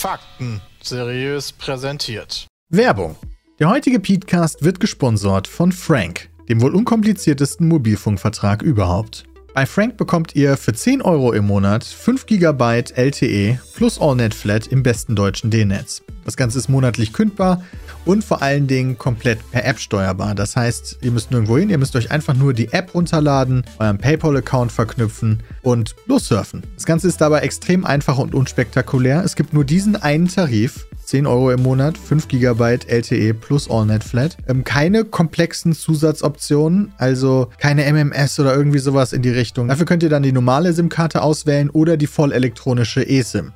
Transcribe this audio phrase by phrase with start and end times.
[0.00, 2.46] Fakten seriös präsentiert.
[2.72, 3.16] Werbung.
[3.60, 9.24] Der heutige Petecast wird gesponsert von Frank, dem wohl unkompliziertesten Mobilfunkvertrag überhaupt.
[9.52, 14.66] Bei Frank bekommt ihr für 10 Euro im Monat 5 GB LTE plus AllNet Flat
[14.68, 16.02] im besten deutschen D-Netz.
[16.24, 17.62] Das Ganze ist monatlich kündbar
[18.06, 20.34] und vor allen Dingen komplett per App steuerbar.
[20.34, 23.98] Das heißt, ihr müsst nirgendwo hin, ihr müsst euch einfach nur die App runterladen, euren
[23.98, 26.62] PayPal-Account verknüpfen und lossurfen.
[26.76, 29.22] Das Ganze ist dabei extrem einfach und unspektakulär.
[29.22, 34.04] Es gibt nur diesen einen Tarif 10 Euro im Monat, 5 GB LTE plus AllNet
[34.04, 34.36] Flat.
[34.46, 39.66] Ähm, keine komplexen Zusatzoptionen, also keine MMS oder irgendwie sowas in die Richtung.
[39.66, 43.50] Dafür könnt ihr dann die normale SIM-Karte auswählen oder die voll elektronische eSIM.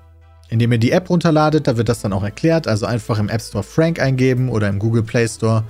[0.48, 2.66] Indem ihr die App runterladet, da wird das dann auch erklärt.
[2.66, 5.62] Also einfach im App Store Frank eingeben oder im Google Play Store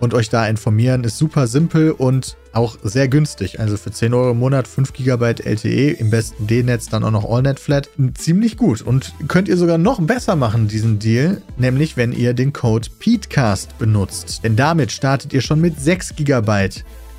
[0.00, 1.04] und euch da informieren.
[1.04, 3.60] Ist super simpel und auch sehr günstig.
[3.60, 7.28] Also für 10 Euro im Monat 5 GB LTE, im besten D-Netz dann auch noch
[7.28, 7.88] AllNet Flat.
[8.14, 8.82] Ziemlich gut.
[8.82, 13.78] Und könnt ihr sogar noch besser machen, diesen Deal, nämlich wenn ihr den Code PETECAST
[13.78, 14.40] benutzt.
[14.44, 16.68] Denn damit startet ihr schon mit 6 GB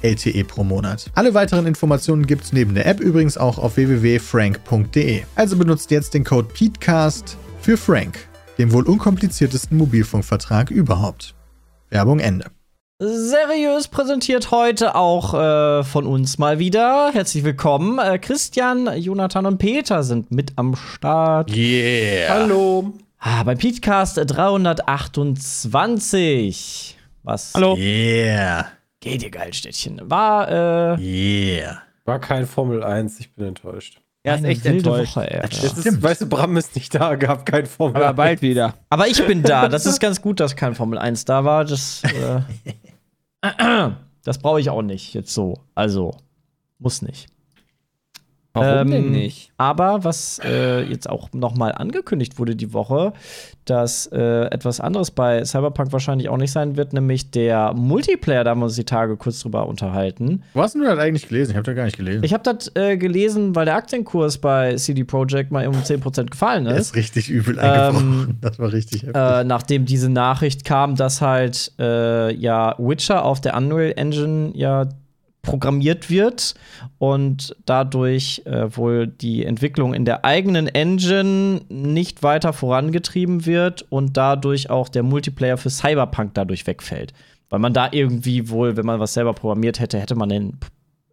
[0.01, 1.09] LTE pro Monat.
[1.15, 5.23] Alle weiteren Informationen gibt's neben der App übrigens auch auf www.frank.de.
[5.35, 11.33] Also benutzt jetzt den Code PETECAST für Frank, dem wohl unkompliziertesten Mobilfunkvertrag überhaupt.
[11.89, 12.45] Werbung Ende.
[12.97, 17.09] Seriös präsentiert heute auch äh, von uns mal wieder.
[17.11, 17.99] Herzlich willkommen.
[17.99, 21.53] Äh, Christian, Jonathan und Peter sind mit am Start.
[21.53, 22.29] Yeah.
[22.33, 22.93] Hallo.
[23.19, 26.97] Ah, beim Podcast 328.
[27.23, 27.51] Was?
[27.53, 27.75] Hallo.
[27.75, 28.67] Yeah.
[29.01, 29.99] Geht ihr Geilstädtchen.
[30.05, 31.81] War, äh, Yeah.
[32.05, 33.99] War kein Formel 1, ich bin enttäuscht.
[34.23, 35.17] Er ist echt enttäuscht.
[35.17, 35.45] Woche, ey.
[35.49, 38.15] Ist, weißt du, Bram ist nicht da, gab kein Formel Aber 1.
[38.15, 38.73] bald wieder.
[38.89, 39.67] Aber ich bin da.
[39.67, 41.63] Das ist ganz gut, dass kein Formel 1 da war.
[41.65, 42.39] Das, äh,
[44.23, 45.59] das brauche ich auch nicht jetzt so.
[45.75, 46.15] Also,
[46.79, 47.27] muss nicht.
[48.55, 49.51] Warum Ähm, denn nicht?
[49.57, 53.13] Aber was äh, jetzt auch noch mal angekündigt wurde die Woche,
[53.65, 58.51] dass äh, etwas anderes bei Cyberpunk wahrscheinlich auch nicht sein wird, nämlich der Multiplayer, da
[58.51, 60.43] haben wir uns die Tage kurz drüber unterhalten.
[60.53, 61.51] Wo hast du das eigentlich gelesen?
[61.51, 62.23] Ich habe das gar nicht gelesen.
[62.23, 66.65] Ich habe das äh, gelesen, weil der Aktienkurs bei CD Projekt mal um 10% gefallen
[66.65, 66.87] Der ist.
[66.87, 68.25] ist richtig übel eingebrochen.
[68.29, 69.15] Ähm, das war richtig heftig.
[69.15, 74.87] Äh, nachdem diese Nachricht kam, dass halt äh, ja Witcher auf der Unreal Engine ja
[75.45, 76.55] programmiert wird
[76.97, 84.17] und dadurch äh, wohl die Entwicklung in der eigenen Engine nicht weiter vorangetrieben wird und
[84.17, 87.13] dadurch auch der Multiplayer für Cyberpunk dadurch wegfällt.
[87.49, 90.57] Weil man da irgendwie wohl, wenn man was selber programmiert hätte, hätte man den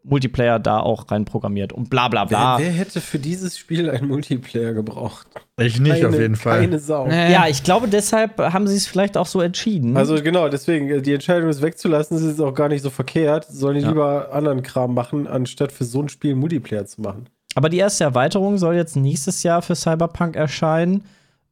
[0.04, 2.58] Multiplayer da auch rein programmiert und bla bla bla.
[2.58, 5.26] Wer, wer hätte für dieses Spiel einen Multiplayer gebraucht?
[5.60, 6.60] ich nicht, keine, auf jeden Fall.
[6.60, 7.06] Keine Sau.
[7.08, 9.96] Ja, ich glaube, deshalb haben sie es vielleicht auch so entschieden.
[9.96, 13.46] Also genau, deswegen, äh, die Entscheidung, es wegzulassen, ist jetzt auch gar nicht so verkehrt.
[13.48, 13.88] Sollen die Ja.
[13.90, 17.26] lieber anderen Kram machen, anstatt für so ein Spiel Multiplayer zu machen.
[17.54, 21.04] Aber die erste Erweiterung soll jetzt nächstes Jahr für Cyberpunk erscheinen.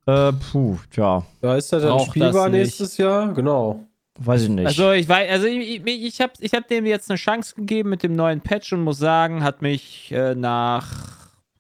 [0.06, 3.84] Äh, puh, tja, Da ist er dann Braucht spielbar nächstes Jahr, genau.
[4.26, 4.66] Weiß ich nicht.
[4.66, 7.91] Also ich weiß, also ich, ich, ich habe ich hab dem jetzt eine Chance gegeben
[7.91, 10.86] mit dem neuen Patch und muss sagen, hat mich äh, nach,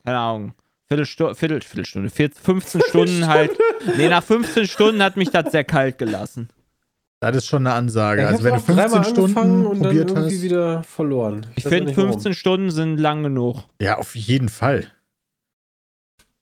[0.04, 0.54] keine Ahnung,
[0.86, 3.52] Viertelstunde, Viertel, Viertelstunde, 14, 15 Stunden halt,
[3.96, 6.48] nee, nach 15 Stunden hat mich das sehr kalt gelassen.
[7.20, 8.22] Das ist schon eine Ansage.
[8.22, 10.42] Ich also, wenn du hab auch dreimal 15 Stunden und dann probiert irgendwie hast.
[10.42, 11.46] wieder verloren.
[11.54, 12.12] Ich auch finde, nicht, warum.
[12.12, 13.64] 15 Stunden sind lang genug.
[13.80, 14.86] Ja, auf jeden Fall.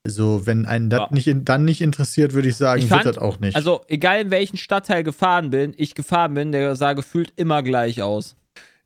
[0.09, 1.07] Also, wenn einen das Ja.
[1.11, 3.55] nicht dann nicht interessiert, würde ich sagen, Ich wird fand- das auch nicht.
[3.55, 8.01] Also, egal in welchen Stadtteil gefahren bin, ich gefahren bin, der sah gefühlt immer gleich
[8.01, 8.35] aus.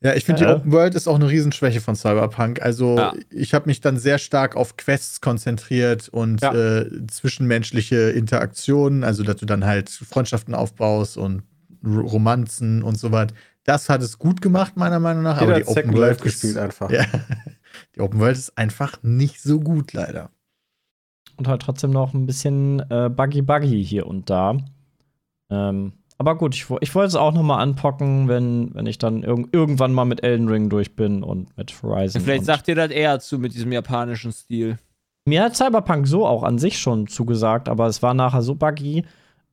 [0.02, 0.48] ja, ich finde, Ja.
[0.48, 2.62] die Open World ist auch eine Riesenschwäche von Cyberpunk.
[2.62, 3.14] Also, Ja.
[3.30, 6.54] ich habe mich dann sehr stark auf Quests konzentriert und Ja.
[6.54, 11.44] äh, zwischenmenschliche Interaktionen, also, dass du dann halt Freundschaften aufbaust und
[11.86, 13.34] R Romanzen und so weiter.
[13.64, 15.40] Das hat es gut gemacht, meiner Meinung nach.
[15.40, 16.90] Jeder aber die Open Second World gespielt ist, einfach.
[16.92, 17.06] Ja,
[17.96, 20.30] die Open World ist einfach nicht so gut, leider.
[21.38, 24.58] Und halt trotzdem noch ein bisschen äh, buggy buggy hier und da.
[25.50, 29.24] Ähm, aber gut, ich, ich wollte es auch noch mal anpocken, wenn, wenn ich dann
[29.24, 32.22] irg irgendwann mal mit Elden Ring durch bin und mit Horizon.
[32.22, 34.78] Vielleicht sagt ihr das eher zu mit diesem japanischen Stil.
[35.26, 39.04] Mir hat Cyberpunk so auch an sich schon zugesagt, aber es war nachher so buggy,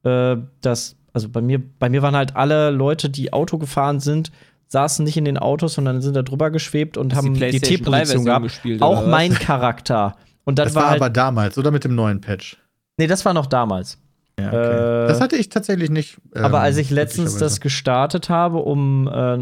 [0.03, 4.31] äh, dass, also bei mir, bei mir waren halt alle Leute, die Auto gefahren sind,
[4.69, 7.95] saßen nicht in den Autos, sondern sind da drüber geschwebt und Hast haben die T-Position
[7.95, 8.45] 3-Version gehabt.
[8.45, 10.17] gespielt, Auch mein Charakter.
[10.45, 12.57] Und dann Das war, war halt, aber damals, oder mit dem neuen Patch?
[12.99, 13.99] nee, das war noch damals.
[14.39, 15.05] Ja, okay.
[15.05, 16.19] Äh, das hatte ich tatsächlich nicht.
[16.35, 19.35] ähm, Aber als ich letztens das gestartet habe, um äh,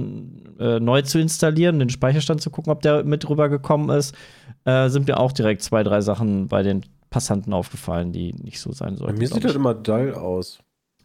[0.77, 4.15] äh, neu zu installieren, den Speicherstand zu gucken, ob der mit rübergekommen ist,
[4.65, 8.73] äh, sind mir auch direkt zwei, drei Sachen bei den Passanten aufgefallen, die nicht so
[8.73, 9.19] sein Bei sollten.
[9.19, 10.59] mir glaub sieht das immer dull aus.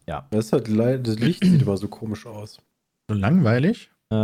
[0.07, 0.25] Ja.
[0.31, 2.57] Das, halt das Licht sieht immer so komisch aus.
[3.09, 3.89] so langweilig.
[4.11, 4.15] äh,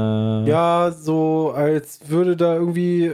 [0.50, 3.13] Ja, so als würde da irgendwie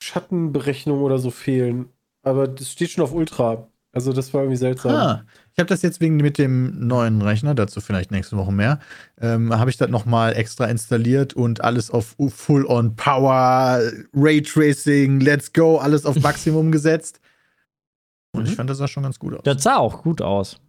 [0.00, 1.86] Schattenberechnung oder so fehlen.
[2.22, 3.68] Aber das steht schon auf Ultra.
[3.92, 4.92] Also das war irgendwie seltsam.
[4.94, 5.24] Ah,
[5.54, 8.80] ich habe das jetzt wegen mit dem neuen Rechner, dazu vielleicht nächste Woche mehr,
[9.18, 13.80] ähm, habe ich das nochmal extra installiert und alles auf Full-on Power,
[14.14, 17.20] Raytracing, Let's Go, alles auf Maximum gesetzt.
[18.32, 18.56] Und ich Mhm.
[18.56, 19.40] fand, das sah schon ganz gut aus.
[19.44, 20.60] Das sah auch gut aus.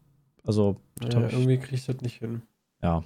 [0.45, 2.41] Also, Ja, hab ich- irgendwie kriege ich das nicht hin.
[2.81, 3.03] ja.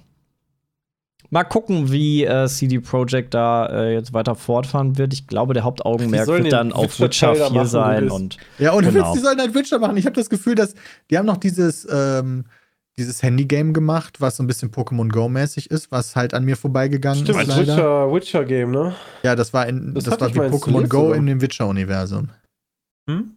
[1.30, 5.12] Mal gucken, wie äh, CD Projekt da äh, jetzt weiter fortfahren wird.
[5.12, 8.10] Ich glaube, der Hauptaugenmerk wird dann auf Witcher da 4 machen, sein.
[8.10, 9.08] Und Ja, und Genau.
[9.08, 9.96] Witz, die sollen halt Witcher machen.
[9.96, 10.74] Ich habe das Gefühl, dass
[11.10, 12.44] die haben noch dieses, ähm,
[12.96, 17.24] dieses Handy-Game gemacht, was so ein bisschen Pokémon Go-mäßig ist, was halt an mir vorbeigegangen
[17.24, 17.76] Stimmt, ist das leider.
[17.76, 18.94] Witcher, Witcher Game, ne?
[19.24, 21.16] Ja, das war, in, Das das, war ich wie Pokémon Go sogar.
[21.16, 22.28] in dem Witcher-Universum.
[23.10, 23.32] Hm?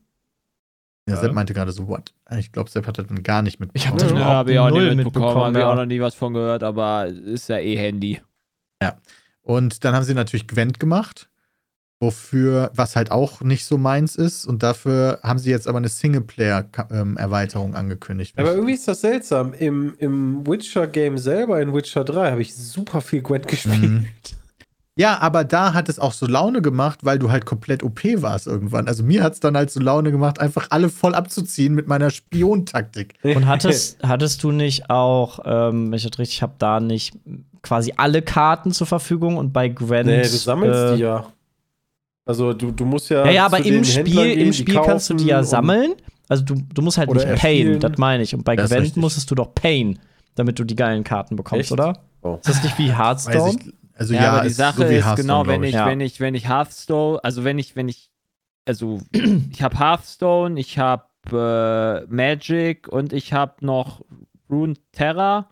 [1.07, 1.21] Ja, Ja.
[1.21, 2.13] Sepp meinte gerade so, what?
[2.37, 3.97] Ich glaube, Sepp hat das dann gar nicht mitbekommen.
[3.97, 5.71] Ich hab das Ja, habe ich auch null nicht mitbekommen, habe ich ja.
[5.71, 8.21] auch noch nie was von gehört, aber ist ja eh Handy.
[9.47, 11.29] Und dann haben sie natürlich Gwent gemacht,
[12.01, 14.45] wofür, was halt auch nicht so meins ist.
[14.45, 18.37] Und dafür haben sie jetzt aber eine Singleplayer-Erweiterung angekündigt.
[18.37, 19.53] Aber irgendwie ist das seltsam.
[19.53, 23.81] Im, im Witcher-Game selber, in Witcher 3, habe ich super viel Gwent gespielt.
[23.81, 24.05] Mhm.
[24.97, 28.47] Ja, aber da hat es auch so Laune gemacht, weil du halt komplett OP warst
[28.47, 28.87] irgendwann.
[28.87, 32.09] Also mir hat es dann halt so Laune gemacht, einfach alle voll abzuziehen mit meiner
[32.09, 33.13] Spiontaktik.
[33.23, 37.13] Und hattest, hattest du nicht auch, ähm, wenn ich das richtig habe, da nicht
[37.61, 40.07] quasi alle Karten zur Verfügung und bei Gwent.
[40.07, 41.27] Nee, du sammelst äh, die ja.
[42.25, 43.25] Also du, du musst ja.
[43.25, 45.93] Ja, ja, aber im Spiel, gehen, im Spiel kannst du die ja sammeln.
[46.27, 48.33] Also du, du musst halt nicht payen, das meine ich.
[48.33, 49.99] Und bei Das Gwent musstest du doch payen,
[50.35, 51.71] damit du die geilen Karten bekommst, Echt?
[51.71, 51.99] oder?
[52.21, 52.35] Oh.
[52.35, 53.57] Ist das nicht wie Hearthstone?
[53.97, 55.87] Ich, also Ja, ja, aber die Sache so ist genau, wenn ich, Ja.
[55.87, 58.11] wenn ich, wenn ich Hearthstone, also wenn ich, wenn ich,
[58.65, 59.01] also
[59.51, 64.05] ich habe Hearthstone, ich habe äh, Magic und ich habe noch
[64.49, 65.49] Rune Terra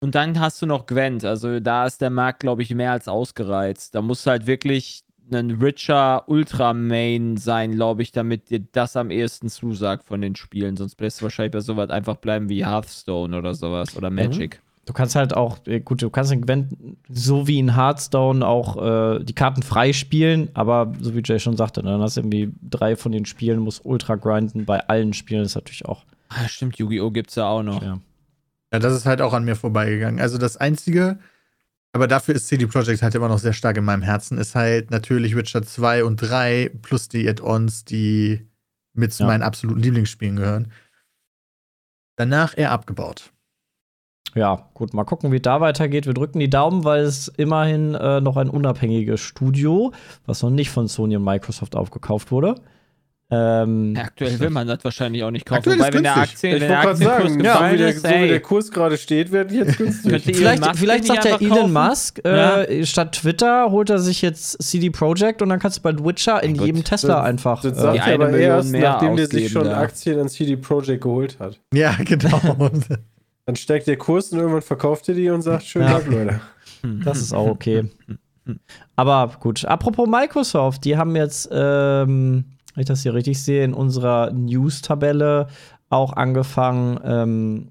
[0.00, 1.24] und dann hast du noch Gwent.
[1.24, 3.94] Also da ist der Markt, glaube ich, mehr als ausgereizt.
[3.94, 9.10] Da musst du halt wirklich ein richer Ultra-Main sein, glaube ich, damit dir das am
[9.10, 10.76] ehesten zusagt von den Spielen.
[10.76, 14.60] Sonst lässt du wahrscheinlich bei sowas einfach bleiben wie Hearthstone oder sowas oder Magic.
[14.84, 16.74] Du kannst halt auch, äh, gut, du kannst in Gwent
[17.08, 18.76] so wie in Hearthstone auch
[19.20, 22.52] äh, die Karten freispielen, aber so wie Jay schon sagte, ne, dann hast du irgendwie
[22.68, 24.64] drei von den Spielen, musst ultra grinden.
[24.64, 26.04] Bei allen Spielen ist natürlich auch.
[26.30, 27.10] Ah, stimmt, Yu-Gi-Oh!
[27.12, 27.80] gibt's ja auch noch.
[27.82, 27.98] Ja.
[28.72, 30.18] Ja, das ist halt auch an mir vorbeigegangen.
[30.18, 31.18] Also das Einzige,
[31.92, 34.90] aber dafür ist CD Projekt halt immer noch sehr stark in meinem Herzen, ist halt
[34.90, 38.48] natürlich Witcher 2 und 3 plus die Add-ons, die
[38.94, 39.26] mit zu Ja.
[39.28, 40.72] meinen absoluten Lieblingsspielen gehören.
[42.16, 43.31] Danach eher abgebaut.
[44.34, 46.06] Ja, gut, mal gucken, wie es da weitergeht.
[46.06, 49.92] Wir drücken die Daumen, weil es immerhin äh, noch ein unabhängiges Studio,
[50.26, 52.54] was noch nicht von Sony und Microsoft aufgekauft wurde.
[53.34, 55.58] Ähm, Ja, aktuell will man das wahrscheinlich auch nicht kaufen.
[55.60, 56.16] Aktuell Wobei, wenn der.
[56.18, 58.40] Aktien, Ich wenn wollte der gerade sagen, Aktienkurs so, wie der, ist, so wie der
[58.40, 60.22] Kurs gerade steht, wird jetzt günstig.
[60.36, 61.72] Vielleicht, vielleicht sagt der Elon kaufen?
[61.72, 66.04] Musk, äh, statt Twitter holt er sich jetzt CD Projekt und dann kannst du bald
[66.04, 67.62] Witcher in Mein jedem Gott, Tesla das- einfach.
[67.62, 69.66] Das äh, sagt Die er aber Million erst, mehr nachdem der sich schon.
[69.68, 71.58] Aktien an CD Projekt geholt hat.
[71.72, 72.38] Ja, genau.
[73.44, 75.94] Dann steigt der Kurs und irgendwann verkauft er die und sagt, schönen Ja.
[75.94, 76.40] Tag, Leute.
[77.04, 77.84] Das ist auch okay.
[78.96, 83.72] Aber gut, apropos Microsoft, die haben jetzt, ähm, wenn ich das hier richtig sehe, in
[83.72, 85.46] unserer News-Tabelle
[85.90, 87.68] auch angefangen, ähm,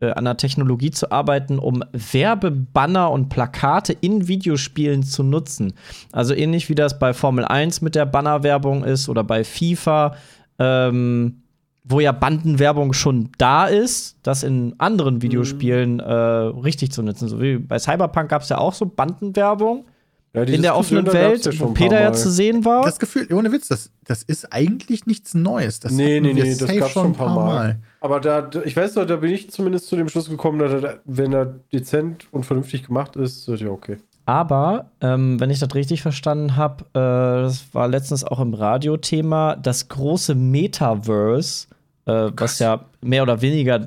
[0.00, 5.74] äh, an der Technologie zu arbeiten, um Werbebanner und Plakate in Videospielen zu nutzen.
[6.10, 10.16] Also ähnlich wie das bei Formel 1 mit der Bannerwerbung ist oder bei FIFA.
[10.58, 11.42] Ähm,
[11.84, 17.28] wo ja Bandenwerbung schon da ist, das in anderen Videospielen äh, richtig zu nutzen.
[17.28, 19.86] So wie bei Cyberpunk gab es ja auch so Bandenwerbung
[20.34, 22.14] Ja, in der offenen gab's Welt, ja schon wo Peter ja Mal.
[22.14, 22.84] zu sehen war.
[22.84, 25.80] Das Gefühl, ohne Witz, das, das ist eigentlich nichts Neues.
[25.80, 27.78] Das Nee, nee, nee, das gab's schon ein paar Mal.
[28.00, 31.00] Aber da, ich weiß noch, da bin ich zumindest zu dem Schluss gekommen, dass er,
[31.04, 33.96] wenn er dezent und vernünftig gemacht ist, ist ja okay.
[34.26, 39.56] Aber, ähm, wenn ich das richtig verstanden habe, äh, das war letztens auch im Radiothema,
[39.56, 41.66] das große Metaverse,
[42.06, 43.86] äh, was ja mehr oder weniger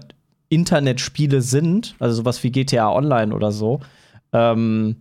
[0.49, 3.79] Internetspiele sind, also sowas wie GTA Online oder so.
[4.31, 4.97] Ähm,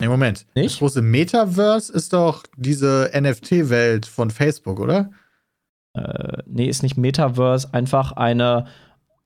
[0.00, 0.46] Nee, Moment.
[0.54, 0.70] Nicht?
[0.70, 5.10] Das große Metaverse ist doch diese NFT-Welt von Facebook, oder?
[5.94, 8.66] äh, nee, ist nicht Metaverse, einfach eine,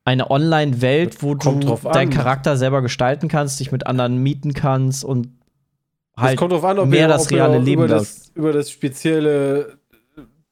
[0.04, 2.10] eine Online-Welt, wo Kommt du deinen.
[2.10, 5.28] Charakter selber gestalten kannst, dich mit anderen mieten kannst und
[6.16, 8.30] halt kommt drauf an, ob mehr ihr, das reale Leben über das.
[8.34, 9.78] über das spezielle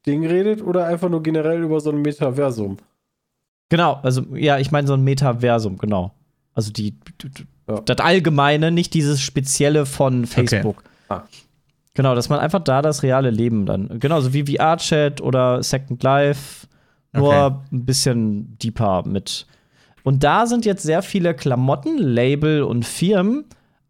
[0.06, 2.78] Ding redet oder einfach nur generell über so ein Metaversum.
[3.68, 6.12] Genau, also ja, ich meine so ein Metaversum, genau.
[6.54, 6.94] Also die,
[7.68, 7.80] Ja.
[7.80, 10.82] das Allgemeine, nicht dieses Spezielle von Facebook.
[11.08, 11.22] Ah.
[11.94, 16.66] Genau, dass man einfach da das reale Leben dann, genauso wie VR-Chat oder Second Life,
[17.12, 17.56] nur Okay.
[17.72, 19.46] ein bisschen deeper mit.
[20.02, 23.44] Und da sind jetzt sehr viele Klamotten, Label und Firmen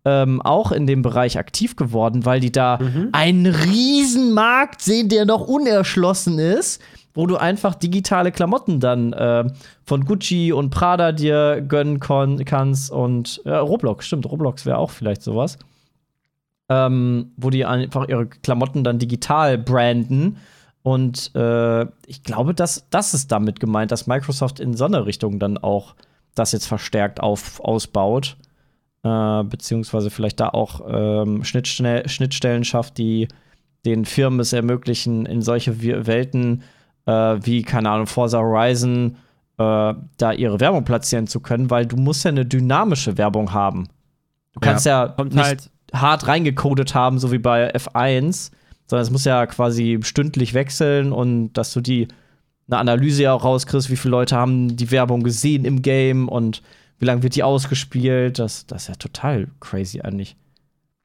[0.04, 2.78] ähm, auch in dem Bereich aktiv geworden, weil die da
[3.12, 6.82] einen riesen Markt sehen, der noch unerschlossen ist,
[7.14, 9.44] wo du einfach digitale Klamotten dann äh,
[9.84, 15.22] von Gucci und Prada dir gönnen kannst und ja, Roblox, stimmt, Roblox wäre auch vielleicht
[15.22, 15.56] sowas.
[16.68, 20.38] Ähm, wo die einfach ihre Klamotten dann digital branden.
[20.82, 25.38] Und äh, ich glaube, dass das ist damit gemeint, dass Microsoft in so eine Richtung
[25.38, 25.94] dann auch
[26.34, 28.36] das jetzt verstärkt auf, ausbaut.
[29.04, 33.28] Äh, beziehungsweise vielleicht da auch ähm, Schnittstell Schnittstellen schafft, die
[33.84, 36.62] den Firmen es ermöglichen, in solche Welten
[37.06, 39.16] äh, wie, keine Ahnung, Forza Horizon
[39.58, 43.88] äh, da ihre Werbung platzieren zu können, weil du musst ja eine dynamische Werbung haben.
[44.52, 48.52] Du kannst ja, Kommt nicht halt, hart reingecodet haben, so wie bei F1,
[48.92, 52.08] sondern es muss ja quasi stündlich wechseln und dass du die
[52.68, 56.60] eine Analyse ja auch rauskriegst, wie viele Leute haben die Werbung gesehen im Game und
[56.98, 58.38] wie lange wird die ausgespielt.
[58.38, 60.36] Das, das ist ja total crazy eigentlich.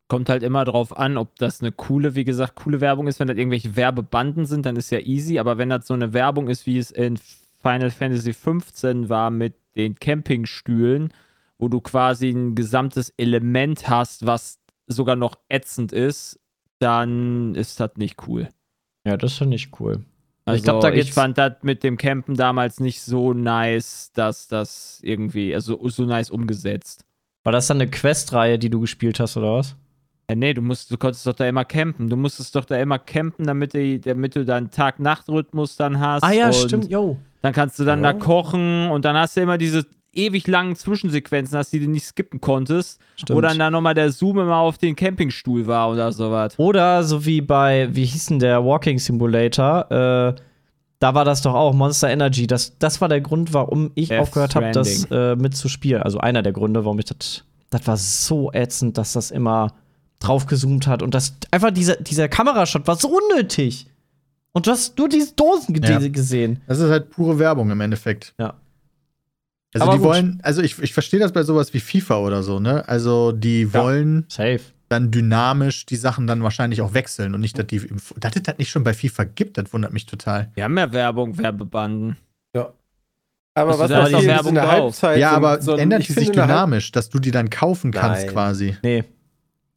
[0.09, 3.21] kommt halt immer drauf an, ob das eine coole, wie gesagt, coole Werbung ist.
[3.21, 5.39] Wenn das irgendwelche Werbebanden sind, dann ist ja easy.
[5.39, 7.17] Aber wenn das so eine Werbung ist, wie es in
[7.61, 11.13] Final Fantasy 15 war mit den Campingstühlen,
[11.57, 16.37] wo du quasi ein gesamtes Element hast, was sogar noch ätzend ist,
[16.79, 18.49] dann ist das nicht cool.
[19.05, 20.03] Ja, das finde ich cool.
[20.45, 24.47] Also ich glaube, da ich fand das mit dem Campen damals nicht so nice, dass
[24.47, 27.03] das irgendwie, also so nice umgesetzt.
[27.43, 29.75] War das dann eine Questreihe, die du gespielt hast, oder was?
[30.29, 32.09] Ja, nee, du musst, du konntest doch da immer campen.
[32.09, 36.23] Du musstest doch da immer campen, damit, die, damit du dann Tag-Nacht-Rhythmus dann hast.
[36.23, 37.17] Ah ja, stimmt, yo.
[37.41, 38.13] Dann kannst du dann Ja.
[38.13, 39.85] da kochen und dann hast du immer diese
[40.17, 42.99] ewig langen Zwischensequenzen, hast, die du nicht skippen konntest.
[43.15, 43.37] Stimmt.
[43.37, 46.57] Wo dann da nochmal der Zoom immer auf den Campingstuhl war oder sowas.
[46.57, 49.91] Oder so wie bei, wie hieß denn der Walking Simulator?
[49.91, 50.41] Äh,
[50.99, 52.47] da war das doch auch Monster Energy.
[52.47, 56.01] Das, das war der Grund, warum ich Death aufgehört habe, das äh, mitzuspielen.
[56.01, 57.43] Also einer der Gründe, warum ich das.
[57.69, 59.73] Das war so ätzend, dass das immer
[60.19, 61.03] draufgezoomt hat.
[61.03, 63.87] Und das einfach dieser, dieser Kamerashot war so unnötig.
[64.53, 65.99] Und du hast nur diese Dosen Ja.
[65.99, 66.61] gesehen.
[66.65, 68.33] Das ist halt pure Werbung im Endeffekt.
[68.39, 68.55] Ja.
[69.81, 70.07] Also Aber die gut.
[70.07, 72.87] wollen, also ich, ich verstehe das bei sowas wie FIFA oder so, ne?
[72.87, 74.59] Also die wollen Safe.
[74.89, 78.43] dann dynamisch die Sachen dann wahrscheinlich auch wechseln und nicht, dass die, im- dass es
[78.43, 80.51] das nicht schon bei FIFA gibt, das wundert mich total.
[80.55, 82.17] Wir haben ja Werbung, Werbebanden.
[82.55, 82.73] Ja.
[83.53, 84.61] Aber du was da passiert die ist Werbung in?
[84.61, 85.17] Halbzeit?
[85.19, 88.31] ja, so- aber so ändert die sich dynamisch, dass du die dann kaufen kannst Nein.
[88.33, 88.77] quasi.
[88.83, 89.03] Nee.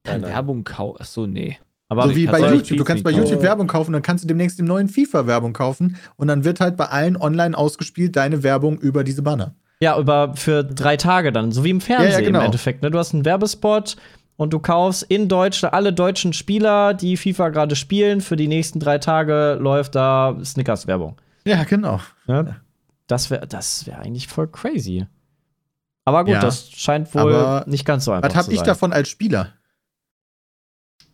[0.07, 0.23] Nein.
[0.23, 0.97] Werbung kau.
[0.99, 1.59] Achso, nee.
[1.88, 2.78] Aber so wie bei YouTube.
[2.78, 3.42] Du kannst bei YouTube kaufen.
[3.42, 6.76] Werbung kaufen, dann kannst du demnächst im neuen FIFA Werbung kaufen und dann wird halt
[6.76, 9.54] bei allen online ausgespielt deine Werbung über diese Banner.
[9.82, 12.40] Ja, über für drei Tage dann, so wie im Fernsehen Ja, ja, genau.
[12.40, 12.82] im Endeffekt.
[12.82, 12.90] Ne?
[12.90, 13.96] Du hast einen Werbespot
[14.37, 18.78] und du kaufst in Deutschland alle deutschen Spieler, die FIFA gerade spielen, für die nächsten
[18.78, 21.16] drei Tage läuft da Snickers-Werbung.
[21.46, 22.00] Ja, genau.
[22.26, 22.56] Ne?
[23.06, 25.06] Das wäre das wär eigentlich voll crazy.
[26.04, 26.40] Aber gut, Ja.
[26.40, 28.66] das scheint wohl Aber nicht ganz so einfach Was habe zu ich sein.
[28.66, 29.54] davon als Spieler?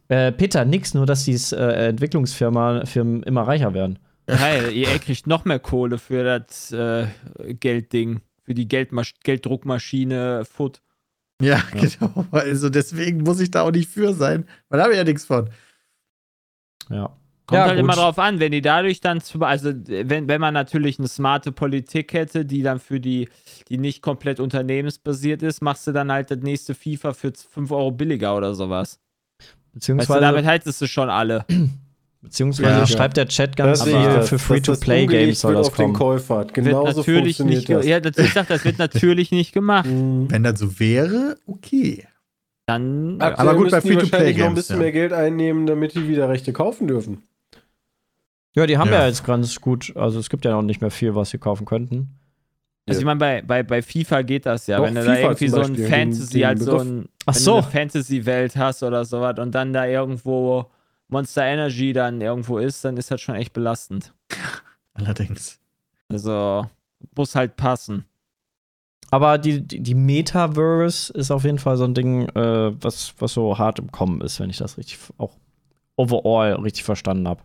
[0.09, 3.99] Äh, Peter, nix, nur dass die äh, Entwicklungsfirmen Firmen immer reicher werden.
[4.27, 7.07] Geil, EA kriegt noch mehr Kohle für das äh,
[7.61, 8.21] Geldding.
[8.47, 10.81] Für die Geldmasch Gelddruckmaschine Foot.
[11.43, 12.25] Ja, genau.
[12.31, 14.47] Also deswegen muss ich da auch nicht für sein.
[14.71, 15.51] Man habe ja nichts von.
[16.89, 17.15] Ja.
[17.47, 17.81] Kommt Ja, halt gut.
[17.81, 21.53] immer drauf an, wenn die dadurch dann zu, also wenn, wenn man natürlich eine smarte
[21.53, 23.29] Politik hätte, die dann für die,
[23.69, 27.91] die nicht komplett unternehmensbasiert ist, machst du dann halt das nächste FIFA für 5 Euro
[27.93, 28.99] billiger oder sowas.
[29.39, 31.45] Weißt du, Beziehungsweise, damit haltest du schon alle.
[32.23, 32.87] beziehungsweise Ja.
[32.87, 35.95] schreibt der Chat ganz dass- für Free-to-Play-Games soll das auf den kommen.
[35.95, 36.39] Käufer.
[36.41, 37.87] Wird Genauso natürlich nicht, das.
[37.87, 39.87] ja, das, ich sag, das wird natürlich nicht gemacht.
[39.87, 40.31] Mhm.
[40.31, 42.05] Wenn das so wäre, okay.
[42.67, 44.83] Dann Aktuell Aber gut, bei wahrscheinlich noch ein Free-to-Play-Games, bisschen ja.
[44.83, 47.23] mehr Geld einnehmen, damit die wieder Rechte kaufen dürfen.
[48.57, 49.01] Ja, die haben ja.
[49.01, 49.07] Ja.
[49.07, 52.09] jetzt ganz gut, also es gibt ja noch nicht mehr viel, was sie kaufen könnten.
[52.89, 54.79] Also ich meine, bei, bei, bei FIFA geht das ja.
[54.79, 57.35] Doch, wenn du FIFA da irgendwie so ein Fantasy, den- halt den so ein Ach
[57.35, 57.55] so.
[57.55, 60.71] eine Fantasy-Welt hast oder sowas und dann da irgendwo
[61.09, 64.13] Monster Energy dann irgendwo ist, dann ist das schon echt belastend.
[64.95, 65.61] Allerdings.
[66.09, 66.69] Also
[67.15, 68.05] muss halt passen.
[69.11, 73.33] Aber die, die, die Metaverse ist auf jeden Fall so ein Ding, äh, was, was
[73.33, 75.33] so hart im Kommen ist, wenn ich das richtig auch
[75.97, 77.43] overall richtig verstanden habe.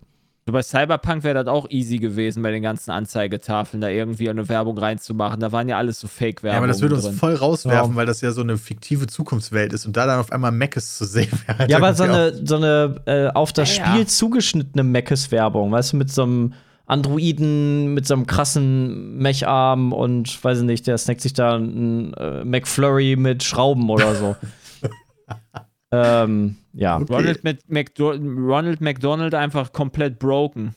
[0.48, 4.50] So bei Cyberpunk wäre das auch easy gewesen, bei den ganzen Anzeigetafeln da irgendwie eine
[4.50, 5.40] Werbung reinzumachen.
[5.40, 6.54] Da waren ja alles so Fake-Werbung.
[6.56, 7.14] Ja, aber das würde uns drin.
[7.14, 7.96] voll rauswerfen, Ja.
[7.96, 11.06] weil das ja so eine fiktive Zukunftswelt ist und da dann auf einmal Meckes zu
[11.06, 11.60] sehen wäre.
[11.60, 13.92] halt Ja, aber so eine, so eine äh, auf das Ja, ja.
[13.92, 16.54] Spiel zugeschnittene Meckes-Werbung, weißt du, mit so einem
[16.88, 22.14] Androiden mit so einem krassen Mecharm und weiß ich nicht, der snackt sich da einen
[22.16, 24.36] äh, McFlurry mit Schrauben oder so.
[25.92, 26.98] ähm, ja.
[26.98, 30.76] Ronald, Mc McDo Ronald McDonald einfach komplett broken.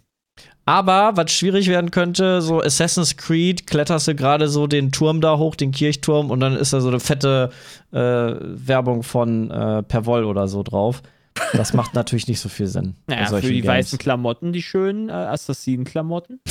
[0.66, 5.36] Aber was schwierig werden könnte, so Assassin's Creed, kletterst du gerade so den Turm da
[5.36, 7.50] hoch, den Kirchturm, und dann ist da so eine fette
[7.92, 11.02] äh, Werbung von äh, Perwoll oder so drauf.
[11.52, 12.94] Das macht natürlich nicht so viel Sinn.
[13.06, 13.66] Naja, für die Games.
[13.66, 16.40] weißen Klamotten, die schönen äh, Assassinen-Klamotten.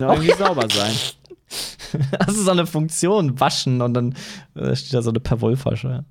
[0.00, 0.92] Ja, irgendwie sauber sein.
[2.20, 4.14] Das ist so eine Funktion, waschen und dann
[4.54, 6.04] äh, steht da so eine Perwoll-Fasche.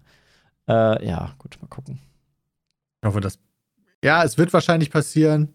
[0.68, 2.00] Äh, ja, gut, mal gucken.
[3.02, 3.40] Ich hoffe, das.
[4.04, 5.54] Ja, es wird wahrscheinlich passieren.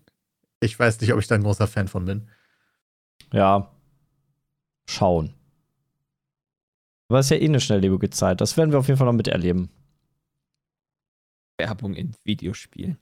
[0.60, 2.28] Ich weiß nicht, ob ich da ein großer Fan von bin.
[3.32, 3.70] Ja.
[4.86, 5.34] Schauen.
[7.08, 8.40] Aber es ist ja eh eine schnelllebige Zeit.
[8.40, 9.70] Das werden wir auf jeden Fall noch miterleben.
[11.58, 12.98] Werbung in Videospielen.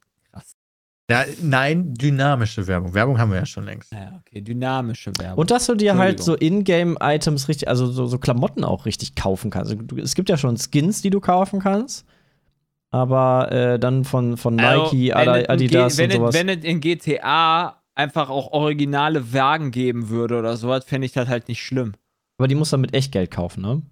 [1.10, 2.94] Ja, nein, dynamische Werbung.
[2.94, 3.92] Werbung haben wir ja schon längst.
[3.92, 5.38] Ja, okay, dynamische Werbung.
[5.38, 6.36] Und dass du dir halt so.
[6.36, 9.72] Ingame-Items richtig, also so, so Klamotten auch richtig kaufen kannst.
[9.72, 12.06] Also, du, es gibt ja schon Skins, die du kaufen kannst.
[12.92, 16.34] Aber äh, dann von, von Nike, Also, wenn Adidas wenn und sowas.
[16.34, 21.12] Es, wenn es in GTA einfach auch originale Wagen geben würde oder sowas, fände ich
[21.12, 21.94] das halt nicht schlimm.
[22.38, 23.82] aber die musst du dann mit Echtgeld kaufen, ne?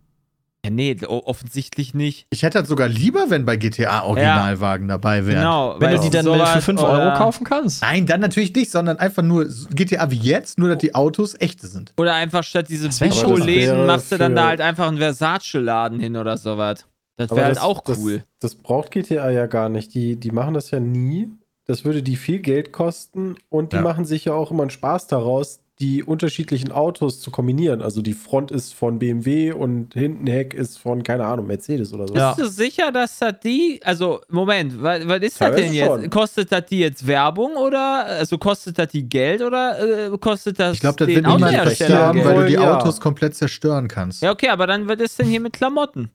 [0.64, 2.26] Ja, nee, offensichtlich nicht.
[2.30, 5.36] Ich hätte das sogar lieber, wenn bei GTA Originalwagen dabei wären.
[5.38, 5.76] Genau.
[5.78, 7.80] Wenn du die dann für 5 oder- Euro kaufen kannst.
[7.82, 11.68] Nein, dann natürlich nicht, sondern einfach nur GTA wie jetzt, nur dass die Autos echte
[11.68, 11.92] sind.
[11.96, 16.00] Oder einfach statt diese Das das Bico-Läden machst du dann da halt einfach einen Versace-Laden
[16.00, 16.84] hin oder sowas.
[17.16, 18.24] Das wäre halt das- auch das- cool.
[18.40, 19.94] Das braucht GTA ja gar nicht.
[19.94, 21.30] Die, die machen das ja nie.
[21.66, 23.82] Das würde die viel Geld kosten und die Ja.
[23.82, 27.82] machen sich ja auch immer einen Spaß daraus, die unterschiedlichen Autos zu kombinieren.
[27.82, 32.08] Also die Front ist von BMW und hinten Heck ist von, keine Ahnung, Mercedes oder
[32.08, 32.14] so.
[32.14, 32.32] Ja.
[32.32, 35.86] Bist du sicher, dass das die, also Moment, was, was ist das denn jetzt?
[35.86, 36.10] schon.
[36.10, 40.74] Kostet das die jetzt Werbung oder, also kostet das die Geld oder äh, kostet das
[40.74, 42.76] Ich glaube, das wird niemand verstehen, weil du die ja.
[42.76, 44.22] Autos komplett zerstören kannst.
[44.22, 46.10] Ja, okay, aber dann wird es denn hier mit Klamotten.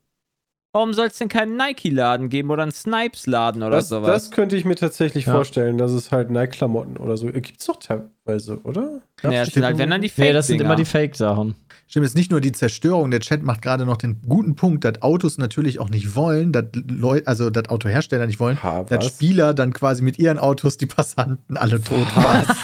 [0.75, 4.08] Warum soll es denn keinen Nike-Laden geben oder einen Snipes-Laden oder das, sowas?
[4.08, 5.34] das könnte ich mir tatsächlich Ja.
[5.34, 7.28] vorstellen, dass es halt Nike-Klamotten oder so.
[7.28, 9.02] Gibt es doch teilweise, oder?
[9.21, 11.54] ja, das sind halt, wenn dann die fake Nee, das sind immer die Fake-Sachen.
[11.88, 13.12] Stimmt, es ist nicht nur die Zerstörung.
[13.12, 16.65] Der Chat macht gerade noch den guten Punkt, dass Autos natürlich auch nicht wollen, dass
[16.89, 19.06] Leute, also dass Autohersteller nicht wollen, Ha, dass?
[19.06, 22.45] Spieler dann quasi mit ihren Autos die Passanten alle tot fahren.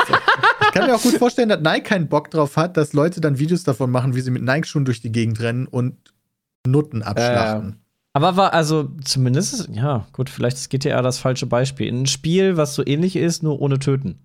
[0.71, 3.39] Ich kann mir auch gut vorstellen, dass Nike keinen Bock drauf hat, dass Leute dann
[3.39, 5.95] Videos davon machen, wie sie mit Nike-Schuhen durch die Gegend rennen und
[6.67, 7.78] Nutten abschlachten.
[8.13, 11.91] Aber war also zumindest, ist- ja, gut, vielleicht ist GTA das falsche Beispiel.
[11.91, 14.19] Ein Spiel, was so ähnlich ist, nur ohne Töten.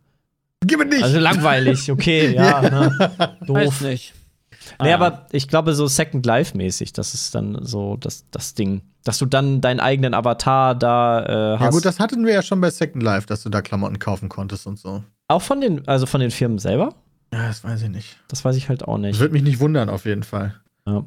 [0.66, 1.02] Gib mir nicht!
[1.02, 2.62] Also langweilig, okay, ja.
[2.62, 3.10] Ne?
[3.46, 3.80] Weiß Doof.
[3.82, 4.14] nicht.
[4.80, 8.80] Nee, Ah, aber ich glaube, so Second Life-mäßig, das ist dann so das, das Ding.
[9.04, 11.64] Dass du dann deinen eigenen Avatar da äh, hast.
[11.64, 14.30] ja gut, das hatten wir ja schon bei Second Life, dass du da Klamotten kaufen
[14.30, 15.04] konntest und so.
[15.28, 16.94] auch von den, also von den Firmen selber?
[17.34, 18.16] Ja, das weiß ich nicht.
[18.28, 19.20] Das weiß ich halt auch Das nicht.
[19.20, 20.54] würde mich nicht wundern, auf jeden Fall.
[20.86, 21.04] Ja.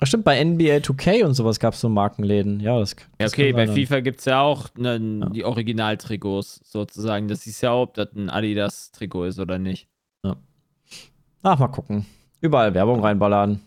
[0.00, 2.60] Ach, stimmt, bei NBA 2K und sowas gab es so Markenläden.
[2.60, 3.74] Ja, das, Ja, das okay, kann bei.
[3.74, 5.28] FIFA gibt es ja auch ne, Ja.
[5.30, 7.26] die Originaltrikots sozusagen.
[7.28, 9.88] Das ist ja, ob das ein Adidas-Trikot ist oder nicht.
[11.42, 12.04] Ach, mal gucken.
[12.40, 13.60] Überall Werbung reinballern.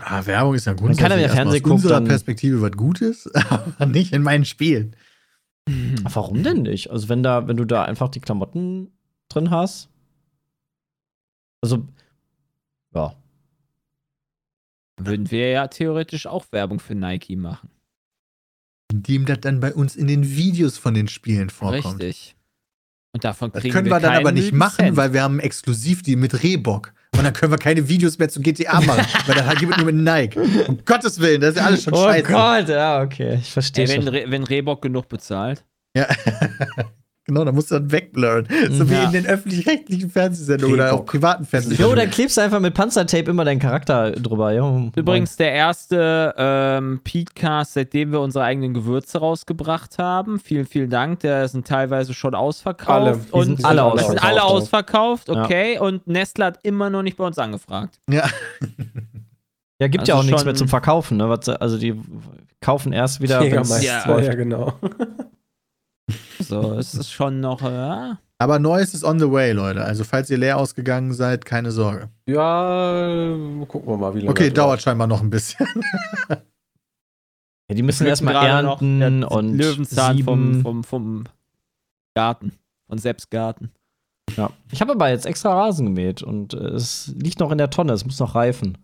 [0.00, 2.72] Ah, Werbung ist ja kann er grundsätzlich ja erstmal Fernsehen aus unserer gucken, Perspektive was
[2.72, 3.30] Gutes,
[3.78, 4.96] aber nicht in meinen Spielen.
[6.04, 6.90] Warum denn nicht?
[6.90, 8.92] Also, wenn da, wenn du da einfach die Klamotten
[9.28, 9.90] drin hast.
[11.60, 11.86] Also,
[12.94, 13.12] ja.
[14.98, 17.70] Würden wir ja theoretisch auch Werbung für Nike machen.
[18.90, 22.02] Indem das dann bei uns in den Videos von den Spielen vorkommt.
[22.02, 22.36] Richtig.
[23.12, 24.96] Und davon Das kriegen können wir, wir dann aber nicht machen, Cent.
[24.96, 26.92] weil wir haben exklusiv die mit Rehbock.
[27.16, 29.92] Und dann können wir keine Videos mehr zu GTA machen, weil dann halt jemand nur
[29.92, 30.38] mit Nike.
[30.68, 32.30] Um Gottes Willen, das ist ja alles schon oh scheiße.
[32.30, 33.38] Gott, ja, okay.
[33.40, 34.14] Ich verstehe Ey, wenn, schon.
[34.14, 35.64] Re wenn Reebok genug bezahlt.
[35.96, 36.06] Ja.
[37.28, 38.48] genau, da musst du dann wegblurren.
[38.70, 39.04] So wie Ja.
[39.04, 41.96] in den öffentlich-rechtlichen Fernsehsendungen oder auch privaten Jo, Fernsehsendungen.
[41.96, 44.52] dann klebst du einfach mit Panzertape immer deinen Charakter drüber.
[44.52, 44.90] Jo.
[44.96, 50.40] Übrigens der erste ähm, Petecast, seitdem wir unsere eigenen Gewürze rausgebracht haben.
[50.40, 51.20] Vielen, vielen Dank.
[51.20, 52.88] Der sind teilweise schon ausverkauft.
[52.90, 53.20] Alle.
[53.30, 54.24] Und sind alle Die sind ausverkauft.
[54.24, 55.44] alle ausverkauft, Ja.
[55.44, 55.78] okay.
[55.78, 58.00] Und Nestle hat immer noch nicht bei uns angefragt.
[58.10, 58.26] ja.
[59.80, 61.38] Ja, gibt Also ja auch nichts mehr zum Verkaufen, ne?
[61.60, 61.94] Also die
[62.60, 63.38] kaufen erst wieder.
[63.40, 63.44] wenn's-
[63.80, 64.20] Jägermeister, Ja.
[64.20, 64.72] ja, genau.
[66.40, 67.62] So, es ist schon noch.
[67.62, 69.84] Äh, Aber Neues ist on the way, Leute.
[69.84, 72.08] Also, falls ihr leer ausgegangen seid, keine Sorge.
[72.26, 73.34] Ja,
[73.66, 74.30] gucken wir mal, wie lange.
[74.30, 75.66] Okay, das dauert scheinbar noch ein bisschen.
[77.70, 81.24] Ja, die müssen erstmal noch ernten der und Löwenzahn vom, vom, vom
[82.14, 82.52] Garten.
[82.88, 83.72] Von Sepps Garten.
[84.36, 84.50] Ja.
[84.72, 87.92] Ich habe aber jetzt extra Rasen gemäht und äh, es liegt noch in der Tonne,
[87.92, 88.78] es muss noch reifen.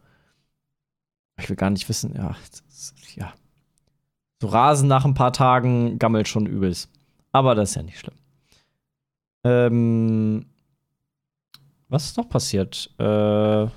[1.40, 2.36] Ich will gar nicht wissen, ja.
[2.50, 3.32] das ist- ja.
[4.42, 6.90] So Rasen nach ein paar Tagen gammelt schon übelst.
[7.34, 8.14] Aber das ist ja nicht schlimm.
[9.44, 10.46] Ähm,
[11.88, 12.90] Was ist noch passiert?
[12.98, 13.70] Äh, Ja,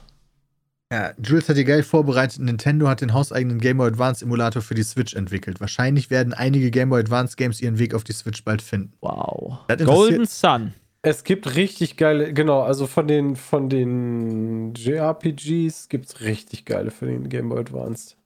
[1.22, 2.40] Jules hat die geil vorbereitet.
[2.40, 5.60] Nintendo hat den hauseigenen Game Boy Advance Emulator für die Switch entwickelt.
[5.60, 8.94] Wahrscheinlich werden einige Game Boy Advance Games ihren Weg auf die Switch bald finden.
[9.02, 9.60] wow.
[9.68, 10.74] Golden Sun.
[11.02, 16.92] Es gibt richtig geile, genau, also von den, von den JRPGs gibt es richtig geile
[16.92, 18.18] für den Game Boy Advanced.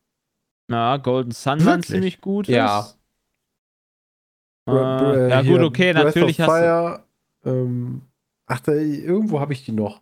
[0.70, 1.88] Ja, Golden Sun waren Wirklich?
[1.88, 2.48] ziemlich gut.
[2.48, 2.82] Ja.
[2.82, 2.84] Äh,
[4.66, 6.62] Br- br- ja, hier, gut, okay, Breath natürlich of hast du.
[6.62, 7.04] Fire,
[7.46, 8.02] ähm,
[8.46, 10.02] ach, da, irgendwo habe ich die noch.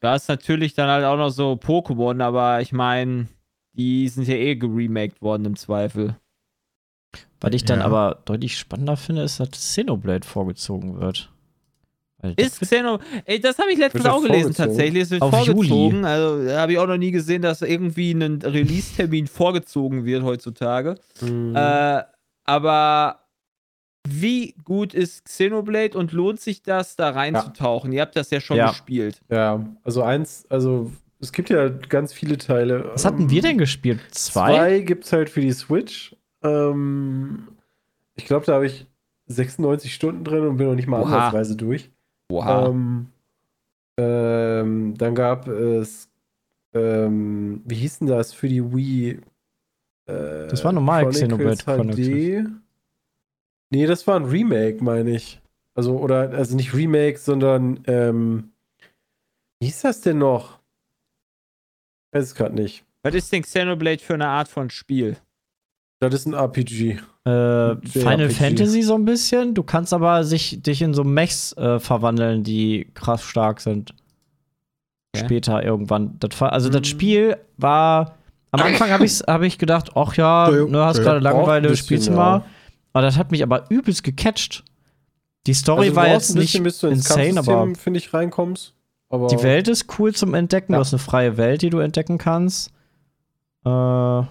[0.00, 3.28] Da ist natürlich dann halt auch noch so Pokémon, aber ich meine,
[3.74, 6.16] die sind ja eh geremaked worden im Zweifel.
[7.40, 7.86] Was ich dann Ja.
[7.86, 11.30] aber deutlich spannender finde, ist, dass Xenoblade vorgezogen wird.
[12.22, 12.98] Das Ist wird- Xeno.
[13.24, 15.04] Ey, das habe ich letztens auch gelesen tatsächlich.
[15.04, 15.96] Es wird Auf vorgezogen.
[15.96, 16.04] Juli.
[16.06, 20.96] Also da habe ich auch noch nie gesehen, dass irgendwie ein Release-Termin vorgezogen wird heutzutage.
[21.22, 21.54] Mhm.
[21.56, 22.02] Äh,
[22.44, 23.20] aber
[24.08, 27.92] wie gut ist Xenoblade und lohnt sich das, da reinzutauchen?
[27.92, 28.68] Ihr habt das ja schon Ja.
[28.70, 29.20] gespielt.
[29.30, 32.90] ja, also eins, also es gibt ja ganz viele Teile.
[32.94, 34.00] Was hatten Ähm, wir denn gespielt?
[34.10, 34.54] Zwei?
[34.54, 36.16] Zwei gibt es halt für die Switch.
[36.42, 37.48] Ähm,
[38.16, 38.86] ich glaube, da habe ich
[39.26, 41.16] 96 Stunden drin und bin noch nicht mal Oha.
[41.16, 41.90] ansatzweise durch.
[42.30, 42.68] Oha.
[42.68, 43.06] Ähm,
[43.98, 46.08] ähm, dann gab es,
[46.72, 49.20] ähm, wie hieß denn das für die Wii?
[50.06, 52.46] Äh, Das war normal Xenoblade HD.
[53.70, 55.40] Nee, das war ein Remake, meine ich.
[55.74, 58.50] Also, oder, also nicht Remake, sondern, ähm,
[59.60, 60.58] wie hieß das denn noch?
[62.12, 62.84] Ich weiß es gerade nicht.
[63.02, 65.16] Was ist denn Xenoblade für eine Art von Spiel?
[66.00, 66.92] Das ist ein RPG.
[67.24, 68.30] Äh, Final.
[68.30, 69.54] Fantasy so ein bisschen.
[69.54, 73.94] Du kannst aber sich, dich in so Mechs äh, verwandeln, die krass stark sind.
[75.14, 75.24] Okay.
[75.26, 76.16] Später irgendwann.
[76.20, 76.72] Das war, also Mhm.
[76.72, 78.16] das Spiel war.
[78.52, 82.12] Am Anfang habe ich, hab ich gedacht, ach ja, ne, hast gerade Langeweile, spielst du
[82.12, 82.38] mal.
[82.38, 82.44] ja.
[82.92, 84.64] Aber das hat mich aber übelst gecatcht.
[85.46, 88.12] Die Story Also, war jetzt ein bisschen, nicht bis du ins insane, aber finde ich,
[88.12, 88.74] reinkommst.
[89.08, 90.72] Aber die Welt ist cool zum Entdecken.
[90.72, 90.78] Ja.
[90.78, 92.70] Du hast eine freie Welt, die du entdecken kannst.
[93.64, 94.26] Äh, ja.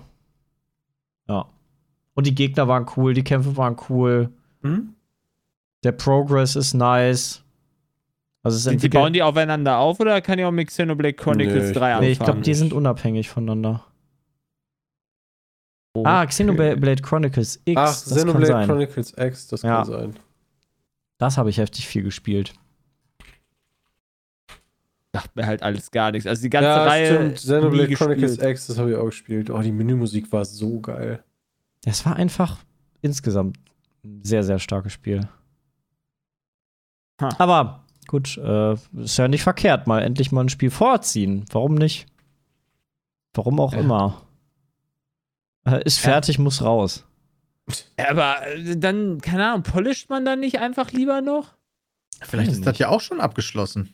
[1.28, 4.30] Und die Gegner waren cool, die Kämpfe waren cool.
[4.62, 4.94] Hm?
[5.84, 7.44] Der Progress ist nice.
[8.44, 11.68] Also es Sind die, bauen die aufeinander auf oder kann ich auch mit Xenoblade Chronicles
[11.68, 12.06] Nee, 3 anfangen?
[12.06, 13.86] nee, ich glaube, die sind unabhängig voneinander.
[16.06, 17.78] Ah, Xenoblade Chronicles X.
[17.80, 18.68] Ach, das kann Xenoblade sein.
[18.68, 19.78] Chronicles X, das Ja.
[19.78, 20.16] kann sein.
[21.18, 22.54] Das habe ich heftig viel gespielt.
[25.12, 26.28] sagt mir halt alles gar nichts.
[26.28, 27.08] Also die ganze ja, Reihe.
[27.16, 27.36] stimmt.
[27.36, 28.52] Xenoblade nie Chronicles gespielt.
[28.52, 29.50] X, das habe ich auch gespielt.
[29.50, 31.24] Oh, die Menümusik war so geil.
[31.86, 32.58] Es war einfach
[33.02, 33.58] insgesamt
[34.04, 35.28] ein sehr, sehr starkes Spiel.
[37.22, 37.30] Ha.
[37.40, 41.44] Aber gut, äh, ist ja nicht verkehrt, mal endlich mal ein Spiel vorziehen.
[41.52, 42.06] Warum nicht?
[43.34, 43.80] Warum auch Ja.
[43.80, 44.22] immer.
[45.74, 46.12] Äh, ist Ja.
[46.12, 47.06] fertig, muss raus.
[47.98, 51.54] Ja, aber äh, dann, keine Ahnung, polisht man dann nicht einfach lieber noch?
[52.22, 53.94] Vielleicht ist das ja auch schon abgeschlossen.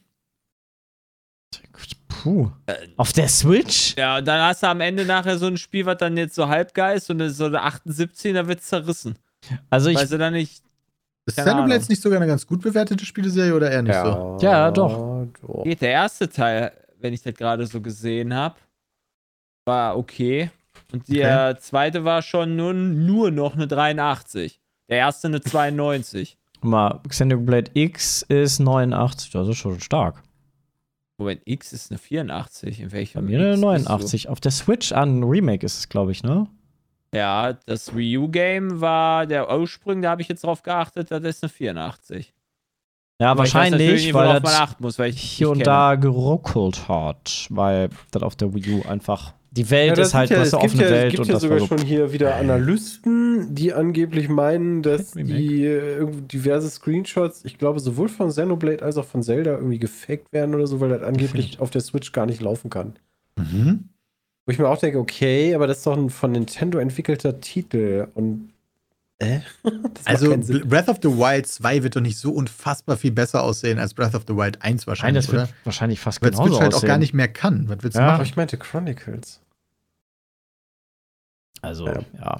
[2.07, 2.49] Puh.
[2.97, 3.95] Auf der Switch?
[3.97, 6.47] Ja, und dann hast du am Ende nachher so ein Spiel, was dann jetzt so
[6.47, 9.19] halbgeist und so eine 78, da wird zerrissen.
[9.69, 10.63] Also ich, Weil sie dann nicht.
[11.27, 14.37] Ist Xenoblade nicht sogar eine ganz gut bewertete Spieleserie oder eher nicht so?
[14.41, 15.27] Ja, doch.
[15.41, 15.63] doch.
[15.63, 18.55] Geht der erste Teil, wenn ich das gerade so gesehen habe,
[19.65, 20.49] war okay.
[20.91, 24.59] Und der zweite war schon nur, nur noch eine 83.
[24.89, 26.37] Der erste eine 92.
[26.61, 30.21] guck mal, Xenoblade X ist 89, das ist schon stark.
[31.17, 32.81] Moment, X ist eine 84.
[32.81, 34.29] In Bei welchem mir eine X bist 89.
[34.29, 36.47] Auf der Switch an Remake ist es, glaube ich, ne?
[37.13, 41.43] Ja, das Wii U-Game war der Ursprung, da habe ich jetzt drauf geachtet, das ist
[41.43, 42.33] eine 84.
[43.21, 45.65] Ja, Aber wahrscheinlich, weil das muss, weil ich hier und kenne.
[45.65, 49.34] da geruckelt hat, weil das auf der Wii U einfach.
[49.55, 51.19] Die Welt Ja, ist halt ja, was es eine gibt offene ja, es Welt gibt
[51.21, 51.67] und ja das sogar so.
[51.67, 57.79] schon hier wieder Analysten, die angeblich meinen, dass die äh, irgendwie diverse Screenshots, ich glaube,
[57.79, 61.59] sowohl von Xenoblade als auch von Zelda irgendwie gefaked werden oder so, weil das angeblich
[61.59, 62.93] auf der Switch gar nicht laufen kann.
[63.37, 63.85] Mhm.
[64.45, 68.07] Wo ich mir auch denke, okay, aber das ist doch ein von Nintendo entwickelter Titel
[68.13, 68.49] und
[69.19, 69.39] äh?
[70.03, 70.35] Also.
[70.65, 74.13] Breath of the Wild 2 wird doch nicht so unfassbar viel besser aussehen als Breath
[74.13, 75.51] of the Wild 1 Nein, wahrscheinlich, das wird oder?
[75.63, 77.69] wahrscheinlich fast Weil genauso Switch halt auch gar nicht mehr kann.
[77.69, 78.07] Was willst du Ja.
[78.07, 78.25] aber machen?
[78.25, 79.39] ich meinte Chronicles.
[81.61, 81.99] Also, Ja.
[82.19, 82.39] ja.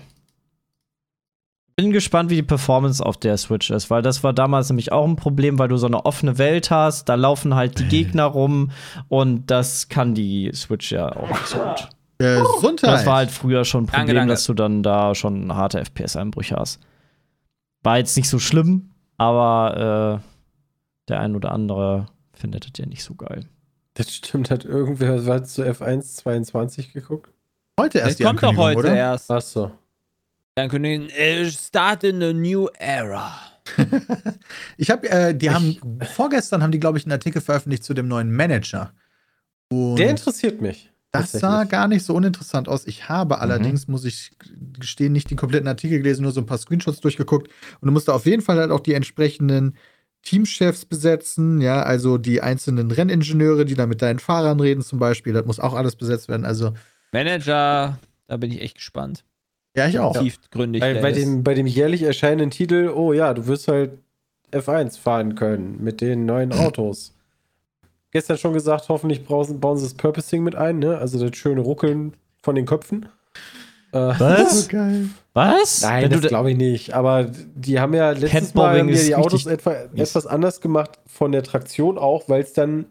[1.78, 5.06] Bin gespannt, wie die Performance auf der Switch ist, weil das war damals nämlich auch
[5.06, 8.72] ein Problem, weil du so eine offene Welt hast, da laufen halt die Gegner rum
[9.10, 11.90] und das kann die Switch ja auch nicht so gut.
[12.18, 12.90] Gesundheit.
[12.94, 14.34] Das war halt früher schon ein Danke, Problem, danke.
[14.34, 16.80] dass du dann da schon harte FPS-Einbrüche hast.
[17.84, 23.04] War jetzt nicht so schlimm, aber äh, der ein oder andere findet das ja nicht
[23.04, 23.48] so geil.
[23.96, 27.34] Das stimmt, hat irgendwer war zu F1 22 geguckt?
[27.80, 28.96] Heute Das erst die kommt doch heute oder?
[28.96, 29.30] erst.
[29.32, 29.72] Achso.
[30.56, 33.34] Dann können wir äh, start in a new era.
[34.78, 35.78] ich habe, äh, die haben
[36.16, 38.94] vorgestern haben die, glaube ich, einen Artikel veröffentlicht zu dem neuen Manager.
[39.70, 40.92] Und Der interessiert mich.
[41.12, 42.86] das sah gar nicht so uninteressant aus.
[42.86, 44.32] Ich habe allerdings, muss ich
[44.80, 47.48] gestehen, nicht den kompletten Artikel gelesen, nur so ein paar Screenshots durchgeguckt.
[47.82, 49.76] Und du musst da auf jeden Fall halt auch die entsprechenden
[50.22, 55.34] Teamchefs besetzen, ja, also die einzelnen Renningenieure, die da mit deinen Fahrern reden zum Beispiel.
[55.34, 56.46] Das muss auch alles besetzt werden.
[56.46, 56.74] Also,
[57.24, 57.98] Manager,
[58.28, 59.24] da bin ich echt gespannt.
[59.76, 60.18] ja, ich auch.
[60.18, 60.82] Tiefgründig.
[60.82, 63.92] Bei, bei, dem, bei dem jährlich erscheinenden Titel, oh ja, du wirst halt
[64.52, 67.14] F1 fahren können mit den neuen Autos.
[68.12, 70.98] Gestern schon gesagt, hoffentlich brauchen, bauen sie das Purposing mit ein, ne?
[70.98, 73.08] Also das schöne Ruckeln von den Köpfen.
[73.92, 74.70] Äh, Was?
[75.34, 75.82] Was?
[75.82, 76.94] Nein, Wenn das da- glaube ich nicht.
[76.94, 77.26] Aber
[77.56, 81.44] die haben ja letztes Mal haben ja die Autos etwa, etwas anders gemacht von der
[81.44, 82.86] Traktion auch, weil es dann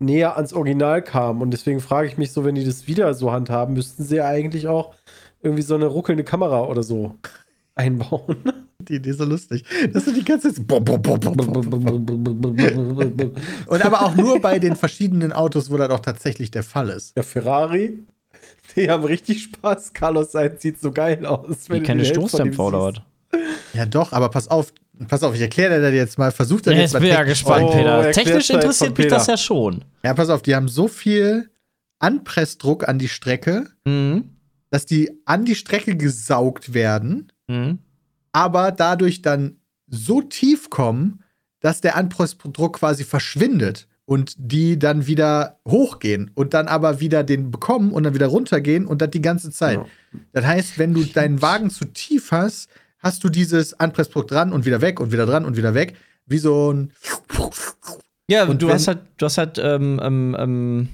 [0.00, 1.40] näher ans Original kam.
[1.42, 4.26] Und deswegen frage ich mich so, wenn die das wieder so handhaben, müssten sie ja
[4.26, 4.94] eigentlich auch
[5.42, 7.14] irgendwie so eine ruckelnde Kamera oder so
[7.74, 8.36] einbauen.
[8.80, 9.64] Die Idee ist so lustig.
[9.92, 10.64] Das sind die ganze Zeit.
[13.66, 17.14] Und aber auch nur bei den verschiedenen Autos, wo das auch tatsächlich der Fall ist.
[17.16, 17.98] Der Ferrari,
[18.74, 19.92] die haben richtig Spaß.
[19.92, 21.68] Carlos Sainz sieht so geil aus.
[21.68, 22.94] Wie du keine Stoßdämpfer oder was?
[23.74, 24.72] Ja, doch, aber pass auf,
[25.08, 26.30] pass auf, ich erkläre dir das jetzt mal.
[26.32, 28.10] Versuch das Ja, jetzt jetzt mal bin ich ja technisch gespannt, Oh, zu- Peter.
[28.12, 29.84] Technisch interessiert mich das ja schon.
[30.02, 31.50] Ja, pass auf, die haben so viel
[31.98, 34.24] Anpressdruck an die Strecke, Mhm.
[34.70, 37.78] dass die an die Strecke gesaugt werden, Mhm.
[38.32, 39.56] aber dadurch dann
[39.88, 41.22] so tief kommen,
[41.60, 47.50] dass der Anpressdruck quasi verschwindet und die dann wieder hochgehen und dann aber wieder den
[47.50, 49.78] bekommen und dann wieder runtergehen und das die ganze Zeit.
[49.78, 49.86] Ja.
[50.32, 54.64] Das heißt, wenn du deinen Wagen zu tief hast, hast du dieses Anpressdruck dran und
[54.64, 56.92] wieder weg und wieder dran und wieder weg, wie so ein
[58.28, 60.88] Ja, Und du hast halt, du hast halt, ähm, ähm, ähm,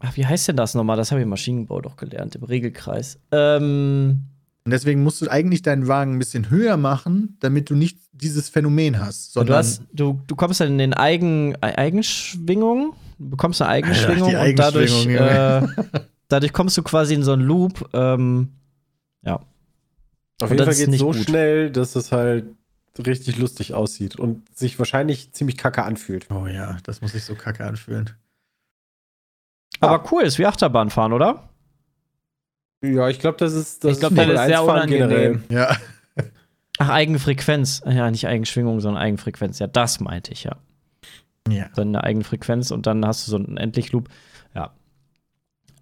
[0.00, 0.96] ach, wie heißt denn das nochmal?
[0.96, 3.18] Das habe ich im Maschinenbau doch gelernt, im Regelkreis.
[3.30, 4.20] Ähm,
[4.64, 8.48] Und deswegen musst du eigentlich deinen Wagen ein bisschen höher machen, damit du nicht dieses
[8.48, 9.32] Phänomen hast.
[9.34, 13.70] Sondern du, hast, du, du kommst dann in den Eigen, Ei- Eigenschwingung, du bekommst eine
[13.70, 15.62] Eigenschwingung die und dadurch, äh,
[16.28, 17.88] dadurch kommst du quasi in so einen Loop.
[17.92, 18.48] Ähm,
[19.24, 19.40] ja.
[20.42, 21.16] Auf Und jeden das Fall geht es so gut.
[21.16, 22.46] schnell, dass es halt
[22.98, 26.26] richtig lustig aussieht und sich wahrscheinlich ziemlich kacke anfühlt.
[26.30, 28.10] oh ja, das muss sich so kacke anfühlen.
[29.80, 31.48] Aber cool, ist wie Achterbahnfahren, oder?
[32.82, 35.44] Ja, ich glaube, das ist das Ich glaub, ist ist sehr 1 Fahren unangenehm.
[35.48, 35.76] Ja.
[36.78, 37.82] Ach, Eigenfrequenz.
[37.86, 39.60] Ja, nicht Eigenschwingung, sondern Eigenfrequenz.
[39.60, 40.56] Ja, das meinte ich, ja.
[41.48, 41.68] ja.
[41.76, 44.08] Dann eine Eigenfrequenz und dann hast du so einen Endlich-Loop.
[44.54, 44.72] Ja.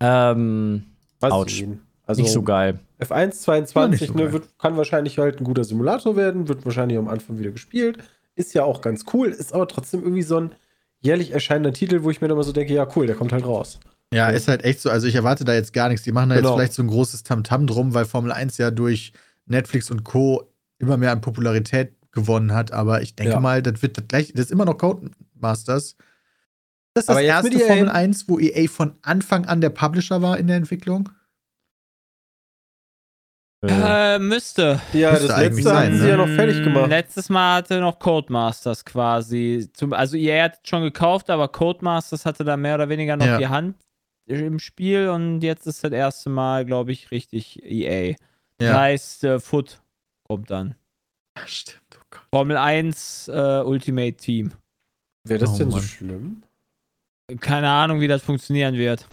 [0.00, 0.84] Ähm,
[1.20, 1.64] Mal Autsch.
[2.10, 2.78] Also nicht so geil.
[3.00, 6.64] F1 Ja, nicht 22 so ne, wird, kann wahrscheinlich halt ein guter Simulator werden, wird
[6.64, 7.98] wahrscheinlich am Anfang wieder gespielt.
[8.34, 10.52] Ist ja auch ganz cool, ist aber trotzdem irgendwie so ein
[11.00, 13.44] jährlich erscheinender Titel, wo ich mir dann mal so denke, ja cool, der kommt halt
[13.44, 13.80] raus.
[14.12, 14.90] Ja, ist halt echt so.
[14.90, 16.04] Also ich erwarte da jetzt gar nichts.
[16.04, 16.48] Die machen da Genau.
[16.50, 19.12] jetzt vielleicht so ein großes Tamtam drum, weil Formel 1 ja durch
[19.46, 20.48] Netflix und Co.
[20.78, 22.72] immer mehr an Popularität gewonnen hat.
[22.72, 23.40] Aber ich denke Ja.
[23.40, 25.96] mal, das wird das gleich, das ist immer noch Codemasters.
[26.94, 29.70] Das ist das Aber mit erste EA Formel 1, wo EA von Anfang an der
[29.70, 31.08] Publisher war in der Entwicklung.
[33.62, 34.80] Äh, müsste.
[34.94, 35.98] Ja, Müsste das letzte sein, haben ne?
[36.00, 36.88] sie ja noch fertig gemacht.
[36.88, 39.68] Letztes Mal hatte noch Codemasters quasi.
[39.74, 43.36] Zum, also EA hat schon gekauft, aber Codemasters hatte da mehr oder weniger noch Ja.
[43.38, 43.76] die Hand
[44.26, 48.14] im Spiel und jetzt ist das erste Mal, glaube ich, richtig EA.
[48.58, 49.82] Das heißt, äh, Foot
[50.26, 50.74] kommt dann.
[51.44, 51.82] Stimmt.
[51.98, 52.22] Oh Gott.
[52.32, 54.52] Formel 1 äh, Ultimate Team.
[55.24, 55.86] Wäre das Oh, denn so Mann.
[55.86, 56.42] schlimm?
[57.40, 59.06] Keine Ahnung, wie das funktionieren wird.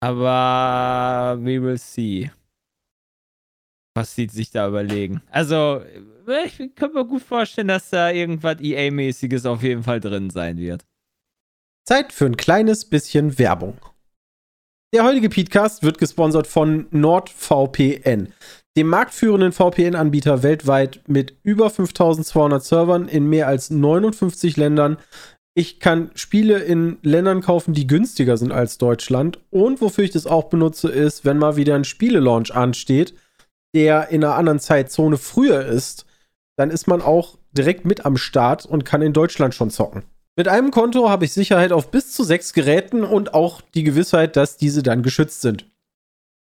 [0.00, 2.30] Aber we will see.
[3.94, 5.22] Was sie sich da überlegen.
[5.30, 5.80] Also,
[6.26, 10.56] äh, ich kann mir gut vorstellen, dass da irgendwas EA-mäßiges auf jeden Fall drin sein
[10.58, 10.84] wird.
[11.86, 13.78] Zeit für ein kleines bisschen Werbung.
[14.94, 18.32] Der heutige Podcast wird gesponsert von NordVPN,
[18.76, 24.98] dem marktführenden VPN-Anbieter weltweit mit über 5200 Servern in mehr als 59 Ländern.
[25.56, 29.40] Ich kann Spiele in Ländern kaufen, die günstiger sind als Deutschland.
[29.50, 33.14] Und wofür ich das auch benutze, ist, wenn mal wieder ein Spielelaunch ansteht,
[33.74, 36.06] der in einer anderen Zeitzone früher ist,
[36.56, 40.04] dann ist man auch direkt mit am Start und kann in Deutschland schon zocken.
[40.36, 44.36] Mit einem Konto habe ich Sicherheit auf bis zu sechs Geräten und auch die Gewissheit,
[44.36, 45.70] dass diese dann geschützt sind.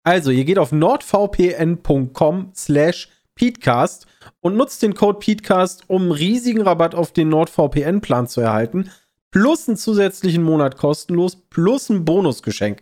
[0.04, 4.06] Also, ihr geht auf nordvpn.com slash Peatcast
[4.42, 8.92] und nutzt den Code Peatcast, um riesigen Rabatt auf den NordVPN-Plan zu erhalten,
[9.32, 12.82] plus einen zusätzlichen Monat kostenlos, plus ein Bonusgeschenk.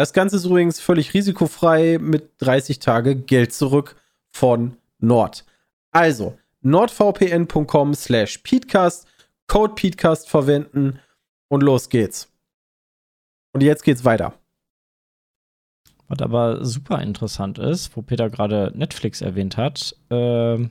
[0.00, 3.96] Das Ganze ist übrigens völlig risikofrei mit 30 Tage Geld zurück
[4.30, 5.44] von Nord.
[5.90, 9.06] Also, nordvpn.com slash Peatcast,
[9.46, 11.00] Code Peatcast verwenden
[11.48, 12.32] und los geht's.
[13.52, 14.32] Und jetzt geht's weiter.
[16.08, 20.70] Was aber super interessant ist, wo Peter gerade Netflix erwähnt hat, ähm,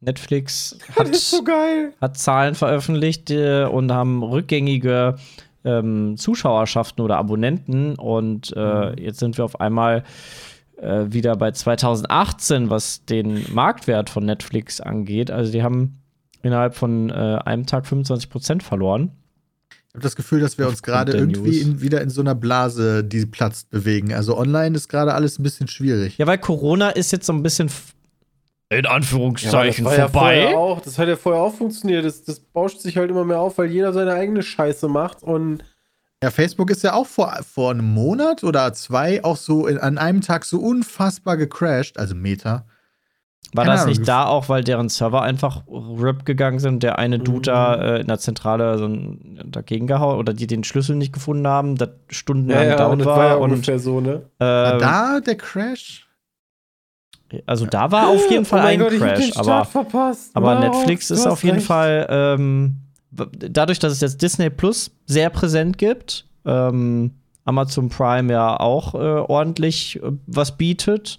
[0.00, 1.94] Netflix hat, ist so geil.
[2.00, 5.14] hat Zahlen veröffentlicht äh, und haben rückgängige
[5.64, 7.96] ähm, Zuschauerschaften oder Abonnenten.
[7.96, 10.04] Und äh, jetzt sind wir auf einmal
[10.76, 15.30] äh, wieder bei 2018, was den Marktwert von Netflix angeht.
[15.30, 16.00] Also die haben
[16.42, 17.12] innerhalb von äh,
[17.44, 19.12] einem Tag 25% verloren.
[19.88, 23.04] Ich habe das Gefühl, dass wir uns gerade irgendwie in, wieder in so einer Blase,
[23.04, 24.12] die platzt, bewegen.
[24.12, 26.18] Also online ist gerade alles ein bisschen schwierig.
[26.18, 27.70] Ja, weil Corona ist jetzt so ein bisschen
[28.70, 30.40] in Ja, Anführungszeichen das war ja vorbei.
[30.42, 32.04] vorher auch, das hat ja vorher auch funktioniert.
[32.04, 35.62] Das, das bauscht sich halt immer mehr auf, weil jeder seine eigene Scheiße macht und
[36.22, 39.98] Ja, Facebook ist ja auch vor, vor einem Monat oder zwei auch so in, an
[39.98, 42.64] einem Tag so unfassbar gecrashed, also Meta.
[43.52, 43.96] War Keine das Ahnung.
[43.98, 47.82] nicht da auch, weil deren Server einfach RIP gegangen sind, der eine Dude da Mhm.
[47.82, 48.88] äh, in der Zentrale so
[49.44, 52.98] dagegen gehauen oder die den Schlüssel nicht gefunden haben, das ja, stundenlang ja, down und
[53.00, 53.16] das war.
[53.18, 54.22] war ja und ungefähr so, ne?
[54.38, 56.08] War äh, da der Crash?
[57.46, 60.30] Also da war auf jeden Fall oh ein Gott, Crash, aber, verpasst.
[60.34, 61.66] aber Netflix ist auf jeden recht.
[61.66, 62.76] Fall ähm,
[63.10, 67.12] dadurch, dass es jetzt Disney Plus sehr präsent gibt, ähm,
[67.44, 71.18] Amazon Prime ja auch äh, ordentlich äh, was bietet.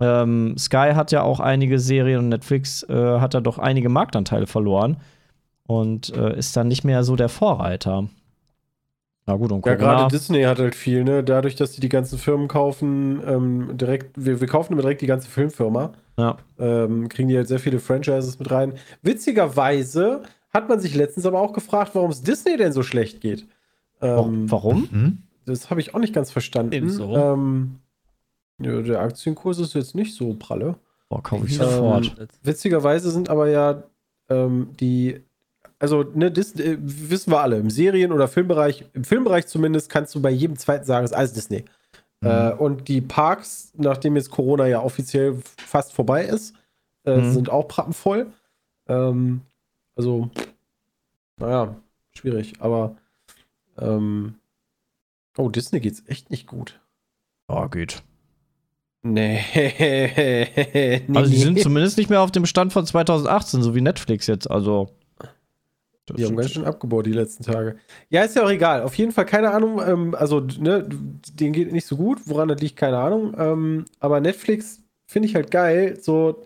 [0.00, 4.46] Ähm, Sky hat ja auch einige Serien und Netflix äh, hat da doch einige Marktanteile
[4.46, 4.98] verloren
[5.66, 8.08] und äh, ist dann nicht mehr so der Vorreiter.
[9.26, 9.96] Na gut, und Ja, Corona.
[9.96, 11.24] gerade Disney hat halt viel, ne?
[11.24, 15.06] Dadurch, dass die die ganzen Firmen kaufen, ähm, direkt, wir, wir kaufen immer direkt die
[15.06, 16.36] ganze Filmfirma, ja.
[16.58, 18.74] ähm, kriegen die halt sehr viele Franchises mit rein.
[19.02, 23.46] Witzigerweise hat man sich letztens aber auch gefragt, warum es Disney denn so schlecht geht.
[24.02, 24.88] Ähm, Warum?
[24.90, 25.18] Hm?
[25.46, 26.72] Das habe ich auch nicht ganz verstanden.
[26.72, 27.16] Ebenso.
[27.16, 27.76] Ähm,
[28.60, 30.76] ja, der Aktienkurs ist jetzt nicht so pralle.
[31.08, 32.16] Boah, kaufe ich Ähm, sofort.
[32.42, 33.82] Witzigerweise sind aber ja
[34.28, 35.20] ähm, die,
[35.84, 40.14] also ne, Dis äh, wissen wir alle, im Serien- oder Filmbereich, im Filmbereich zumindest kannst
[40.14, 41.64] du bei jedem zweiten sagen, es ist alles Disney.
[42.22, 42.28] Mhm.
[42.28, 46.54] Äh, und die Parks, nachdem jetzt Corona ja offiziell fast vorbei ist,
[47.04, 47.32] äh, Mhm.
[47.34, 48.28] sind auch prappenvoll.
[48.88, 49.42] Ähm,
[49.94, 50.30] also,
[51.38, 51.76] naja,
[52.12, 52.96] schwierig, aber
[53.78, 54.36] ähm,
[55.36, 56.80] oh, Disney geht's echt nicht gut.
[57.50, 58.02] Ja, geht.
[59.02, 59.44] Nee.
[59.54, 64.26] nee Also die sind zumindest nicht mehr auf dem Stand von 2018, so wie Netflix
[64.28, 64.50] jetzt.
[64.50, 64.88] Also.
[66.06, 67.76] Das Die haben ganz schön abgebaut die letzten Tage.
[68.10, 68.82] Ja, ist ja auch egal.
[68.82, 69.80] Auf jeden Fall keine Ahnung.
[69.86, 70.86] Ähm, also, ne,
[71.32, 72.20] denen geht nicht so gut.
[72.26, 73.34] Woran das liegt, keine Ahnung.
[73.38, 75.98] Ähm, aber Netflix finde ich halt geil.
[76.00, 76.42] So,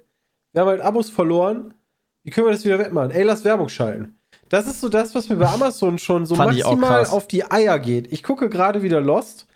[0.53, 1.75] wir haben halt Abos verloren.
[2.23, 3.11] Wie können wir das wieder wettmachen?
[3.11, 4.19] Ey, lass Werbung schalten.
[4.49, 7.79] Das ist so das, was mir bei Amazon schon so Fand maximal auf die Eier
[7.79, 8.13] geht.
[8.13, 9.47] Ich gucke gerade wieder Lost.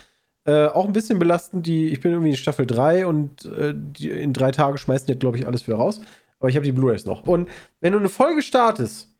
[0.45, 1.67] Äh, auch ein bisschen belastend.
[1.67, 5.19] Die, ich bin irgendwie in Staffel 3 und äh, die, in drei Tagen schmeißen die,
[5.19, 6.01] glaube ich, alles wieder raus.
[6.41, 7.27] Aber ich habe die Blu-rays noch.
[7.27, 7.49] Und
[7.81, 9.12] wenn du eine Folge startest,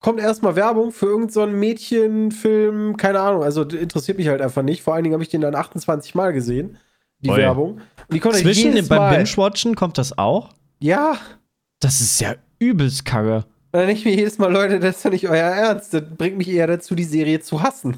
[0.00, 4.82] kommt erstmal Werbung für irgendeinen so Mädchenfilm, keine Ahnung, also interessiert mich halt einfach nicht.
[4.82, 6.78] Vor allen Dingen habe ich den dann 28 Mal gesehen,
[7.20, 7.36] die Ui.
[7.36, 7.80] Werbung.
[8.32, 9.14] Zwischen dem, beim.
[9.14, 10.50] Binge-Watchen kommt das auch?
[10.80, 11.18] Ja,
[11.80, 13.36] Das ist ja übelst kacke.
[13.36, 15.94] und dann denke ich mir jedes Mal, Leute, das ist doch nicht euer Ernst.
[15.94, 17.96] Das bringt mich eher dazu, die Serie zu hassen.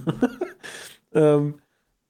[1.15, 1.61] ähm,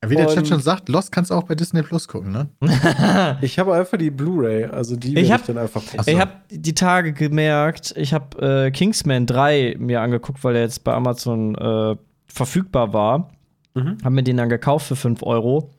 [0.03, 2.49] Ja, wie der Chat schon sagt, Lost kannst du auch bei Disney Plus gucken, ne?
[3.43, 6.03] ich habe einfach die Blu-ray, also die Ich ich, dann einfach gucken.
[6.03, 6.11] So.
[6.11, 10.85] Ich habe die Tage gemerkt, ich habe äh, Kingsman 3 mir angeguckt, weil er jetzt
[10.85, 13.31] bei Amazon äh, verfügbar war.
[13.75, 13.99] Mhm.
[14.03, 15.71] Haben mir den dann gekauft für 5 Euro.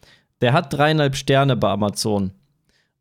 [0.42, 2.32] Der hat dreieinhalb Sterne bei Amazon.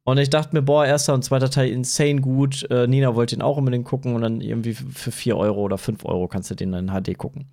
[0.05, 2.67] Und ich dachte mir, boah, erster und zweiter Teil insane gut.
[2.71, 6.05] Äh, Nina wollte ihn auch unbedingt gucken und dann irgendwie für 4 Euro oder 5
[6.07, 7.47] Euro kannst du den dann in HD gucken.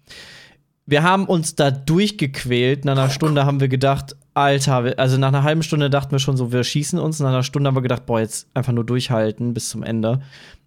[0.87, 2.85] Wir haben uns da durchgequält.
[2.85, 6.37] Nach einer Stunde haben wir gedacht, Alter, also nach einer halben Stunde dachten wir schon
[6.37, 7.19] so, wir schießen uns.
[7.19, 10.21] Nach einer Stunde haben wir gedacht, boah, jetzt einfach nur durchhalten bis zum Ende.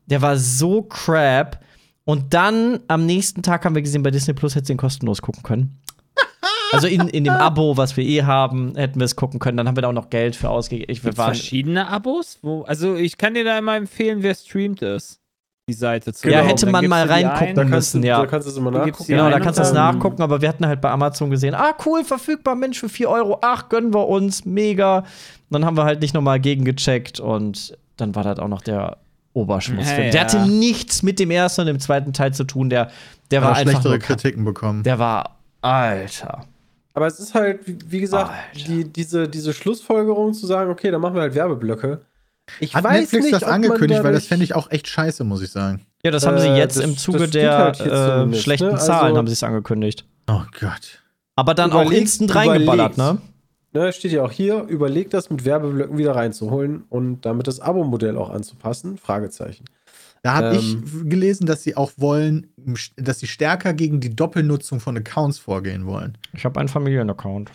[0.06, 1.64] Der war so crap.
[2.04, 5.42] Und dann am nächsten Tag haben wir gesehen, bei Disney Plus hätte den kostenlos gucken
[5.42, 5.80] können.
[6.72, 9.56] Also in, in dem Abo, was wir eh haben, hätten wir es gucken können.
[9.56, 11.12] Dann haben wir da auch noch Geld für ausgegeben.
[11.12, 12.38] Verschiedene Abos?
[12.42, 15.19] Wo, also ich kann dir da immer empfehlen, wer streamt ist.
[15.70, 16.28] Die Seite zu.
[16.28, 17.54] Ja, Genau, hätte man mal reingucken ein.
[17.54, 18.20] da kannst, müssen, du, ja.
[18.20, 19.04] da kannst du es immer nachgucken.
[19.06, 21.74] Genau, da kannst du und dann- nachgucken, aber wir hatten halt bei Amazon gesehen, ah,
[21.87, 25.04] cool, verfügbar, Mensch, für 4 Euro, ach, gönnen wir uns, mega.
[25.50, 28.96] Dann haben wir halt nicht nochmal gegengecheckt und dann war das auch noch der
[29.33, 30.06] Oberschmutzfilm.
[30.06, 30.46] Ja, Der hatte ja.
[30.46, 32.90] nichts mit dem ersten und dem zweiten Teil zu tun, der,
[33.30, 33.98] der war einfach schlechtere.
[33.98, 34.83] Kritiken bekommen.
[34.83, 36.44] Der war, Alter.
[36.94, 38.32] Aber es ist halt, wie, gesagt,
[38.66, 42.01] die, diese, diese Schlussfolgerung zu sagen, okay, dann machen wir halt Werbeblöcke.
[42.59, 45.42] Ich Hat weiß Netflix nicht, das angekündigt, weil das fände ich auch echt scheiße, muss
[45.42, 45.86] ich sagen.
[46.05, 48.72] Ja, das haben sie Äh, jetzt das- im Zuge der halt äh, schlechten ne?
[48.72, 50.05] Also- Zahlen haben sie es angekündigt.
[50.28, 51.03] Oh Gott.
[51.36, 53.05] Aber dann auch Überlegt- instant reingeballert, ne?
[53.05, 53.24] überlegt.
[53.72, 58.16] Ne, steht ja auch hier, überlegt das mit Werbeblöcken wieder reinzuholen und damit das Abo-Modell
[58.16, 58.98] auch anzupassen?
[58.98, 59.64] Fragezeichen.
[60.22, 60.59] Da habe Ähm.
[60.59, 62.48] ich gelesen, dass sie auch wollen,
[62.96, 66.18] dass sie stärker gegen die Doppelnutzung von Accounts vorgehen wollen.
[66.34, 67.53] Ich habe einen Familienaccount.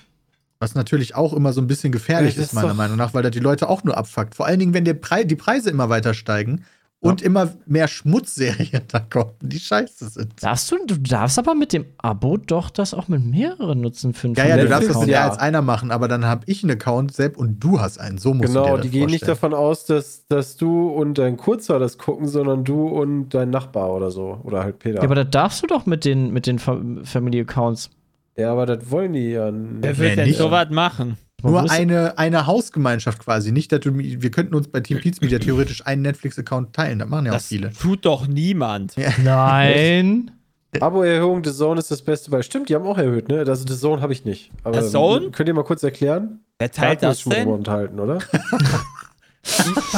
[0.59, 3.23] Was natürlich auch immer so ein bisschen gefährlich Ja, das ist, meiner Meinung nach, weil
[3.23, 4.35] das die Leute auch nur abfuckt.
[4.35, 6.63] Vor allen Dingen, wenn der Pre die Preise immer weiter steigen
[7.01, 10.41] und immer mehr Schmutzserien da kommen, die scheiße sind.
[10.41, 14.27] Darfst du, du darfst aber mit dem Abo doch das auch mit mehreren nutzen für
[14.27, 15.29] einen Ja, ja, du darfst das Netflix, ja ja.
[15.29, 18.17] als einer machen, aber dann habe ich einen Account, Sepp, und du hast einen.
[18.17, 21.17] So musst du dir Genau, das die gehen nicht davon aus, dass, dass du und
[21.19, 24.39] dein Kurzer das gucken, sondern du und dein Nachbar oder so.
[24.43, 24.97] Oder halt Peter.
[24.99, 27.91] Ja, aber das darfst du doch mit den, mit den Fa- Family-Accounts.
[28.37, 29.99] Ja, aber das wollen die ja Wer nicht.
[29.99, 30.37] will Nee, denn nicht.
[30.37, 31.17] sowas machen?
[31.41, 33.51] Man Nur eine, eine Hausgemeinschaft quasi.
[33.51, 36.99] Nicht, dass du, wir könnten uns bei Team Pete's Media theoretisch einen Netflix-Account teilen.
[36.99, 37.71] Das machen ja auch Das viele.
[37.71, 38.95] tut doch niemand.
[39.23, 40.31] Nein.
[40.79, 42.41] Abo-Erhöhung, The Zone ist das Beste bei.
[42.41, 43.39] Stimmt, die haben auch erhöht, ne?
[43.47, 44.51] Also The Zone habe ich nicht.
[44.63, 45.31] Aber The Zone?
[45.31, 46.39] Könnt ihr mal kurz erklären?
[46.59, 47.47] Wer teilt das denn?
[47.47, 48.17] unterhalten, oder?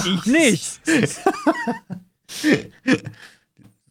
[0.06, 0.82] Ich nicht.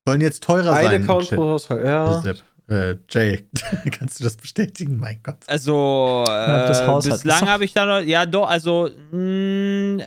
[0.07, 1.03] Sollen jetzt teurer Ein sein.
[1.03, 1.37] Account Shit.
[1.39, 2.23] pro Haushalt, ja.
[2.69, 3.47] Äh, Jay,
[3.93, 4.99] kannst du das bestätigen?
[4.99, 5.37] Mein Gott.
[5.47, 6.67] Also, äh,
[7.03, 10.05] bislang habe ich da noch, ja doch, also, mh,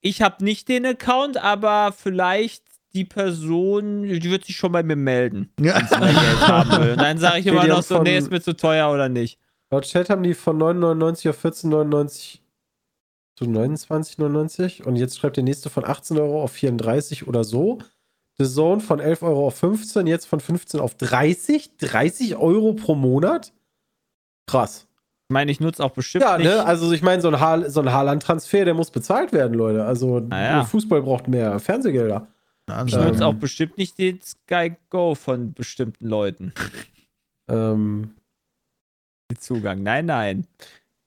[0.00, 4.96] ich habe nicht den Account, aber vielleicht die Person, die wird sich schon bei mir
[4.96, 5.76] melden, Ja.
[5.76, 6.90] wenn sie mein Geld haben will.
[6.92, 9.38] Und dann sage ich immer noch so, von- nee, ist mir zu teuer oder nicht.
[9.70, 12.38] Laut Chat haben die von 9,99 auf 14,99
[13.36, 17.78] zu 29,99 und jetzt schreibt der nächste von 18 Euro auf 34 oder so.
[18.38, 21.76] The Zone von 11 Euro auf 15, jetzt von 15 auf 30.
[21.78, 23.52] 30 Euro pro Monat?
[24.46, 24.86] Krass.
[25.28, 26.46] Ich meine, ich nutze auch bestimmt Ja, nicht.
[26.46, 26.64] ne?
[26.64, 29.84] Also ich meine, so ein, Haar, so ein Haaland-Transfer, der muss bezahlt werden, Leute.
[29.84, 30.64] Also Naja.
[30.64, 32.26] Fußball braucht mehr Fernsehgelder.
[32.68, 36.52] ich Also, nutze ähm, auch bestimmt nicht den Sky Go von bestimmten Leuten.
[37.48, 38.14] Ähm,
[39.30, 39.82] Den Zugang.
[39.82, 40.46] Nein, nein.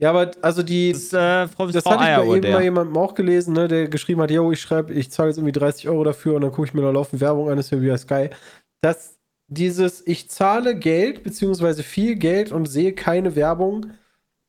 [0.05, 2.61] Ja, aber also die, Das äh, Frau, Das Frau hatte ich bei eben mal der.
[2.61, 5.89] jemandem auch gelesen, ne, der geschrieben hat, yo, ich schreibe, ich zahle jetzt irgendwie 30
[5.89, 8.29] Euro dafür und dann gucke ich mir noch laufend Werbung an, ist ja wie Sky.
[8.81, 13.93] Das, dieses, ich zahle Geld, beziehungsweise viel Geld und sehe keine Werbung,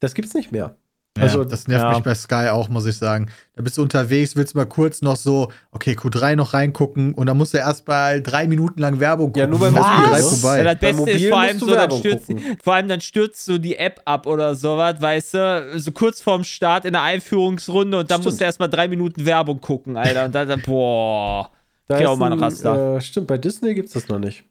[0.01, 0.77] das gibt's nicht mehr.
[1.23, 1.91] Also, das nervt ja.
[1.95, 3.31] mich bei Sky auch, muss ich sagen.
[3.55, 7.37] Da bist du unterwegs, willst mal kurz noch so, okay, Q3 noch reingucken und dann
[7.37, 9.41] musst du erst mal drei Minuten lang Werbung gucken.
[9.41, 10.23] Ja, nur beim Dann ist Mobil, Q3 ne?
[10.23, 10.59] vorbei.
[10.59, 12.59] Ja, das Beste ist vor allem du so, dann stürzt, gucken.
[12.63, 16.45] vor allem dann stürzt so die App ab oder sowas, weißt du, so kurz vorm
[16.45, 18.25] Start in der Einführungsrunde und dann Stimmt.
[18.27, 20.27] musst du erstmal drei Minuten Werbung gucken, Alter.
[20.27, 21.51] Und dann, dann boah.
[21.89, 22.97] da ist auch mal ein ein, Raster.
[22.97, 24.45] äh, stimmt, bei Disney gibt's das noch nicht.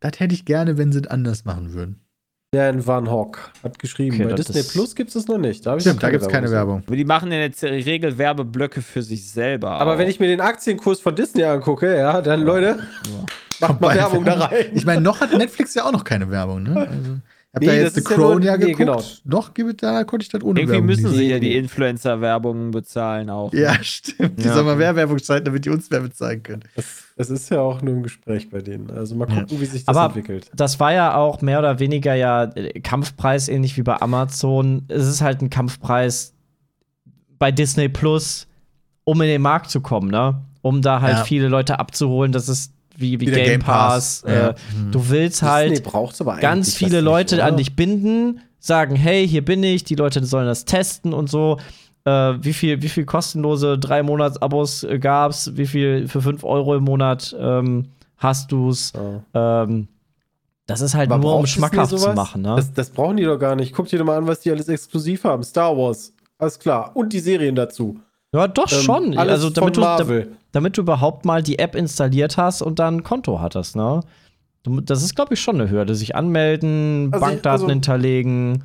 [0.00, 2.00] Das hätte ich gerne, wenn sie es anders machen würden.
[2.50, 5.66] Dan Van Hock hat geschrieben, Okay, bei Disney Plus gibt's das noch nicht.
[5.66, 6.50] Da, Stimmt, da gibt es keine.
[6.50, 6.82] Werbung.
[6.86, 9.72] Aber die machen in der Regel Werbeblöcke für sich selber.
[9.72, 9.98] Aber auch.
[9.98, 12.78] wenn ich mir den Aktienkurs von Disney angucke, ja, dann Leute,
[13.60, 14.70] macht mal Werbung da rein.
[14.72, 16.88] Ich meine, noch hat Netflix ja auch noch keine Werbung, ne?
[16.88, 17.18] Also,
[17.50, 18.78] ich hab Nee, da das jetzt The ist ja Crown nur- ja nee, geguckt.
[18.78, 19.02] genau.
[19.24, 23.30] Noch gibt da konnte ich das ohne Irgendwie Werbung müssen sie ja die Influencer-Werbung bezahlen
[23.30, 23.52] auch.
[23.54, 24.38] Ja, stimmt.
[24.38, 24.54] Die Ja.
[24.54, 26.62] sollen mal mehr Werbung schalten, damit die uns mehr bezahlen können.
[27.16, 28.90] Es ist ja auch nur ein Gespräch bei denen.
[28.90, 29.40] Also mal Ja.
[29.40, 30.50] gucken, wie sich das Aber entwickelt.
[30.54, 34.84] das war ja auch mehr oder weniger ja äh, Kampfpreis, ähnlich wie bei Amazon.
[34.88, 36.34] Es ist halt ein Kampfpreis
[37.38, 38.46] bei Disney Plus,
[39.04, 40.42] um in den Markt zu kommen, ne?
[40.60, 41.24] Um da halt Ja.
[41.24, 42.32] viele Leute abzuholen.
[42.32, 44.22] Das ist wie, wie Wie Game, Pass.
[44.22, 44.24] Pass.
[44.26, 44.48] Ja.
[44.50, 44.54] Äh,
[44.90, 45.84] Du willst halt
[46.40, 50.46] ganz viele Leute nicht, an dich binden, sagen, hey, hier bin ich, die Leute sollen
[50.46, 51.58] das testen und so.
[52.04, 52.10] Äh,
[52.42, 55.52] wie viel, wie viel kostenlose drei Monats-Abos äh, gab's?
[55.54, 57.86] Wie viel für 5 Euro im Monat ähm,
[58.16, 58.92] hast du's?
[59.32, 59.62] Ja.
[59.62, 59.88] Ähm,
[60.66, 62.54] das ist halt Aber nur, um schmackhaft zu machen, ne?
[62.56, 63.72] Das, das brauchen die doch gar nicht.
[63.72, 65.42] Guck dir doch mal an, was die alles exklusiv haben.
[65.42, 66.90] Star Wars, alles klar.
[66.94, 67.98] Und die Serien dazu.
[68.34, 69.18] Ja, doch Ähm, schon.
[69.18, 70.32] alles Also, damit von du, Marvel.
[70.52, 74.00] damit du überhaupt mal die App installiert hast und dann ein Konto hattest, ne?
[74.64, 75.94] Du, das ist, glaube ich, schon eine Hürde.
[75.94, 78.64] Sich anmelden, Also ich- Bankdaten also- hinterlegen.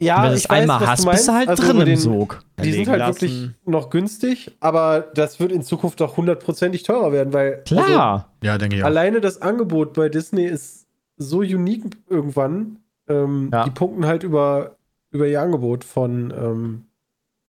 [0.00, 2.42] Ja, Wenn du es einmal hast, bist du halt Also drin im Sog.
[2.64, 3.20] Die sind halt lassen.
[3.20, 8.28] wirklich noch günstig, aber das wird in Zukunft auch hundertprozentig teurer werden, weil also Klar.
[8.42, 8.86] Ja, denke ich auch.
[8.88, 10.88] alleine das Angebot bei Disney ist
[11.18, 12.78] so unique irgendwann.
[13.08, 13.62] Ähm, Ja.
[13.62, 14.76] Die punkten halt über,
[15.12, 16.84] über ihr Angebot von ähm,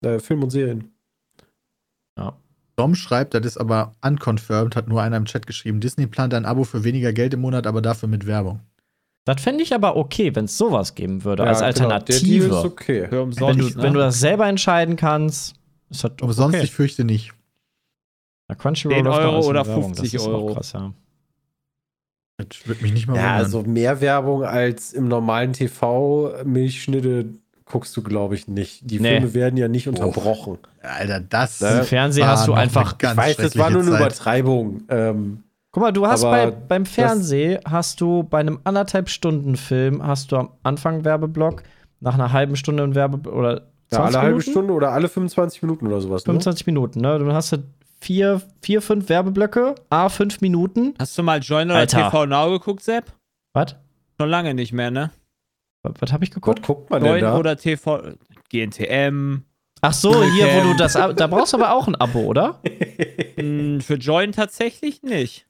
[0.02, 0.92] äh, Film und Serien.
[2.76, 5.82] Dom schreibt, das ist aber unconfirmed, hat nur einer im Chat geschrieben.
[5.82, 8.62] Disney plant ein Abo für weniger Geld im Monat, aber dafür mit Werbung.
[9.26, 11.90] Das fände ich aber okay, wenn es sowas geben würde, als Ja, genau.
[11.90, 12.46] Der Deal Alternative.
[12.46, 13.06] ist okay.
[13.08, 13.84] Für wenn, umsonst, du, ne?
[13.84, 15.56] wenn du das selber entscheiden kannst,
[15.90, 16.64] ist das Aber sonst, okay.
[16.64, 17.34] ich fürchte nicht.
[18.48, 20.50] Ja, Crunchyroll 10 läuft doch Euro oder Werbung, 50 das ist Euro.
[20.50, 20.94] Auch krass, ja.
[22.38, 23.36] Das wird mich nicht mal Ja, wundern.
[23.38, 27.34] also mehr Werbung als im normalen TV Milchschnitte
[27.72, 28.90] guckst du, glaube ich, nicht.
[28.90, 29.12] Die Nee.
[29.20, 30.58] Filme werden ja nicht unterbrochen.
[30.82, 34.00] Alter, das Im Fernsehen hast du einfach- ich weiß, das war nur eine Zeit.
[34.02, 34.82] Übertreibung.
[34.90, 40.06] Ähm, Guck mal, du hast bei, beim Fernsehen, hast du bei einem anderthalb Stunden Film,
[40.06, 41.62] hast du am Anfang einen Werbeblock,
[42.00, 44.52] nach einer halben Stunde einen Werbeblock, oder 20 ja, alle halbe Minuten?
[44.52, 46.24] Stunde oder alle 25 Minuten oder sowas.
[46.24, 46.32] Ne?
[46.34, 47.20] 25 Minuten, ne?
[47.20, 47.58] Dann hast du
[48.02, 50.96] vier, vier, fünf Werbeblöcke, a fünf Minuten.
[50.98, 52.06] Hast du mal Join oder Alter.
[52.10, 53.12] TV Now geguckt, Sepp?
[53.54, 53.76] Was?
[54.20, 55.12] Schon lange nicht mehr, ne?
[55.84, 56.64] Was habe ich Was geguckt?
[56.64, 57.38] guckt man denn Join da?
[57.38, 58.02] oder TV
[58.50, 59.44] GNTM,
[59.82, 60.96] Ach so, hier, wo du das.
[60.98, 62.60] ab- Da brauchst du aber auch ein Abo, oder?
[63.38, 65.48] Hm, Für Join tatsächlich nicht.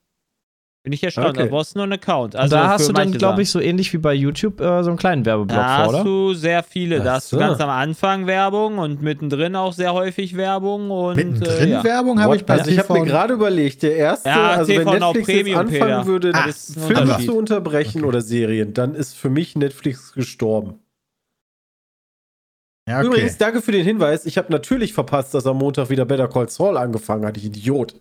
[0.81, 1.29] Bin ich erstaunt.
[1.37, 1.43] Okay.
[1.43, 2.37] Da brauchst du nur einen Account.
[2.37, 4.97] Also da hast du dann, glaube ich, so ähnlich wie bei YouTube äh, so einen
[4.97, 6.03] kleinen Werbeblock Da vor, hast oder?
[6.05, 7.01] du sehr viele.
[7.01, 10.89] Da hast du ganz am Anfang Werbung und mittendrin auch sehr häufig Werbung.
[10.89, 11.83] Und, Mittendrin äh, ja.
[11.83, 14.85] Werbung habe ich bei also ich habe mir gerade überlegt, der erste, Ja, also wenn
[14.87, 16.05] TV Now Netflix jetzt Premium, anfangen Peter.
[16.05, 20.79] würde, Ah, Filme zu unterbrechen oder Serien, dann ist für mich Netflix gestorben.
[22.87, 23.07] Ja, okay.
[23.07, 24.25] Übrigens, danke für den Hinweis.
[24.25, 27.35] Ich habe natürlich verpasst, dass am Montag wieder Better Call Saul angefangen hat.
[27.37, 27.95] Ich Idiot.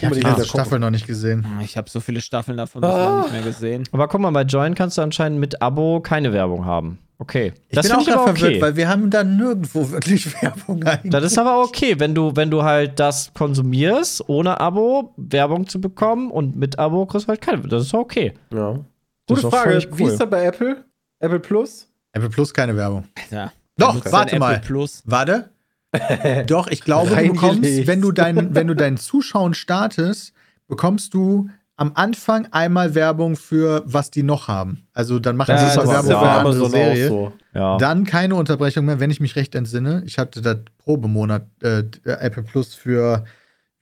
[0.00, 0.48] Das ich habe die.
[0.48, 1.44] Staffel noch nicht gesehen.
[1.44, 3.84] Hm, Ich habe so viele Staffeln davon bislang nicht mehr gesehen.
[3.92, 6.98] Aber guck mal, bei Join kannst du anscheinend mit Abo keine Werbung haben.
[7.18, 7.54] Okay.
[7.68, 8.60] Ich bin finde auch ich verwirrt, okay.
[8.60, 11.10] weil wir haben da nirgendwo wirklich Werbung eigentlich.
[11.10, 15.80] Das ist aber okay, wenn du, wenn du halt das konsumierst, ohne Abo Werbung zu
[15.80, 17.62] bekommen und mit Abo kriegst du halt keine.
[17.68, 18.34] Das ist okay.
[18.52, 18.78] Ja.
[19.26, 19.70] Das Gute Frage.
[19.70, 20.10] völlig Wie cool.
[20.10, 20.84] ist das bei Apple?
[21.20, 21.88] Apple Plus?
[22.12, 23.04] Apple Plus keine Werbung.
[23.30, 23.50] Ja.
[23.78, 24.54] Doch, warte mal.
[24.56, 25.02] Apple Plus.
[25.06, 25.50] Warte.
[26.46, 30.32] Doch, ich glaube, du bekommst, wenn du dein, wenn du dein Zuschauen startest,
[30.68, 34.86] bekommst du am Anfang einmal Werbung für was die noch haben.
[34.94, 37.08] Also dann machen Das sie zwar Werbung ja, für eine andere Amazon Serie.
[37.08, 37.32] so.
[37.54, 37.76] Ja.
[37.76, 40.02] Dann keine Unterbrechung mehr, wenn ich mich recht entsinne.
[40.06, 43.24] Ich hatte das Probemonat äh, Apple Plus für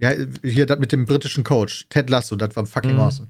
[0.01, 0.11] ja,
[0.43, 3.01] hier das mit dem britischen Coach, Ted Lasso, das war fucking Mhm.
[3.01, 3.29] awesome.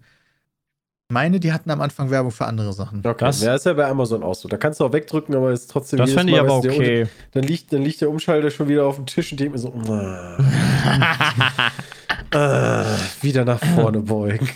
[1.15, 2.99] Meine, die hatten am Anfang Werbung für andere Sachen.
[3.07, 4.49] Okay, Das- ja, ist ja bei Amazon auch so.
[4.49, 7.03] Da kannst du auch wegdrücken, aber ist trotzdem das fände ich aber okay.
[7.03, 9.59] Unter- Dann liegt, dann liegt der Umschalter schon wieder auf dem Tisch und denkt mir
[9.61, 9.73] so,
[12.35, 14.49] ah, wieder nach vorne beugen.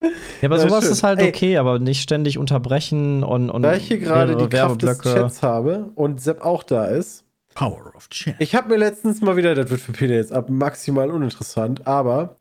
[0.00, 0.08] Ja,
[0.44, 0.92] aber Ja, sowas schön.
[0.92, 1.28] ist halt Ey.
[1.28, 5.20] okay, aber nicht ständig unterbrechen und, und Da ich hier gerade die Kraft des Werbeblöcke.
[5.20, 8.36] Chats habe und Sepp auch da ist, Power of Chat.
[8.38, 12.36] Ich habe mir letztens mal wieder, das wird für Peter jetzt ab maximal uninteressant, aber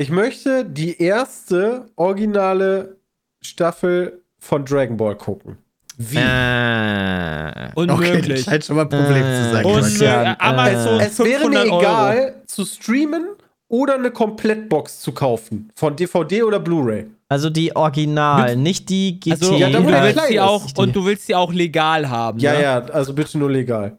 [0.00, 2.96] ich möchte die erste originale
[3.42, 5.58] Staffel von Dragon Ball gucken.
[5.98, 6.16] Wie?
[6.16, 8.44] Äh, Okay, das Unmöglich.
[8.44, 9.64] scheint schon mal ein Problem zu sein.
[9.64, 11.80] Und- Und äh, Amazon äh, es wäre mir 500 Euro.
[11.80, 13.26] egal, zu streamen
[13.68, 15.70] oder eine Komplettbox zu kaufen.
[15.76, 17.06] Von DVD oder Blu-ray.
[17.28, 19.32] also die Original, nicht die GT.
[19.32, 20.38] Also, Ja, du willst ist.
[20.40, 22.38] auch, Die- und du willst sie auch legal haben.
[22.40, 22.62] Ja, ne?
[22.62, 23.98] ja, also bitte nur legal.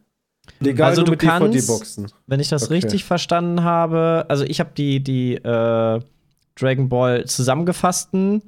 [0.62, 2.14] Legal Also du kannst-.
[2.28, 2.74] Wenn ich das Okay.
[2.76, 6.00] richtig verstanden habe, also ich habe die, die äh,
[6.56, 8.42] Dragon Ball zusammengefassten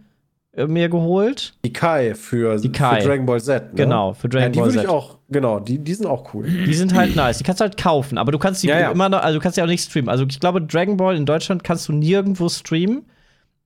[0.55, 1.55] äh, mir geholt.
[1.65, 3.01] Die Kai für, Die Kai.
[3.01, 3.63] für Dragon Ball Z.
[3.63, 3.69] Ne?
[3.75, 4.89] Genau, für Dragon ja, die Ball würde ich Z.
[4.91, 6.45] auch, genau, die, die sind auch cool.
[6.47, 7.39] Die sind halt nice.
[7.39, 8.91] Die kannst du halt kaufen, aber du kannst die Ja, ja.
[8.91, 10.09] immer noch, also du kannst die auch nicht streamen.
[10.09, 13.05] Also ich glaube, Dragon Ball in Deutschland kannst du nirgendwo streamen.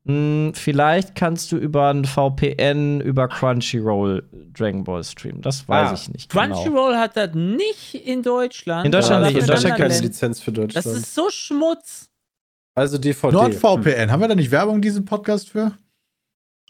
[0.07, 5.41] Hm, vielleicht kannst du über ein VPN, über Crunchyroll Dragon Ball streamen.
[5.41, 6.29] Das weiß Ah, ich nicht.
[6.29, 6.45] Genau.
[6.55, 8.85] Crunchyroll hat das nicht in Deutschland.
[8.85, 9.99] In Deutschland aber nicht, in Deutschland in keine.
[9.99, 10.85] Lizenz für Deutschland.
[10.85, 12.09] Das ist so Schmutz.
[12.73, 13.33] also DVD.
[13.33, 15.73] NordVPN, haben wir da nicht Werbung in diesem Podcast für?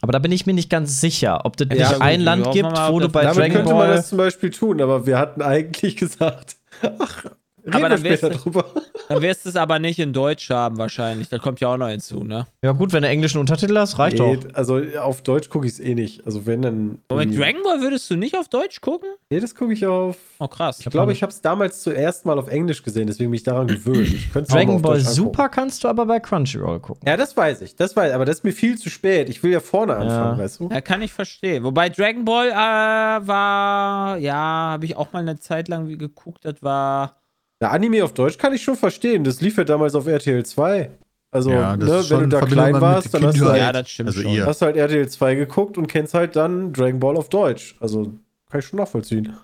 [0.00, 2.52] Aber da bin ich mir nicht ganz sicher, ob es Ja, nicht gut, ein Land
[2.52, 3.96] gibt, mal, wo du bei Damit Dragon könnte man Ball.
[3.96, 6.56] das zum Beispiel tun, aber wir hatten eigentlich gesagt,
[6.98, 7.24] ach,
[7.68, 8.64] reden Aber dann später drüber.
[9.08, 11.30] Dann wirst du es aber nicht in Deutsch haben, wahrscheinlich.
[11.30, 12.46] Das kommt ja auch noch hinzu, ne?
[12.62, 14.52] Ja, gut, wenn du englischen Untertitel hast, reicht Nee, doch.
[14.54, 16.26] Also auf Deutsch gucke ich es eh nicht.
[16.26, 16.98] Also wenn dann.
[17.08, 19.08] Moment, irgendwie- Dragon Ball würdest du nicht auf Deutsch gucken?
[19.30, 20.18] Nee, das gucke ich auf.
[20.40, 20.80] Oh, krass.
[20.80, 23.66] Ich glaube, ich habe es damals zuerst mal auf Englisch gesehen, deswegen bin ich daran
[23.66, 24.08] gewöhnt.
[24.08, 25.00] Ich Dragon Ball.
[25.00, 27.08] Super kannst du aber bei Crunchyroll gucken.
[27.08, 27.76] Ja, das weiß ich.
[27.76, 28.14] Das weiß ich.
[28.14, 29.30] Aber das ist mir viel zu spät.
[29.30, 30.44] Ich will ja vorne anfangen, Ja.
[30.44, 30.68] weißt du?
[30.70, 31.64] Ja, kann ich verstehen.
[31.64, 36.44] Wobei Dragon Ball äh, war, ja, habe ich auch mal eine Zeit lang wie geguckt.
[36.44, 37.14] Das war.
[37.60, 39.24] Ja, Anime auf Deutsch kann ich schon verstehen.
[39.24, 40.90] Das lief ja damals auf RTL 2.
[41.30, 43.58] Also, Ja, ne, wenn du da klein warst, dann hast du, Kindheit.
[43.58, 46.72] Ja, halt, das stimmt Also hast du halt RTL 2 geguckt und kennst halt dann
[46.72, 47.76] Dragon Ball auf Deutsch.
[47.80, 48.12] Also,
[48.50, 49.36] kann ich schon nachvollziehen.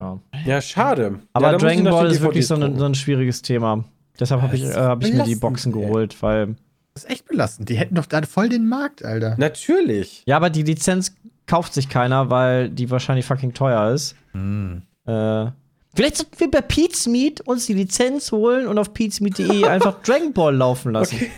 [0.00, 0.20] Ja.
[0.44, 1.20] Ja, schade.
[1.32, 3.84] Aber ja, Dragon Ball ist wirklich so, DVDs ein- so ein schwieriges Thema.
[4.18, 5.80] Deshalb habe ich, äh, hab ich mir die Boxen ey.
[5.80, 6.56] geholt, weil.
[6.94, 7.68] Das ist echt belastend.
[7.68, 9.36] Die hätten doch da voll den Markt, Alter.
[9.38, 10.22] Natürlich.
[10.26, 11.14] Ja, aber die Lizenz
[11.46, 14.14] kauft sich keiner, weil die wahrscheinlich fucking teuer ist.
[14.32, 14.82] Hm.
[15.06, 15.46] Äh,
[15.94, 20.32] vielleicht sollten wir bei Pete's Meat uns die Lizenz holen und auf pete'smeat.de einfach Dragon
[20.32, 21.16] Ball laufen lassen.
[21.16, 21.30] Okay.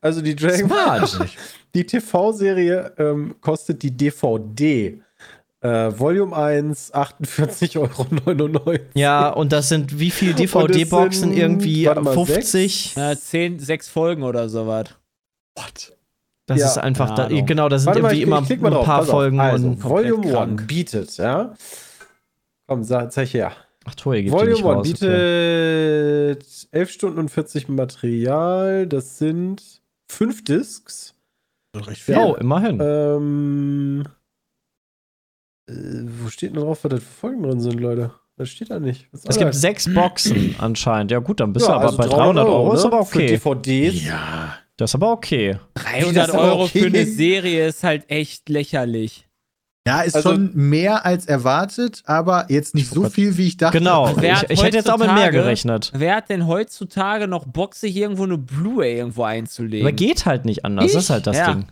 [0.00, 1.18] Also die Dragon Smart.
[1.74, 5.00] Die TV-Serie ähm, kostet die DVD.
[5.60, 8.78] Äh, Volume 1, 48,99 Euro.
[8.94, 11.32] Ja, und das sind wie viel Und es DVD-Boxen?
[11.32, 12.94] Irgendwie mal, 50?
[12.94, 14.90] Ja, zehn, sechs Folgen oder sowas.
[15.56, 15.96] What?
[16.46, 19.04] Das Ja, ist einfach, da, genau, da sind Warte mal, irgendwie ich, immer ein paar.
[19.04, 19.82] Folgen Also, und.
[19.82, 20.60] Volume krank.
[20.60, 21.54] 1 bietet, ja.
[22.66, 23.52] Komm, sag, zeig her.
[23.84, 24.86] Ach toll, ihr gebt die Volume nicht 1 raus.
[24.86, 26.68] bietet Okay.
[26.72, 28.86] 11 Stunden und 40 Material.
[28.86, 31.14] Das sind 5 Discs.
[31.76, 32.16] Recht viel.
[32.16, 32.78] Oh, immerhin.
[32.80, 34.04] Ähm,
[35.68, 38.12] äh, wo steht denn drauf, was das für Folgen drin sind, Leute?
[38.36, 39.08] Das steht da nicht.
[39.12, 39.60] Was es gibt das?
[39.60, 41.10] sechs Boxen anscheinend.
[41.10, 42.74] Ja, gut, dann bist du aber also bei 300 Euro.
[42.74, 42.86] Ist ne?
[42.86, 43.26] aber Für okay.
[43.28, 44.04] DVDs.
[44.04, 44.58] Ja.
[44.76, 45.58] Das ist aber okay.
[45.74, 46.80] 300 aber Euro okay?
[46.80, 49.28] für eine Serie ist halt echt lächerlich.
[49.86, 53.78] Ja, ist Also- schon mehr als erwartet, aber jetzt nicht so viel, wie ich dachte.
[53.78, 54.08] Genau.
[54.16, 55.92] Ich, ich hätte jetzt auch mit mehr gerechnet.
[55.94, 59.86] Wer hat denn heutzutage noch Bock, sich irgendwo eine Blu-ray irgendwo einzulegen?
[59.86, 60.92] Aber geht halt nicht anders.
[60.92, 61.52] Das ist halt das Ja.
[61.52, 61.66] Ding.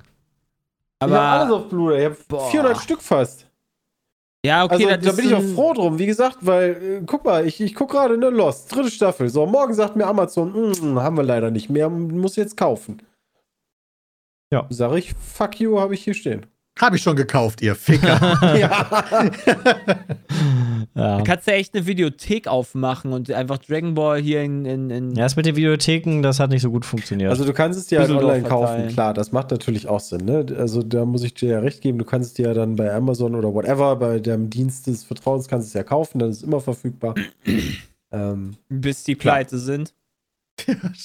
[0.98, 2.00] Aber ich hab alles auf Blu-ray.
[2.02, 2.50] Ich hab Boah.
[2.50, 3.46] 400 Stück fast.
[4.44, 5.98] ja, okay, also da bin ich auch froh drum.
[5.98, 9.30] Wie gesagt, weil, äh, guck mal, ich, ich guck gerade eine Lost, dritte Staffel.
[9.30, 13.00] So, morgen sagt mir Amazon, "Mm, haben wir leider nicht mehr, muss jetzt kaufen.
[14.52, 14.66] Ja.
[14.68, 16.44] Sag ich, fuck you, habe ich hier stehen.
[16.80, 18.38] Habe ich schon gekauft, ihr Ficker.
[18.56, 19.04] ja.
[20.94, 21.18] Ja.
[21.18, 24.64] Da kannst du echt eine Videothek aufmachen und einfach Dragon Ball hier in.
[24.66, 27.30] in, in ja, das mit den Videotheken, das hat nicht so gut funktioniert.
[27.30, 28.92] Also du kannst es dir halt online kaufen, verteilen.
[28.92, 30.24] klar, das macht natürlich auch Sinn.
[30.26, 30.44] Ne?
[30.58, 32.92] Also da muss ich dir ja recht geben, du kannst es dir ja dann bei
[32.92, 36.38] Amazon oder whatever, bei deinem Dienst des Vertrauens kannst du es ja kaufen, dann ist
[36.38, 37.14] es immer verfügbar.
[38.12, 39.36] ähm, bis die Klar.
[39.36, 39.94] pleite sind.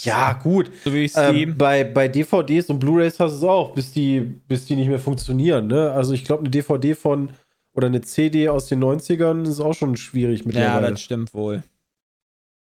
[0.03, 0.71] Ja, gut.
[0.83, 0.91] So.
[0.91, 4.87] Ähm, bei, bei DVDs und Blu-Rays hast du es auch, bis die, bis die nicht
[4.89, 5.67] mehr funktionieren.
[5.67, 5.91] Ne?
[5.91, 7.29] Also ich glaube, eine DVD von
[7.73, 10.91] oder eine CD aus den 90ern ist auch schon schwierig ja, mittlerweile.
[10.91, 11.63] das stimmt wohl.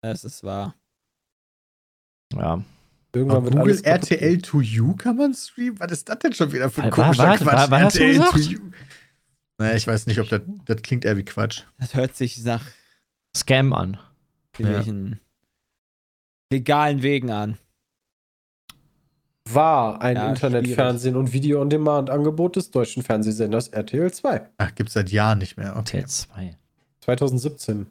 [0.01, 0.75] Das ist wahr.
[2.33, 2.63] ja.
[3.13, 5.77] Irgendwann Auf wird Google alles RTL to You kann man streamen?
[5.81, 7.45] Was ist das denn schon wieder für ein komischer wa- Quatsch?
[7.45, 8.37] wa- was hast du RTL to?
[8.39, 8.59] You.
[9.57, 11.63] Naja, ich weiß nicht, ob das, das klingt eher wie Quatsch.
[11.77, 12.63] Das hört sich nach
[13.35, 13.99] Scam an.
[14.57, 15.19] irgendwelchen
[16.51, 17.57] legalen Wegen an.
[19.49, 24.49] war ein Ja, Internetfernsehen und Video-on-Demand-Angebot des deutschen Fernsehsenders RTL 2.
[24.57, 25.75] Ach, gibt's seit Jahren nicht mehr.
[25.77, 25.97] Okay.
[25.97, 26.57] RTL 2.
[27.01, 27.87] 2017.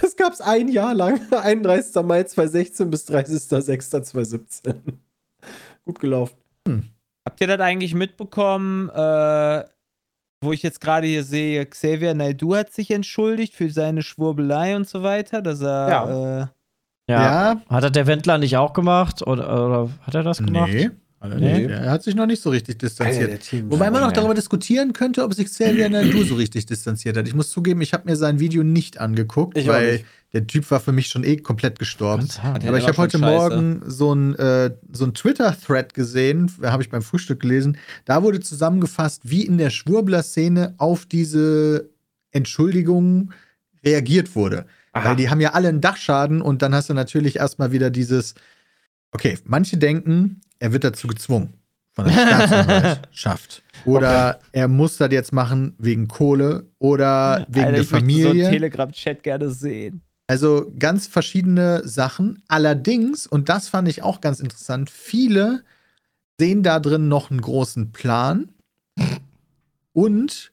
[0.00, 1.20] das gab's ein Jahr lang.
[1.32, 2.02] 31.
[2.04, 4.74] Mai 2016 bis 30.06.2017.
[5.84, 6.36] Gut gelaufen.
[7.24, 9.64] Habt ihr das eigentlich mitbekommen, äh,
[10.40, 14.88] wo ich jetzt gerade hier sehe, Xavier Naidoo hat sich entschuldigt für seine Schwurbelei und
[14.88, 16.40] so weiter, dass er Ja.
[16.42, 16.46] äh,
[17.08, 17.52] Ja.
[17.52, 19.26] Ja, Hat das der Wendler nicht auch gemacht?
[19.26, 20.70] Oder, oder hat er das gemacht?
[20.72, 20.90] nee.
[21.38, 21.64] Nee.
[21.64, 23.40] Er hat sich noch nicht so richtig distanziert.
[23.68, 27.26] Wobei man noch darüber diskutieren könnte, ob sich Xavier Naidoo so richtig distanziert hat.
[27.26, 30.04] Ich muss zugeben, ich habe mir sein Video nicht angeguckt, Ich weil nicht.
[30.34, 32.28] der Typ war für mich schon eh komplett gestorben.
[32.42, 33.24] Aber ich habe heute scheiße.
[33.38, 37.76] Morgen so ein, äh, so ein Twitter-Thread gesehen, habe ich beim Frühstück gelesen.
[38.04, 41.88] Da wurde zusammengefasst, wie in der Schwurbler-Szene auf diese
[42.30, 43.32] Entschuldigung
[43.84, 44.66] reagiert wurde.
[44.96, 45.10] Aha.
[45.10, 48.34] Weil die haben ja alle einen Dachschaden und dann hast du natürlich erstmal wieder dieses,
[49.12, 51.52] okay, manche denken, er wird dazu gezwungen
[51.92, 53.62] von der Staatsanwaltschaft.
[53.84, 58.44] Oder er muss das jetzt machen wegen Kohle oder wegen Alter, der ich so Familie.
[58.46, 60.00] einen Telegram-Chat gerne sehen.
[60.26, 62.42] Also ganz verschiedene Sachen.
[62.48, 65.62] Allerdings, und das fand ich auch ganz interessant, viele
[66.40, 68.48] sehen da drin noch einen großen Plan
[69.92, 70.50] und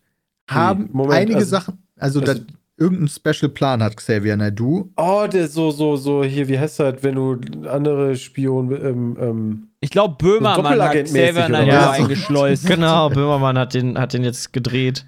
[0.50, 2.40] haben Moment, einige also- Sachen, also, also- da,
[2.78, 4.90] irgendein Special Plan hat Xavier Naidoo.
[4.96, 9.68] Oh, der so, so, so, hier, wie heißt das, wenn du andere Spion, ähm, ähm,
[9.80, 11.72] Ich glaube, Böhmermann hat Doppelagentmäßig Xavier Naidoo?
[11.72, 12.66] Ja, so- eingeschleust.
[12.68, 15.06] Genau, Böhmermann hat den, hat den jetzt gedreht.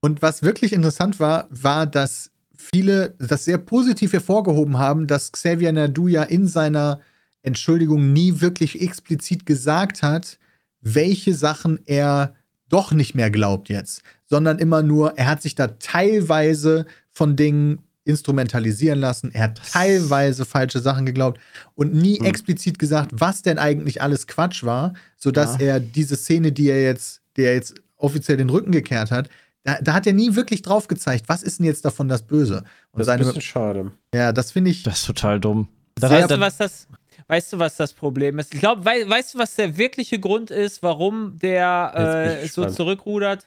[0.00, 5.72] Und was wirklich interessant war, war, dass viele das sehr positiv hervorgehoben haben, dass Xavier
[5.72, 7.00] Naidoo ja in seiner
[7.42, 10.38] Entschuldigung nie wirklich explizit gesagt hat,
[10.80, 12.34] welche Sachen er
[12.68, 17.78] doch nicht mehr glaubt jetzt, sondern immer nur, er hat sich da teilweise von Dingen
[18.06, 21.40] instrumentalisieren lassen, er hat teilweise falsche Sachen geglaubt
[21.74, 22.26] und nie Hm.
[22.26, 25.66] explizit gesagt, was denn eigentlich alles Quatsch war, sodass Ja.
[25.66, 29.28] er diese Szene, die er jetzt, der er jetzt offiziell den Rücken gekehrt hat,
[29.62, 32.64] da, da hat er nie wirklich drauf gezeigt, was ist denn jetzt davon das Böse?
[32.92, 33.92] Und das ist ein seine, bisschen schade.
[34.14, 35.68] ja, das finde ich, Das ist total dumm.
[35.94, 36.86] Das weißt, heißt, du, was das,
[37.28, 38.54] weißt du, was das Problem ist?
[38.54, 42.66] Ich glaube, wei weißt du, was der wirkliche Grund ist, warum der Jetzt äh, so
[42.68, 43.46] zurückrudert?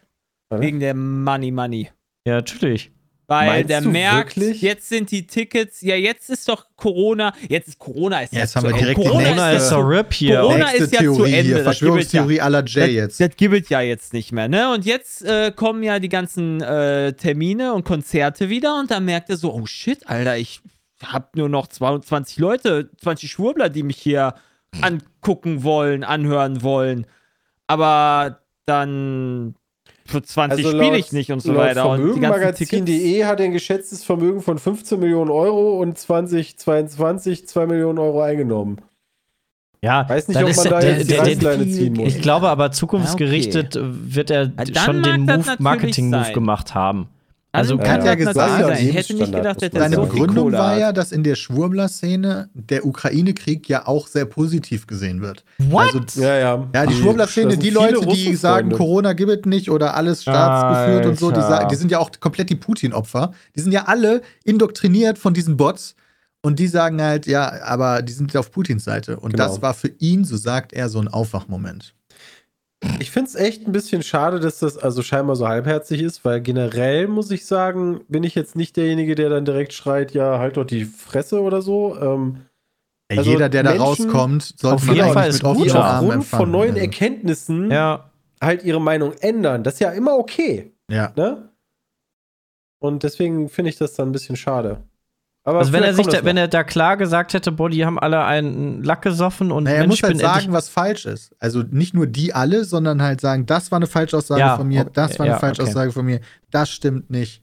[0.49, 0.63] Warte.
[0.63, 1.89] Wegen der Money Money.
[2.27, 2.91] ja, natürlich.
[3.29, 4.61] Weil Meinst der merkt, wirklich?
[4.61, 8.53] jetzt sind die Tickets, ja, jetzt ist doch Corona, jetzt ist Corona ist Ja, jetzt
[8.53, 10.39] zu haben wir direkt Corona Corona nächste- ist so RIP hier.
[10.39, 13.19] Corona nächste ist ja zu Theorie Ende, hier, das Verschwörungstheorie à la Jay jetzt.
[13.19, 14.71] Das gibt ja jetzt nicht mehr, ne?
[14.73, 19.29] Und jetzt äh, kommen ja die ganzen äh, Termine und Konzerte wieder und dann merkt
[19.29, 20.61] er so, oh shit, Alter, ich
[21.05, 24.33] hab nur noch 22 Leute, 20 Schwurbler, die mich hier
[24.81, 27.05] angucken wollen, anhören wollen.
[27.67, 29.55] Aber dann
[30.05, 31.89] für 20 Also spiele ich nicht und so laut weiter.
[31.89, 32.69] Und die ganzen Tickets.
[32.69, 38.77] Vermögenmagazin.de hat ein geschätztes Vermögen von 15 Millionen Euro und 2022 2 Millionen Euro eingenommen.
[39.83, 42.07] Ja, Weiß nicht, ob ist man da der- jetzt die der- Reißleine ziehen muss.
[42.15, 47.09] Ich glaube aber, zukunftsgerichtet wird er dann schon den Move, Marketing-Move gemacht haben.
[47.53, 50.51] Also Also er hat ja gesagt, ja, ich hätte nicht gedacht, dass Seine so Begründung
[50.51, 55.43] war ja, dass in der Schwurbler-Szene der Ukraine-Krieg ja auch sehr positiv gesehen wird.
[55.57, 55.95] What?
[55.95, 56.67] Also, Ja, ja.
[56.73, 61.19] ja, die Schwurbler-Szene, die Leute, die sagen, Corona gibt es nicht oder alles staatsgeführt und
[61.19, 61.47] so, die, Alter.
[61.49, 63.31] sagen, die sind ja auch komplett die Putin-Opfer.
[63.55, 65.95] Die sind ja alle indoktriniert von diesen Bots
[66.41, 69.19] und die sagen halt, ja, aber die sind auf Putins Seite.
[69.19, 69.47] Und Genau.
[69.47, 71.93] das war für ihn, so sagt er, so ein Aufwachmoment.
[72.99, 76.41] Ich finde es echt ein bisschen schade, dass das also scheinbar so halbherzig ist, weil
[76.41, 80.57] generell muss ich sagen, bin ich jetzt nicht derjenige, der dann direkt schreit, ja, halt
[80.57, 81.97] doch die Fresse oder so.
[81.99, 82.41] Ähm,
[83.09, 85.67] Ja, Also Jeder, der da Menschen- rauskommt, sollte Auf man jeden auch Fall mit offenen
[85.69, 85.81] ja.
[85.81, 88.11] Armen aufgrund von neuen Also, Erkenntnissen Ja.
[88.41, 89.63] halt ihre Meinung ändern.
[89.63, 91.13] Das ist ja immer okay, ja.
[91.15, 91.49] ne?
[92.79, 94.83] Und deswegen finde ich das dann ein bisschen schade.
[95.47, 97.97] Aber Also wenn er sich da, wenn er da klar gesagt hätte, boah, die haben
[97.97, 101.33] alle einen Lack gesoffen und Naja, er Mensch, muss halt sagen, was falsch ist.
[101.39, 104.81] Also nicht nur die alle, sondern halt sagen, das war eine Falschaussage Ja, von mir,
[104.81, 105.45] okay, das war eine ja, okay.
[105.55, 106.19] Falschaussage von mir,
[106.51, 107.41] das stimmt nicht.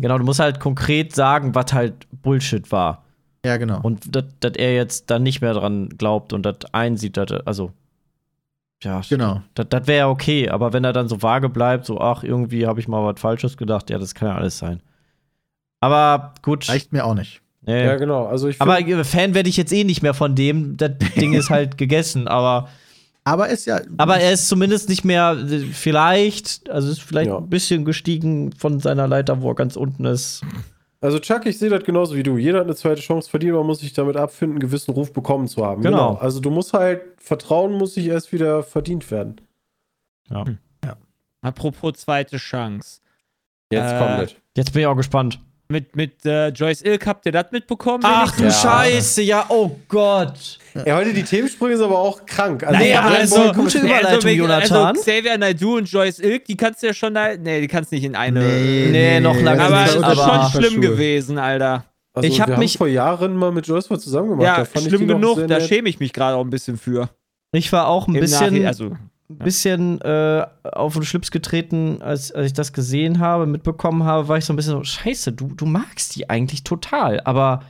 [0.00, 3.04] Genau, du musst halt konkret sagen, was halt Bullshit war.
[3.46, 3.80] Ja, genau.
[3.82, 4.24] Und dass
[4.56, 7.70] er jetzt da nicht mehr dran glaubt und das einsieht, er- also
[8.82, 9.42] ja, genau.
[9.54, 12.66] das das wäre ja okay, aber wenn er dann so vage bleibt, so ach, irgendwie
[12.66, 14.82] habe ich mal was Falsches gedacht, ja, das kann ja alles sein.
[15.80, 16.68] Aber gut.
[16.68, 17.42] Reicht mir auch nicht.
[17.66, 17.84] Nee.
[17.84, 18.26] Ja, genau.
[18.26, 20.76] Also ich aber äh, Fan werde ich jetzt eh nicht mehr von dem.
[20.76, 22.68] Das Ding ist halt gegessen, aber
[23.24, 23.80] Aber ist ja.
[23.96, 27.38] aber er ist zumindest nicht mehr äh, vielleicht, also ist vielleicht Ja.
[27.38, 30.42] ein bisschen gestiegen von seiner Leiter, wo er ganz unten ist.
[31.00, 32.38] Also Chuck, ich sehe das genauso wie du.
[32.38, 35.48] Jeder hat eine zweite Chance verdient, man muss sich damit abfinden, einen gewissen Ruf bekommen
[35.48, 35.82] zu haben.
[35.82, 36.14] Genau.
[36.14, 39.36] Also du musst halt, Vertrauen muss sich erst wieder verdient werden.
[41.42, 43.00] Apropos zweite Chance.
[43.70, 44.36] Jetzt Äh, kommt es.
[44.56, 45.38] Jetzt bin ich auch gespannt.
[45.74, 48.04] Mit, mit äh, Joyce Ilk, habt ihr das mitbekommen?
[48.06, 48.50] Ach du Ja.
[48.52, 50.60] Scheiße, ja, oh Gott.
[50.86, 52.62] Ja, heute die Themensprünge sind aber auch krank.
[52.62, 54.86] Also, Naja, also- Ball- gute Überleitung, mit- Jonathan.
[54.86, 57.36] Also Xavier Naidoo und Joyce Ilk, die kannst du ja schon da.
[57.36, 58.38] Nee, die kannst du nicht in eine.
[58.40, 61.84] Nee, noch lange aber nicht, es ist aber- schon schlimm gewesen, Alter.
[62.12, 64.44] Also, Ich hab wir mich- haben vor Jahren mal mit Joyce mal zusammen gemacht.
[64.44, 65.44] Ja, Da fand ich schlimm genug.
[65.48, 67.08] Da schäme ich mich gerade auch ein bisschen für.
[67.50, 68.98] Ich war auch ein Im bisschen, Nachhinein-
[69.28, 74.36] bisschen äh, auf den Schlips getreten, als, als ich das gesehen habe, mitbekommen habe, war
[74.38, 77.62] ich so ein bisschen so, scheiße, du, du magst die eigentlich total, aber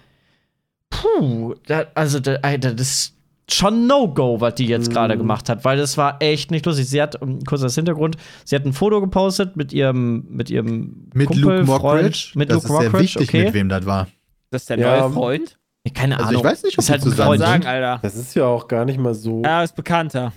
[0.90, 3.14] puh, da, also da, Alter, das ist
[3.50, 5.18] schon No-Go, was die jetzt gerade Mhm.
[5.20, 6.88] gemacht hat, weil das war echt nicht lustig.
[6.88, 11.28] Sie hat, kurz als Hintergrund, sie hat ein Foto gepostet mit ihrem, mit ihrem Mit
[11.28, 12.32] Kumpel, Luke Freund, Mockridge.
[12.36, 13.44] mit das Luke ist sehr Mockridge, wichtig, okay.
[13.44, 14.08] mit wem das war.
[14.50, 15.58] das ist der Ja, neue Freund.
[15.94, 16.40] Keine Also Ahnung.
[16.40, 17.40] ich weiß nicht, ob ist die halt ein zusammen Freund.
[17.42, 17.98] Sagen, Alter.
[18.00, 19.42] Das ist ja auch gar nicht mal so.
[19.44, 20.32] Ja, ist bekannter.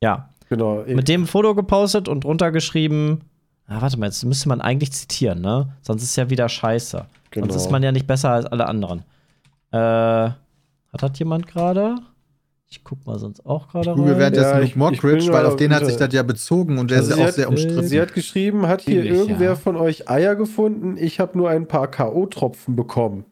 [0.00, 0.84] Ja, Genau.
[0.86, 3.20] mit dem Foto gepostet und drunter geschrieben,
[3.66, 5.74] ah, warte mal, jetzt müsste man eigentlich zitieren, ne?
[5.82, 7.06] Sonst ist ja wieder scheiße.
[7.30, 7.46] genau.
[7.46, 9.04] Sonst ist man ja nicht besser als alle anderen.
[9.70, 10.36] Äh, hat
[11.02, 11.96] das jemand gerade?
[12.68, 14.20] Ich guck mal sonst auch gerade Google rein.
[14.20, 16.78] währenddessen Ja, Luke ich- ich Mockridge, weil mal auf den hat sich das ja bezogen
[16.78, 17.82] und der Also ist ja auch hat- sehr umstritten.
[17.86, 19.56] Sie hat geschrieben, hat hier Ähnlich, irgendwer ja.
[19.56, 20.96] von euch Eier gefunden?
[20.98, 23.24] Ich habe nur ein paar K.O.-Tropfen bekommen.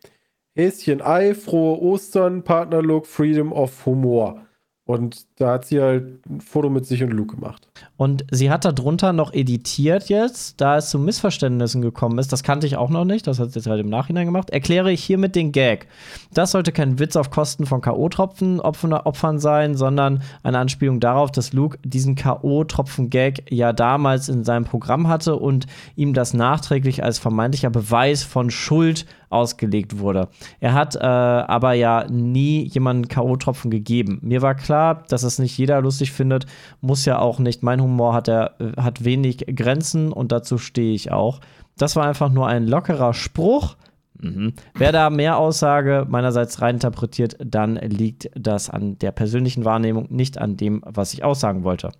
[0.55, 4.43] Häschen Ei, frohe Ostern, Partnerlook, Freedom of Humor.
[4.91, 7.69] Und da hat sie halt ein Foto mit sich und Luke gemacht.
[7.97, 12.33] Und sie hat da drunter noch editiert jetzt, da es zu Missverständnissen gekommen ist.
[12.33, 14.51] Das kannte ich auch noch nicht, das hat sie jetzt halt im Nachhinein gemacht.
[14.51, 15.87] Erkläre ich hiermit den Gag.
[16.35, 21.53] Das sollte kein Witz auf Kosten von K.O.-Tropfen Opfern sein, sondern eine Anspielung darauf, dass
[21.53, 27.71] Luke diesen K.O.-Tropfen-Gag ja damals in seinem Programm hatte und ihm das nachträglich als vermeintlicher
[27.71, 30.29] Beweis von Schuld ausgelegt wurde.
[30.59, 34.19] Er hat äh, aber ja nie jemanden K.O.-Tropfen gegeben.
[34.23, 36.47] Mir war klar, dass es nicht jeder lustig findet,
[36.81, 37.63] muss ja auch nicht.
[37.63, 41.41] Mein Humor hat, er, äh, hat wenig Grenzen und dazu stehe ich auch.
[41.79, 43.77] Das war einfach nur ein lockerer Spruch.
[44.19, 44.53] Mhm.
[44.75, 50.57] Wer da mehr Aussage meinerseits reininterpretiert, dann liegt das an der persönlichen Wahrnehmung, nicht an
[50.57, 51.93] dem, was ich aussagen wollte.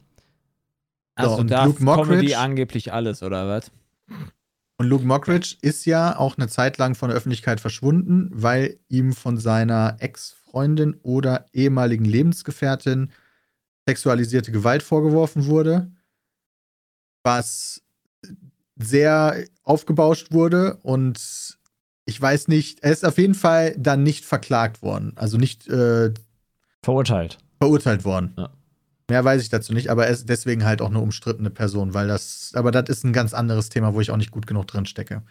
[1.15, 3.71] Also und da Comedy angeblich alles, oder was?
[4.81, 9.13] Und Luke Mockridge ist ja auch eine Zeit lang von der Öffentlichkeit verschwunden, weil ihm
[9.13, 13.13] von seiner Ex-Freundin oder ehemaligen Lebensgefährtin
[13.87, 15.93] sexualisierte Gewalt vorgeworfen wurde,
[17.23, 17.83] was
[18.75, 21.59] sehr aufgebauscht wurde und
[22.07, 26.15] ich weiß nicht, er ist auf jeden Fall dann nicht verklagt worden, also nicht äh,
[26.83, 27.37] Verurteilt.
[27.59, 28.33] verurteilt worden.
[28.39, 28.51] Ja.
[29.11, 32.09] Mehr weiß ich dazu nicht, aber er ist deswegen halt auch eine umstrittene Person, weil
[32.09, 34.87] das, aber das ist ein ganz anderes Thema, wo ich auch nicht gut genug drin
[34.87, 35.23] stecke.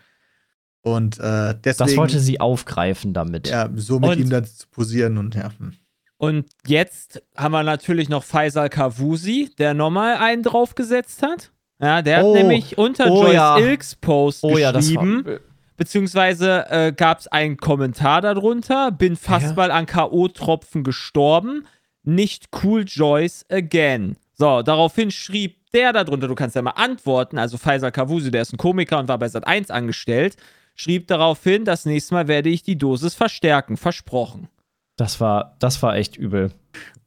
[0.81, 3.47] Und äh, deswegen, Das wollte sie aufgreifen damit.
[3.49, 5.49] ja, so mit Und- ihm dann zu posieren und ja.
[5.57, 5.73] hm.
[6.17, 11.51] Und jetzt haben wir natürlich noch Faisal Kavusi, der nochmal einen draufgesetzt hat.
[11.81, 12.35] Ja, der Oh.
[12.35, 13.57] hat nämlich unter Oh Joyce ja.
[13.57, 15.01] Ilks Post Oh ja, das war.
[15.05, 15.39] geschrieben,
[15.77, 19.53] beziehungsweise äh, gab es einen Kommentar darunter, bin fast Ja.
[19.53, 21.65] mal an K.O.-Tropfen gestorben,
[22.09, 24.15] nicht cool Joyce again.
[24.35, 28.53] So, daraufhin schrieb der darunter, du kannst ja mal antworten, also Faisal Kavusi, der ist
[28.53, 30.35] ein Komiker und war bei Sat1 angestellt,
[30.75, 34.47] schrieb daraufhin, das nächste Mal werde ich die Dosis verstärken, versprochen.
[34.95, 36.51] Das war, das war echt übel.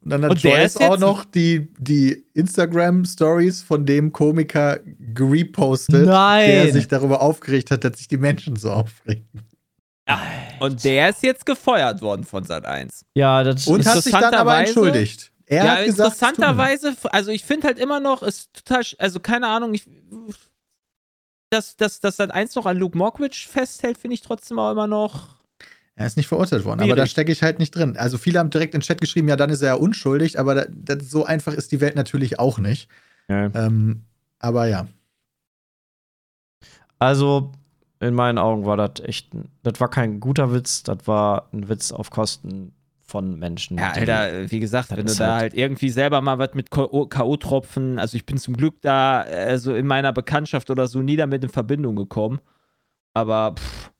[0.01, 4.11] Und dann hat Und der Joyce ist jetzt- auch noch die, die Instagram-Stories von dem
[4.11, 6.49] Komiker gerepostet, Nein!
[6.49, 9.27] der sich darüber aufgeregt hat, dass sich die Menschen so aufregen.
[10.59, 13.03] Und der ist jetzt gefeuert worden von Sat1.
[13.15, 15.31] Ja, das Und hat sich dann aber Interessanterweise- entschuldigt.
[15.45, 19.47] Er ja, hat gesagt, interessanterweise, also ich finde halt immer noch, ist total, also keine
[19.47, 19.85] Ahnung, ich,
[21.49, 24.87] dass, dass, dass Sat 1 noch an Luke Mockridge festhält, finde ich trotzdem auch immer
[24.87, 25.35] noch.
[25.95, 27.11] Er ist nicht verurteilt worden, aber da Schwierig.
[27.11, 27.97] stecke ich halt nicht drin.
[27.97, 30.55] Also viele haben direkt in den Chat geschrieben, ja, dann ist er ja unschuldig, aber
[30.55, 32.89] da, das, so einfach ist die Welt natürlich auch nicht.
[33.27, 34.03] Ähm,
[34.39, 34.87] aber ja.
[36.99, 37.51] Also,
[38.03, 41.69] in meinen Augen war das echt, ein- das war kein guter Witz, das war ein
[41.69, 42.73] Witz auf Kosten
[43.05, 43.77] von Menschen.
[43.77, 46.71] Ja, Alter, wie gesagt, wenn du ist da halt- halt irgendwie selber mal was mit
[46.71, 47.05] K.O.
[47.07, 51.43] K.O.-Tropfen, also ich bin zum Glück da, also in meiner Bekanntschaft oder so nie damit
[51.43, 52.39] in Verbindung gekommen.
[53.13, 53.91] Aber pff,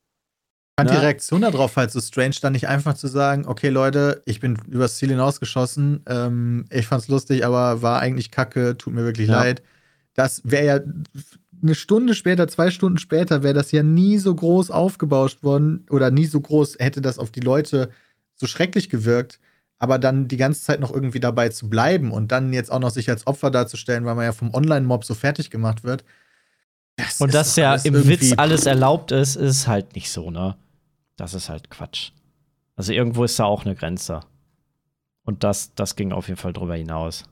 [0.80, 0.96] fand Na?
[0.96, 4.58] die Reaktion darauf halt so strange, dann nicht einfach zu sagen, okay, Leute, ich bin
[4.68, 9.36] übers Ziel hinausgeschossen, ähm, ich fand's lustig, aber war eigentlich kacke, tut mir wirklich Ja.
[9.42, 9.62] leid.
[10.16, 10.80] Das wäre ja
[11.64, 16.12] eine Stunde später, zwei Stunden später, wäre das ja nie so groß aufgebauscht worden oder
[16.12, 17.90] nie so groß hätte das auf die Leute
[18.36, 19.40] so schrecklich gewirkt.
[19.80, 22.92] Aber dann die ganze Zeit noch irgendwie dabei zu bleiben und dann jetzt auch noch
[22.92, 26.06] sich als Opfer darzustellen, weil man ja vom Online-Mob so fertig gemacht wird.
[26.96, 30.56] das Und dass ja im Witz alles erlaubt ist, ist halt nicht so, ne?
[31.18, 32.12] Das ist halt Quatsch.
[32.76, 34.22] Also irgendwo ist da auch eine Grenze.
[35.26, 37.26] Und das, das ging auf jeden Fall drüber hinaus.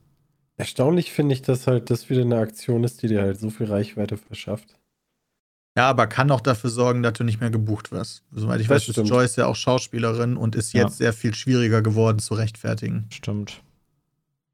[0.62, 3.68] Erstaunlich finde ich, dass halt das wieder eine Aktion ist, die dir halt so viel
[3.68, 4.78] Reichweite verschafft.
[5.78, 8.24] Ja, aber kann auch dafür sorgen, dass du nicht mehr gebucht wirst.
[8.32, 9.09] Soweit ich Das weiß, ist stimmt.
[9.09, 10.84] Joyce ja auch Schauspielerin und ist Ja.
[10.84, 13.05] jetzt sehr viel schwieriger geworden zu rechtfertigen.
[13.09, 13.62] Stimmt.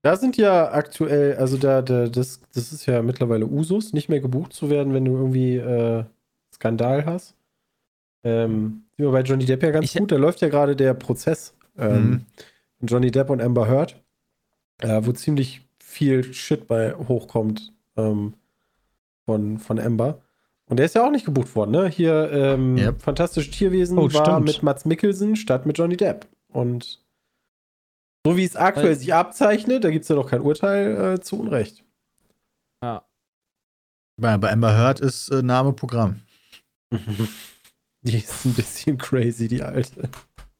[0.03, 4.19] Da sind ja aktuell, also da, da das, das ist ja mittlerweile Usus, nicht mehr
[4.21, 6.05] gebucht zu werden, wenn du irgendwie äh,
[6.53, 7.35] Skandal hast.
[8.23, 10.11] Ähm, sind wir bei Johnny Depp ja ganz Ich- gut.
[10.11, 12.25] Da läuft ja gerade der Prozess ähm, Mhm.
[12.79, 14.01] von Johnny Depp und Amber Heard,
[14.81, 15.66] äh, wo ziemlich
[15.97, 18.33] viel Shit bei hochkommt ähm,
[19.25, 20.21] von, von Amber.
[20.69, 21.87] Und der ist ja auch nicht gebucht worden, ne?
[21.87, 23.01] Hier ähm, Yep.
[23.01, 24.45] Fantastische Tierwesen Oh, war stimmt.
[24.45, 26.27] mit Mats Mikkelsen statt mit Johnny Depp.
[26.49, 26.99] Und
[28.25, 31.19] so wie es aktuell Weil- sich abzeichnet, da gibt es ja noch kein Urteil äh,
[31.21, 31.83] zu Unrecht.
[32.83, 33.03] ja.
[34.19, 36.21] Bei, bei Amber Heard ist äh, Name Programm.
[38.01, 40.09] Die ist ein bisschen crazy, die alte.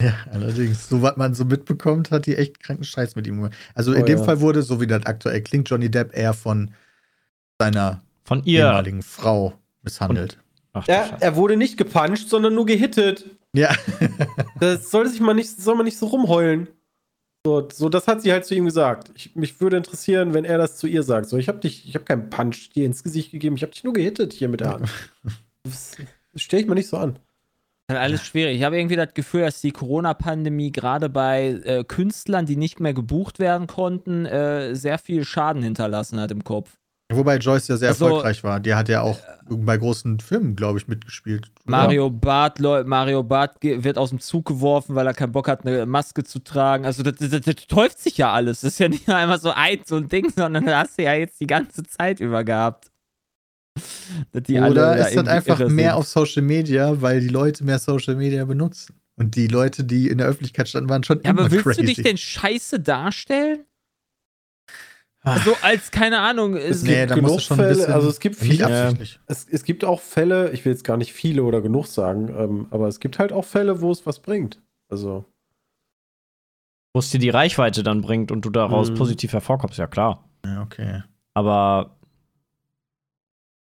[0.02, 0.88] Ja, allerdings.
[0.90, 3.54] So was man so mitbekommt, hat die echt kranken Scheiß mit ihm gemacht.
[3.74, 4.24] Also in Oh, dem ja.
[4.24, 6.72] Fall wurde, so wie das aktuell klingt, Johnny Depp eher von
[7.60, 8.66] seiner Von ihr.
[8.66, 10.38] ehemaligen Frau misshandelt.
[10.74, 13.26] Ach, Er, er wurde nicht gepuncht, sondern nur gehittet.
[13.54, 13.74] Ja.
[14.60, 16.68] Das soll sich mal nicht, soll man nicht so rumheulen.
[17.46, 19.12] So, so, das hat sie halt zu ihm gesagt.
[19.16, 21.30] Ich, mich würde interessieren, wenn er das zu ihr sagt.
[21.30, 23.84] So, ich habe dich, ich habe keinen Punch dir ins Gesicht gegeben, ich habe dich
[23.84, 24.90] nur gehittet hier mit der Hand.
[25.64, 25.96] Das,
[26.34, 27.20] das stelle ich mir nicht so an.
[27.90, 28.58] Alles schwierig.
[28.58, 32.94] Ich habe irgendwie das Gefühl, dass die Corona-Pandemie gerade bei äh, Künstlern, die nicht mehr
[32.94, 36.78] gebucht werden konnten, äh, sehr viel Schaden hinterlassen hat im Kopf.
[37.10, 38.60] Wobei Joyce ja sehr Also- erfolgreich war.
[38.60, 39.18] Die hat ja auch
[39.50, 41.50] bei großen Filmen, glaube ich, mitgespielt.
[41.64, 45.66] Mario Barth, Leu Mario Barth wird aus dem Zug geworfen, weil er keinen Bock hat,
[45.66, 46.86] eine Maske zu tragen.
[46.86, 48.60] Also das, das, das täuft sich ja alles.
[48.60, 51.04] Das ist ja nicht nur einmal so ein, so ein Ding, sondern das hast du
[51.04, 52.92] ja jetzt die ganze Zeit über gehabt.
[54.34, 56.00] Die alle Oder da ist das irgendwie einfach mehr sind.
[56.00, 59.00] auf Social Media, weil die Leute mehr Social Media benutzen?
[59.16, 61.82] Und die Leute, die in der Öffentlichkeit standen, waren schon Ja, immer aber willst crazy.
[61.82, 63.66] du dich denn scheiße darstellen?
[65.24, 68.36] Also als, keine Ahnung, Es Nee, gibt da musst du genug Fälle, also es gibt
[68.38, 69.20] viele, absichtlich.
[69.28, 72.68] es, es gibt auch Fälle, ich will jetzt gar nicht viele oder genug sagen, ähm,
[72.70, 74.62] aber es gibt halt auch Fälle, wo es was bringt.
[74.90, 75.26] Also,
[76.94, 78.96] Wo es dir die Reichweite dann bringt und du daraus Mhm.
[78.96, 80.24] positiv hervorkommst, ja klar.
[80.46, 81.04] Ja, okay.
[81.34, 81.97] Aber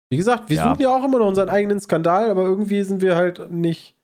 [0.10, 0.70] wie gesagt, wir Ja.
[0.70, 3.96] suchen ja auch immer noch unseren eigenen Skandal, aber irgendwie sind wir halt nicht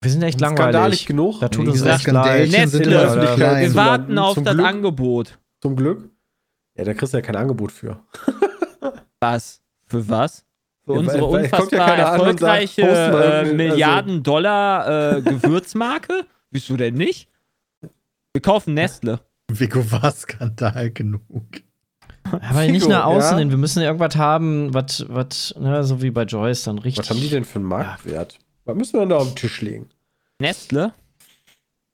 [0.00, 1.06] wir sind echt skandalig langweilig.
[1.06, 1.40] genug.
[1.40, 2.50] Da tut uns echt leid.
[2.50, 4.66] Wir warten auf Zum das Glück.
[4.66, 5.38] Angebot.
[5.60, 6.10] Zum Glück.
[6.76, 8.00] Ja, da kriegst du ja kein Angebot für.
[9.20, 9.60] Was?
[9.86, 10.44] Für was?
[10.84, 15.22] Für Ja, unsere weil- ja unfassbar sagt, erfolgreiche mal äh, irgendwie, also- Milliarden Dollar äh,
[15.22, 16.26] Gewürzmarke?
[16.50, 17.28] Wieso denn nicht?
[18.32, 19.20] Wir kaufen Nestle.
[19.50, 21.44] Vico war Skandal genug.
[22.24, 23.38] Aber nicht Figo, nach außen ja.
[23.38, 23.50] hin.
[23.50, 27.04] Wir müssen irgendwas haben, was, was, ne, so wie bei Joyce dann richtig.
[27.04, 28.38] Was haben die denn für einen Marktwert?
[28.64, 29.88] Was müssen wir denn da auf den Tisch legen?
[30.38, 30.92] Nestle?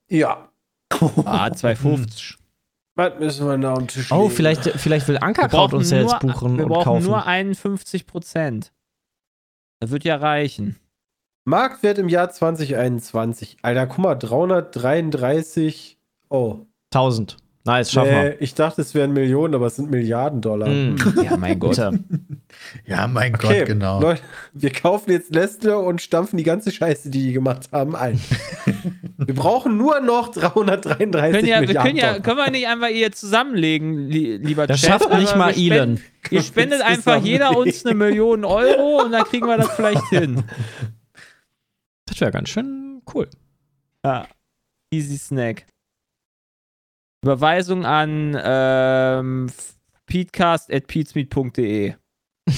[0.09, 0.49] Ja.
[1.25, 2.37] Ah, 2,50.
[2.97, 4.21] Was müssen wir denn da auf den Tisch legen?
[4.21, 7.05] Oh, vielleicht, vielleicht will Ankerkraut uns ja jetzt buchen wir und brauchen kaufen.
[7.05, 8.73] nur 51 Prozent.
[9.79, 10.77] Das wird ja reichen.
[11.45, 13.59] Marktwert im Jahr 2021.
[13.63, 15.99] Alter, guck mal, 333.
[16.29, 16.67] Oh.
[16.93, 17.37] 1000.
[17.65, 20.69] Nice, schaffen Nee, ich dachte, es wären Millionen, aber es sind Milliarden Dollar.
[20.69, 20.75] wir.
[20.95, 21.21] Mm.
[21.23, 21.79] Ja, mein Gott.
[22.87, 24.01] Ja, mein Okay, Gott, genau.
[24.01, 24.23] Leute,
[24.55, 28.19] wir kaufen jetzt Nestle und stampfen die ganze Scheiße, die die gemacht haben, ein.
[29.19, 32.21] wir brauchen nur noch 333 Können, ja, wir Milliarden können, ja, Dollar.
[32.23, 35.03] können wir nicht einfach hier zusammenlegen, li lieber Das Chat?
[35.03, 36.01] schafft nicht mal wir spenden- Elon.
[36.31, 40.43] Ihr spendet einfach jeder uns eine Million Euro und dann kriegen wir das vielleicht hin.
[42.07, 43.29] Das wäre ganz schön cool.
[44.05, 44.27] Ja.
[44.91, 45.67] Easy Snack.
[47.23, 49.51] Überweisung an ähm,
[50.07, 51.95] peatcast.peatsmeet.de.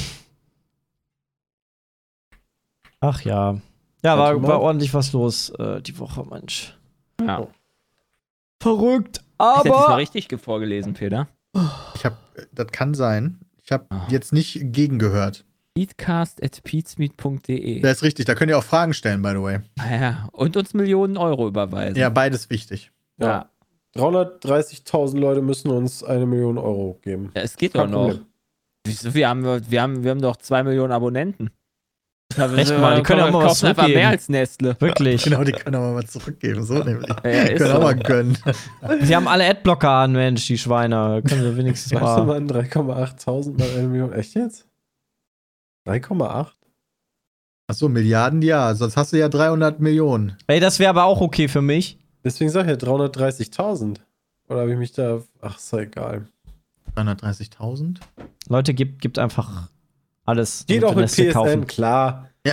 [3.00, 3.58] Ach ja.
[4.04, 6.76] Ja, war, war ordentlich was los äh, die Woche, Mensch.
[7.20, 7.46] Ja.
[8.62, 9.96] Verrückt, Hast du das mal aber.
[9.98, 11.28] richtig vorgelesen, Peter?
[11.94, 12.16] Ich habe,
[12.52, 13.38] das kann sein.
[13.62, 14.06] Ich habe Ah.
[14.10, 15.44] jetzt nicht gegengehört.
[15.74, 17.80] peatcast.peatsmeet.de.
[17.80, 19.60] Das ist richtig, da könnt ihr auch Fragen stellen, by the way.
[19.78, 20.28] Ah ja.
[20.32, 21.96] Und uns Millionen Euro überweisen.
[21.96, 22.90] Ja, beides wichtig.
[23.18, 23.48] ja.
[23.96, 27.32] 330.000 Leute müssen uns eine Million Euro geben.
[27.34, 28.08] Ja, es geht doch noch.
[28.08, 28.26] Problem.
[28.86, 29.14] Wieso?
[29.14, 31.50] Wir haben, wir, haben, wir haben doch zwei Millionen Abonnenten.
[32.36, 34.00] Echt mal, die können auch mal was kaufen einfach zurückgeben.
[34.00, 34.76] mehr als Nestle.
[34.80, 35.24] Wirklich.
[35.24, 36.62] Genau, die können auch mal was zurückgeben.
[36.64, 37.08] So nämlich.
[37.24, 37.80] Ja, Die können auch so.
[37.82, 38.38] mal gönnen.
[39.02, 41.22] Sie haben alle Adblocker an, Mensch, die Schweine.
[41.28, 42.24] Können sie wenigstens mal.
[42.24, 44.12] mal, 3,8.000 mal eine Million.
[44.12, 44.68] Echt jetzt?
[45.88, 46.46] 3,8?
[47.68, 48.74] Achso, Milliarden, ja.
[48.74, 50.36] Sonst hast du ja 300 Millionen.
[50.46, 51.98] Ey, das wäre aber auch okay für mich.
[52.24, 53.96] Deswegen sag ich ja 330.000.
[54.48, 55.22] Oder habe ich mich da.
[55.40, 56.26] Ach, ist doch egal.
[56.96, 57.98] 330.000?
[58.48, 59.68] Leute, gibt, gibt einfach
[60.24, 60.64] alles.
[60.66, 61.66] Geht auch mit PSN, kaufen.
[61.66, 62.28] klar.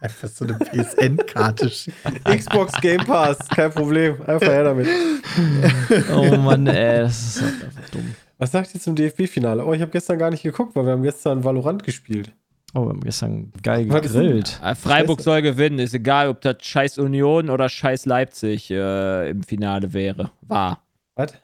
[0.00, 2.20] Einfach so eine PSN-Karte schicken.
[2.24, 4.20] Xbox Game Pass, kein Problem.
[4.22, 4.88] Einfach her damit.
[6.12, 8.14] Oh Mann, ey, das ist halt einfach dumm.
[8.36, 9.64] Was sagt ihr zum DFB-Finale?
[9.64, 12.32] Oh, ich habe gestern gar nicht geguckt, weil wir haben gestern Valorant gespielt.
[12.74, 14.60] Oh, wir haben gestern geil gegrillt.
[14.76, 15.78] Freiburg soll gewinnen.
[15.78, 20.30] Ist egal, ob das scheiß Union oder scheiß Leipzig äh, im Finale wäre.
[20.42, 20.82] War.
[21.14, 21.34] Was?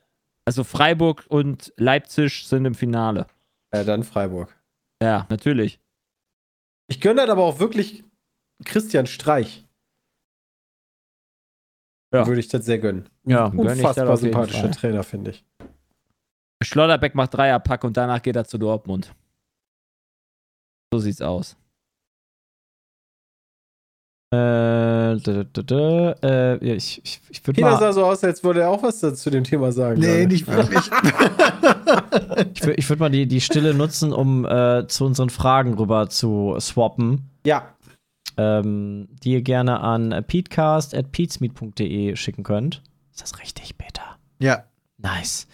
[0.47, 3.27] Also Freiburg und Leipzig sind im Finale.
[3.75, 4.57] Ja, dann Freiburg.
[5.03, 5.79] Ja, natürlich.
[6.87, 8.05] Ich gönne das aber auch wirklich
[8.65, 9.67] Christian Streich.
[12.15, 12.27] Ja.
[12.27, 13.07] Würde ich das sehr gönnen.
[13.25, 14.71] Ja, gönn ich das Unfassbar jeden sympathischer.
[14.71, 15.45] Trainer, finde ich.
[16.63, 19.15] Schlotterbeck macht Dreierpack und danach geht er zu Dortmund.
[20.93, 21.57] So sieht's aus.
[24.31, 28.05] Äh, da, da, da, da, äh, ja, ich, ich, ich würde Peter mal, sah so
[28.05, 30.01] aus, als würde er auch was zu dem Thema sagen.
[30.01, 30.29] Nee, gerade.
[30.29, 30.85] nicht wirklich.
[32.55, 36.11] ich würd, ich würd mal die, die Stille nutzen, um äh, zu unseren Fragen rüber
[36.11, 37.75] zu swappen, Ja,
[38.37, 42.83] ähm, die ihr gerne an peatcast.peatsmeet.de schicken könnt.
[43.11, 44.19] Ist das richtig, Peter?
[44.41, 44.65] ja.
[45.01, 45.47] Nice.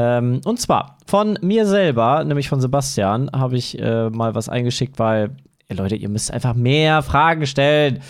[0.00, 4.98] Ähm, und zwar von mir selber, nämlich von Sebastian, habe ich äh, mal was eingeschickt,
[4.98, 5.36] weil,
[5.68, 8.00] ey, Leute, ihr müsst einfach mehr Fragen stellen.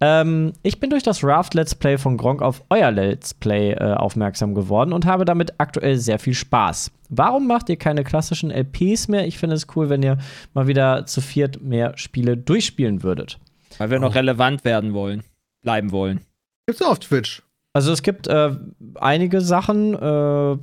[0.00, 3.94] Ähm, ich bin durch das Raft Let's Play von Gronk auf euer Let's Play äh,
[3.94, 6.92] aufmerksam geworden und habe damit aktuell sehr viel Spaß.
[7.08, 9.26] Warum macht ihr keine klassischen LPs mehr?
[9.26, 10.18] Ich finde es cool, wenn ihr
[10.54, 13.40] mal wieder zu viert mehr Spiele durchspielen würdet.
[13.78, 15.24] Weil wir noch relevant werden wollen.
[15.62, 16.20] Bleiben wollen.
[16.66, 17.42] Gibt's auch auf Twitch.
[17.72, 18.56] Also es gibt äh,
[18.96, 19.94] einige Sachen.
[19.94, 20.58] Äh,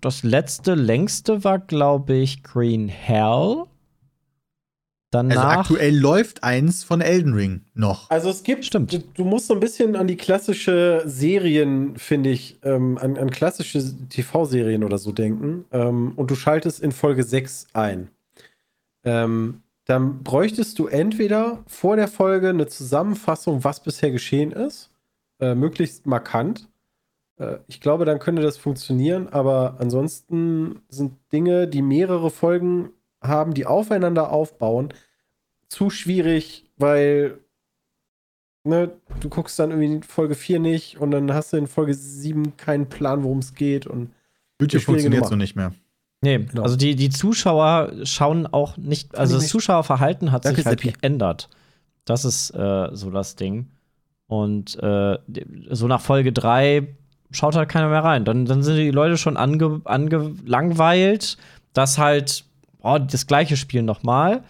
[0.00, 3.64] das letzte, längste war, glaube ich, Green Hell.
[5.10, 5.36] Danach.
[5.36, 8.10] Also aktuell läuft eins von Elden Ring noch.
[8.10, 8.92] also es gibt, Stimmt.
[8.92, 13.30] Du, du musst so ein bisschen an die klassische Serien, finde ich, ähm, an, an
[13.30, 15.66] klassische TV-Serien oder so denken.
[15.70, 18.08] Ähm, und du schaltest in Folge 6 ein.
[19.04, 24.90] Ähm, dann bräuchtest du entweder vor der Folge eine Zusammenfassung, was bisher geschehen ist,
[25.40, 26.68] äh, möglichst markant.
[27.38, 32.90] Äh, ich glaube, dann könnte das funktionieren, aber ansonsten sind Dinge, die mehrere Folgen
[33.22, 34.92] haben, die aufeinander aufbauen,
[35.68, 37.38] zu schwierig, weil
[38.64, 41.94] ne, du guckst dann irgendwie in Folge 4 nicht und dann hast du in Folge
[41.94, 44.12] 7 keinen Plan, worum es geht und
[44.60, 45.72] YouTube funktioniert so nicht mehr.
[46.22, 46.62] nee, Genau.
[46.62, 49.48] also die, die Zuschauer schauen auch nicht, also das.
[49.48, 50.92] Zuschauerverhalten hat Danke, sich halt Seppi.
[50.92, 51.48] geändert.
[52.04, 53.70] Das ist äh, so das Ding.
[54.26, 55.18] Und äh,
[55.70, 56.86] so nach Folge 3
[57.30, 58.24] schaut halt keiner mehr rein.
[58.24, 61.36] Dann, dann sind die Leute schon ange, angelangweilt,
[61.72, 62.44] dass halt
[62.82, 64.42] oh, das gleiche Spiel nochmal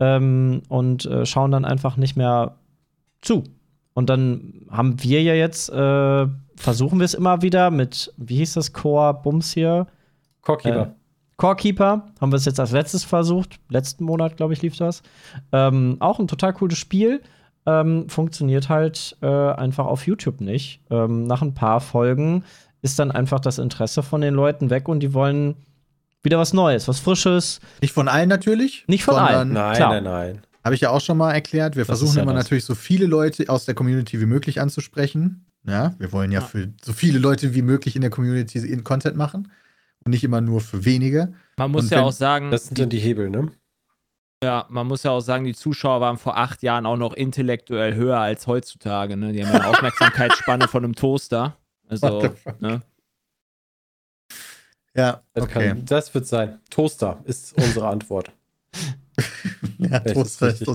[0.00, 2.56] ähm, und äh, schauen dann einfach nicht mehr
[3.22, 3.44] zu.
[3.94, 8.54] Und dann haben wir ja jetzt, äh, versuchen wir es immer wieder mit, wie hieß
[8.54, 9.86] das Core-Bums hier?
[10.42, 10.94] Corekeeper.
[11.38, 13.58] Corekeeper haben wir es jetzt als letztes versucht.
[13.68, 15.02] Letzten Monat, glaube ich, lief das.
[15.52, 17.22] Ähm, auch ein total cooles Spiel.
[17.66, 20.80] Ähm, funktioniert halt äh, einfach auf YouTube nicht.
[20.90, 22.44] Ähm, nach ein paar Folgen
[22.82, 25.56] ist dann einfach das Interesse von den Leuten weg und die wollen
[26.22, 27.60] wieder was Neues, was Frisches.
[27.80, 28.84] Nicht von allen natürlich.
[28.86, 29.52] Nicht von allen.
[29.52, 29.90] nein, klar.
[29.94, 30.40] nein, nein.
[30.64, 31.76] Habe ich ja auch schon mal erklärt.
[31.76, 32.44] Wir Das versuchen ja immer das.
[32.44, 35.46] natürlich so viele Leute aus der Community wie möglich anzusprechen.
[35.64, 39.16] Ja, wir wollen ja, für so viele Leute wie möglich in der Community in Content
[39.16, 39.50] machen
[40.04, 41.32] und nicht immer nur für wenige.
[41.56, 43.48] Man muss Und ja wenn- auch sagen, Das sind dann die Hebel, ne?
[44.42, 47.94] Ja, man muss ja auch sagen, die Zuschauer waren vor acht Jahren auch noch intellektuell
[47.94, 49.16] höher als heutzutage.
[49.16, 49.32] Ne?
[49.32, 51.56] Die haben eine Aufmerksamkeitsspanne von einem Toaster.
[51.88, 52.82] Also, ne?
[54.94, 55.68] Ja, Das, okay.
[55.68, 56.60] kann, das wird sein.
[56.70, 58.30] Toaster ist unsere Antwort.
[59.78, 60.00] Ja,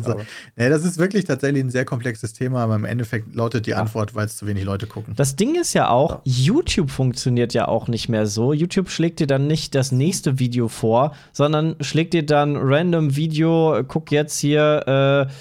[0.08, 0.22] arm.
[0.56, 4.14] Nee, das ist wirklich tatsächlich ein sehr komplexes Thema, aber im Endeffekt lautet die Antwort,
[4.14, 5.16] weil es zu wenig Leute gucken.
[5.16, 8.54] Das Ding ist ja auch, YouTube funktioniert ja auch nicht mehr so.
[8.54, 13.76] YouTube schlägt dir dann nicht das nächste Video vor, sondern schlägt dir dann random Video,
[13.76, 15.32] äh, guck jetzt hier, äh,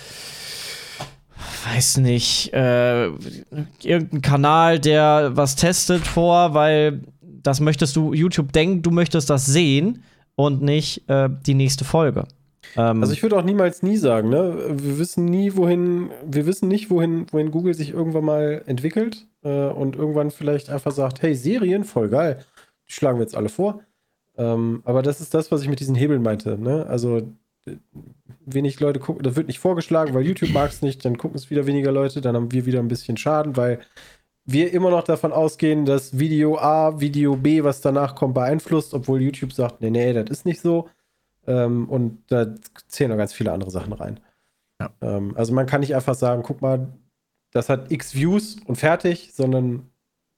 [1.74, 3.08] weiß nicht, äh,
[3.82, 9.46] irgendein Kanal, der was testet vor, weil das möchtest du, YouTube denkt, du möchtest das
[9.46, 10.02] sehen
[10.34, 12.26] und nicht äh, die nächste Folge.
[12.76, 14.56] Ähm, Also ich würde auch niemals nie sagen, ne?
[14.72, 19.66] Wir wissen nie, wohin, wir wissen nicht, wohin, wohin Google sich irgendwann mal entwickelt äh,
[19.68, 22.44] und irgendwann vielleicht einfach sagt, hey, Serien, voll geil.
[22.88, 23.80] Die schlagen wir jetzt alle vor.
[24.36, 26.86] Ähm, aber das ist das, was ich mit diesen Hebeln meinte, ne?
[26.86, 27.18] Also
[27.66, 27.76] äh,
[28.46, 31.50] wenig Leute gucken, das wird nicht vorgeschlagen, weil YouTube mag es nicht, dann gucken es
[31.50, 33.80] wieder weniger Leute, dann haben wir wieder ein bisschen Schaden, weil
[34.46, 39.20] wir immer noch davon ausgehen, dass Video A, Video B, was danach kommt, beeinflusst, obwohl
[39.22, 40.88] YouTube sagt, nee, nee, das ist nicht so.
[41.50, 42.54] Ähm, und da
[42.86, 44.20] zählen noch ganz viele andere Sachen rein.
[44.80, 44.92] Ja.
[45.00, 46.88] Ähm, also man kann nicht einfach sagen, guck mal,
[47.50, 49.90] das hat x Views und fertig, sondern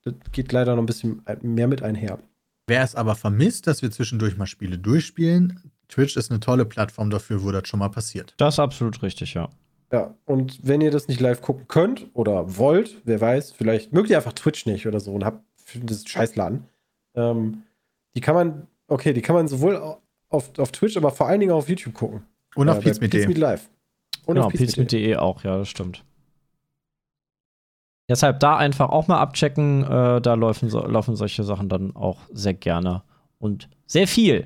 [0.04, 2.18] das geht leider noch ein bisschen mehr mit einher.
[2.66, 7.10] Wer es aber vermisst, dass wir zwischendurch mal Spiele durchspielen, Twitch ist eine tolle Plattform
[7.10, 8.34] dafür, wo das schon mal passiert.
[8.38, 9.50] das ist absolut richtig, ja.
[9.92, 14.08] Ja, und wenn ihr das nicht live gucken könnt oder wollt, wer weiß, vielleicht mögt
[14.08, 15.44] ihr einfach Twitch nicht oder so und habt
[15.82, 16.64] das Scheißladen.
[17.14, 17.64] Ähm,
[18.16, 19.98] die kann man, okay, die kann man sowohl
[20.32, 22.22] auf, auf Twitch, aber vor allen Dingen auf YouTube gucken.
[22.54, 23.20] Und auf Äh, Pizmeet.de.
[23.20, 23.68] Pizmeet Live.
[24.26, 24.86] Und genau, auf Pizmeet.de.
[24.86, 26.04] pizmeet.de auch, ja, das stimmt.
[28.08, 32.18] Deshalb da einfach auch mal abchecken, äh, da laufen, so, laufen solche Sachen dann auch
[32.32, 33.02] sehr gerne
[33.38, 34.44] und sehr viel.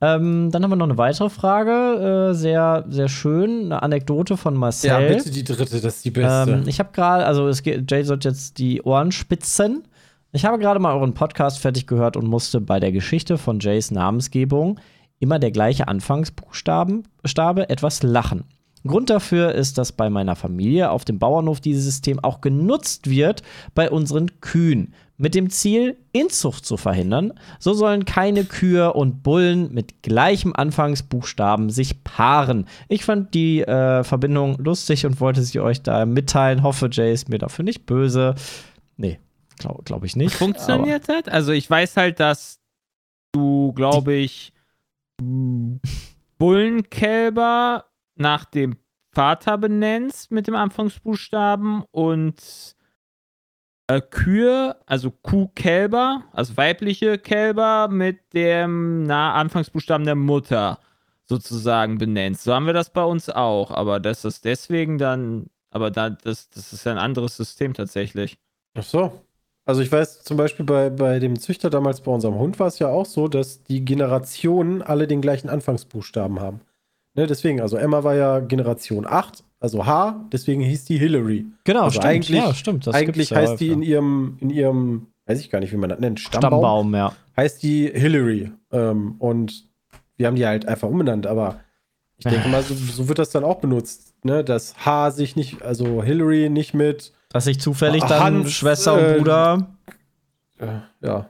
[0.00, 4.54] Ähm, dann haben wir noch eine weitere Frage, äh, sehr, sehr schön, eine Anekdote von
[4.54, 5.08] Ja, Marcel.
[5.16, 6.50] bitte die dritte, das ist die beste.
[6.52, 9.84] Ähm, ich habe gerade, also es geht, Jay sollte jetzt die Ohren spitzen.
[10.32, 13.90] Ich habe gerade mal euren Podcast fertig gehört und musste bei der Geschichte von Jays
[13.90, 14.78] Namensgebung
[15.18, 18.44] immer der gleiche Anfangsbuchstaben Stabe etwas lachen.
[18.86, 23.42] Grund dafür ist, dass bei meiner Familie auf dem Bauernhof dieses System auch genutzt wird
[23.74, 24.94] bei unseren Kühen.
[25.16, 27.32] Mit dem Ziel, Inzucht zu verhindern.
[27.58, 32.66] So sollen keine Kühe und Bullen mit gleichem Anfangsbuchstaben sich paaren.
[32.88, 36.62] Ich fand die äh, Verbindung lustig und wollte sie euch da mitteilen.
[36.62, 38.36] Hoffe, Jay ist mir dafür nicht böse.
[38.96, 39.18] Nee,
[39.58, 40.36] glaube glaub ich nicht.
[40.36, 41.26] Funktioniert das?
[41.26, 42.60] Also ich weiß halt, dass
[43.32, 44.52] du, glaube ich,
[46.38, 48.76] Bullenkälber nach dem
[49.12, 52.76] Vater benennst mit dem Anfangsbuchstaben und
[53.88, 60.78] äh, Kühe, also Kuhkälber, also weibliche Kälber mit dem na, Anfangsbuchstaben der Mutter
[61.24, 62.44] sozusagen benennst.
[62.44, 66.50] So haben wir das bei uns auch, aber das ist deswegen dann, aber da, das,
[66.50, 68.38] das ist ein anderes System tatsächlich.
[68.74, 69.24] Ach so.
[69.68, 72.78] Also ich weiß zum Beispiel bei, bei dem Züchter damals bei unserem Hund war es
[72.78, 76.60] ja auch so, dass die Generationen alle den gleichen Anfangsbuchstaben haben.
[77.14, 81.44] Ne, deswegen, also Emma war ja Generation 8, also H, deswegen hieß die Hillary.
[81.64, 82.06] Genau, Also stimmt.
[82.06, 82.86] eigentlich- ja, stimmt.
[82.86, 85.76] Das Eigentlich gibt's ja heißt die in ihrem, in ihrem, weiß ich gar nicht, wie
[85.76, 87.12] man das nennt, Stammbaum, Stammbaum, ja.
[87.36, 88.50] heißt die Hillary.
[88.72, 89.64] Ähm, und
[90.16, 91.60] wir haben die halt einfach umbenannt, aber
[92.16, 94.42] ich denke mal, so, so wird das dann auch benutzt, ne?
[94.44, 99.10] Dass H sich nicht, also Hillary nicht mit, Dass sich zufällig dann Hans, Schwester äh,
[99.12, 99.66] und Bruder.
[100.58, 100.66] äh,
[101.06, 101.26] ja,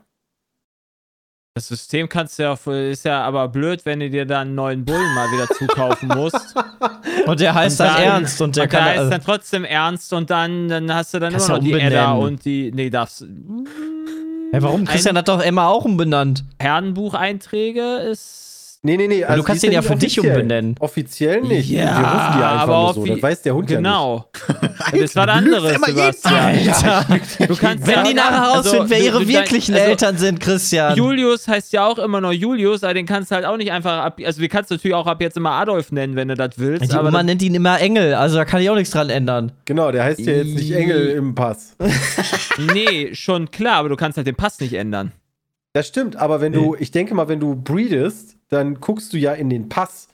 [1.55, 2.53] Das System kannst du ja,
[2.91, 6.55] ist ja aber blöd, wenn du dir dann einen neuen Bullen mal wieder zukaufen musst.
[7.27, 8.79] Und der heißt Und dann, Ernst und der und kann.
[8.85, 11.73] der heißt also- dann trotzdem Ernst und dann, dann hast du dann immer noch die
[11.75, 12.71] Edda und die.
[12.73, 13.21] Nee, darfst.
[14.51, 14.87] Hey, warum?
[14.87, 16.43] Christian hat doch Emma auch umbenannt.
[16.59, 18.79] Herrenbucheinträge ist.
[18.83, 19.25] Nee, nee, nee.
[19.35, 20.77] du kannst den ja für dich umbenennen.
[20.79, 21.69] Offiziell nicht.
[21.69, 23.05] Ja, wir rufen die einfach aber nur so.
[23.07, 24.31] Das weiß der Hund Genau.
[24.63, 27.49] ja das war der du lügst andere, immer Sebastian.
[27.49, 30.17] Du kannst Wenn ja- die nachher also, herausfinden, wer du- ihre du- wirklichen also, Eltern
[30.19, 30.97] sind, Christian.
[30.97, 34.05] Julius heißt ja auch immer noch Julius, aber den kannst du halt auch nicht einfach
[34.05, 34.21] ab.
[34.25, 36.93] Also, wir kannst natürlich auch ab jetzt immer Adolf nennen, wenn du das willst.
[36.93, 39.53] die aber das- nennt ihn immer Engel, also da kann ich auch nichts dran ändern.
[39.65, 41.77] Genau, der heißt ja jetzt nicht Engel im Pass.
[42.73, 45.13] nee, schon klar, aber du kannst halt den Pass nicht ändern.
[45.75, 49.33] Das stimmt, aber wenn du, ich denke mal, wenn du breedest, dann guckst du ja
[49.35, 50.08] in den Pass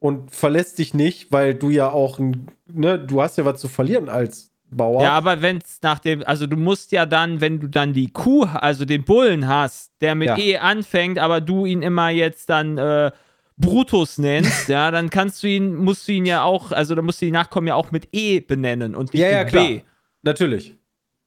[0.00, 3.68] und verlässt dich nicht, weil du ja auch, ein, ne, du hast ja was zu
[3.68, 5.02] verlieren als Bauer.
[5.02, 8.08] Ja, aber wenn es nach dem, also du musst ja dann, wenn du dann die
[8.12, 10.38] Kuh, also den Bullen hast, der mit Ja.
[10.38, 13.10] E anfängt, aber du ihn immer jetzt dann äh,
[13.56, 17.20] Brutus nennst, ja, dann kannst du ihn, musst du ihn ja auch, also da musst
[17.22, 19.66] du die Nachkommen ja auch mit E benennen und nicht Ja, ja, mit klar.
[19.66, 19.80] B.
[20.22, 20.76] Natürlich.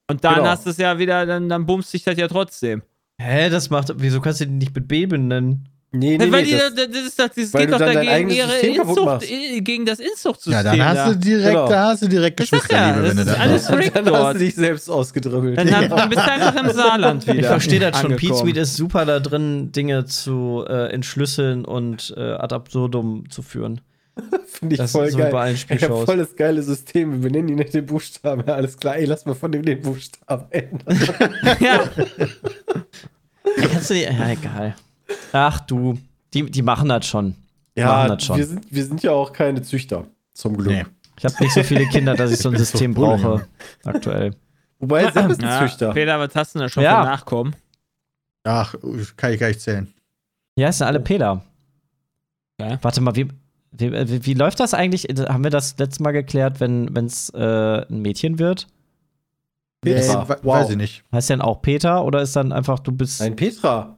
[0.10, 0.48] Und dann Genau.
[0.48, 2.84] hast du es ja wieder, dann, dann bummst dich das ja trotzdem.
[3.18, 3.92] Hä, das macht.
[3.98, 5.70] Wieso kannst du den nicht mit B benennen?
[5.94, 6.52] Nee, nee, weil nee.
[6.52, 10.54] die, das, das, das, das weil geht doch dagegen ihre Inzucht, äh, gegen das Inzuchtsystem.
[10.54, 11.68] Ja, dann hast du direkt, Genau.
[11.68, 13.96] da hast du direkt Das ist ja, Geschwisterliebe, wenn du das das alles machst.
[13.96, 15.58] Dann hast du dich selbst ausgedribbelt.
[15.58, 17.40] Dann, dann bist du einfach im Saarland wieder.
[17.40, 18.18] Ich verstehe das schon.
[18.18, 23.82] Sweet ist super da drin, Dinge zu äh, entschlüsseln und äh, ad absurdum zu führen.
[24.46, 25.32] Finde ich Das voll ist so geil.
[25.32, 26.06] bei allen Ich habe Spielshows.
[26.06, 27.12] voll das geile System.
[27.12, 28.44] Wir benennen ihn nicht den Buchstaben.
[28.48, 28.96] Ja, alles klar.
[28.96, 31.00] Ey, lass mal von dem den Buchstaben ändern.
[31.60, 31.84] ja.
[33.70, 34.76] Kannst du die, ja, egal.
[35.34, 35.98] Ach du,
[36.34, 37.36] die, die machen das schon.
[37.76, 38.38] Ja, das schon.
[38.38, 40.06] wir sind, wir sind ja auch keine Züchter.
[40.34, 40.74] Zum Glück.
[40.74, 40.86] Nee.
[41.18, 43.22] Ich habe nicht so viele Kinder, dass ich so ein System Bulle, brauche.
[43.24, 43.48] Junge.
[43.84, 44.36] Aktuell.
[44.80, 45.60] Wobei, Sepp ist ein ja.
[45.60, 45.94] Züchter.
[45.94, 47.02] Peter, was hast du denn da schon Ja.
[47.04, 47.56] für Nachkommen?
[48.44, 48.74] Ach,
[49.18, 49.94] kann ich gar nicht zählen.
[50.56, 51.42] Ja, es sind alle Peter.
[52.60, 52.80] Ja.
[52.82, 53.28] Warte mal, wie,
[53.72, 55.04] wie, wie, wie läuft das eigentlich?
[55.06, 58.68] Haben wir das letzte Mal geklärt, wenn es äh, ein Mädchen wird?
[59.82, 60.26] Petra.
[60.28, 60.56] Nee, Wow.
[60.62, 61.04] Weiß ich nicht.
[61.12, 63.20] Heißt der dann auch Peter oder ist dann einfach, du bist.
[63.20, 63.98] Nein, Petra.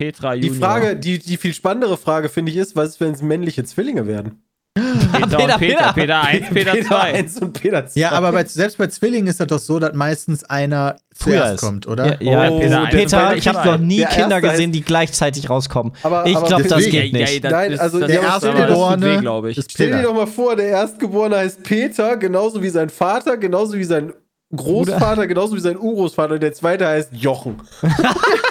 [0.00, 0.66] Petra Die Junior.
[0.66, 4.06] Frage, die, die viel spannendere Frage, finde ich, ist, was ist, wenn es männliche Zwillinge
[4.06, 4.42] werden?
[4.74, 5.92] Peter, Peter, und Peter, Peter.
[5.92, 6.96] Peter 1, Peter 2.
[6.96, 8.00] 1 und Peter 2.
[8.00, 11.60] Ja, aber bei, selbst bei Zwillingen ist das doch so, dass meistens einer Früher zuerst
[11.62, 12.22] kommt, oder?
[12.22, 13.72] Ja, ja Oh, Peter, Peter ich habe Peter.
[13.78, 15.92] noch nie Der Kinder gesehen, die gleichzeitig rauskommen.
[16.02, 17.44] aber, Ich glaube, das geht nicht.
[17.44, 20.02] das Nein, ist- also der Erstgeborene ist Stell dir Peter.
[20.08, 24.14] doch mal vor, der Erstgeborene heißt Peter, genauso wie sein Vater, genauso wie sein
[24.54, 26.34] Großvater, genauso wie sein Urgroßvater.
[26.34, 27.60] Und der zweite heißt Jochen.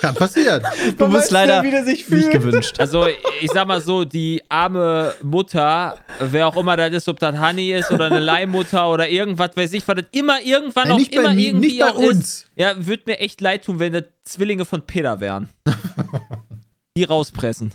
[0.00, 0.62] Kann passieren.
[0.96, 2.78] Du Man bist leider ja, nicht gewünscht.
[2.78, 3.06] Also,
[3.40, 7.72] ich sag mal so, die arme Mutter, wer auch immer das ist, ob das Honey
[7.72, 11.14] ist oder eine Leihmutter oder irgendwas, weiß ich, was das immer irgendwann Nein, auch nicht
[11.14, 12.08] bei immer mir, irgendwie nicht bei auch ist.
[12.08, 12.46] uns.
[12.56, 15.48] Ja, würde mir echt leid tun, wenn das Zwillinge von Peter wären.
[16.96, 17.72] die rauspressen.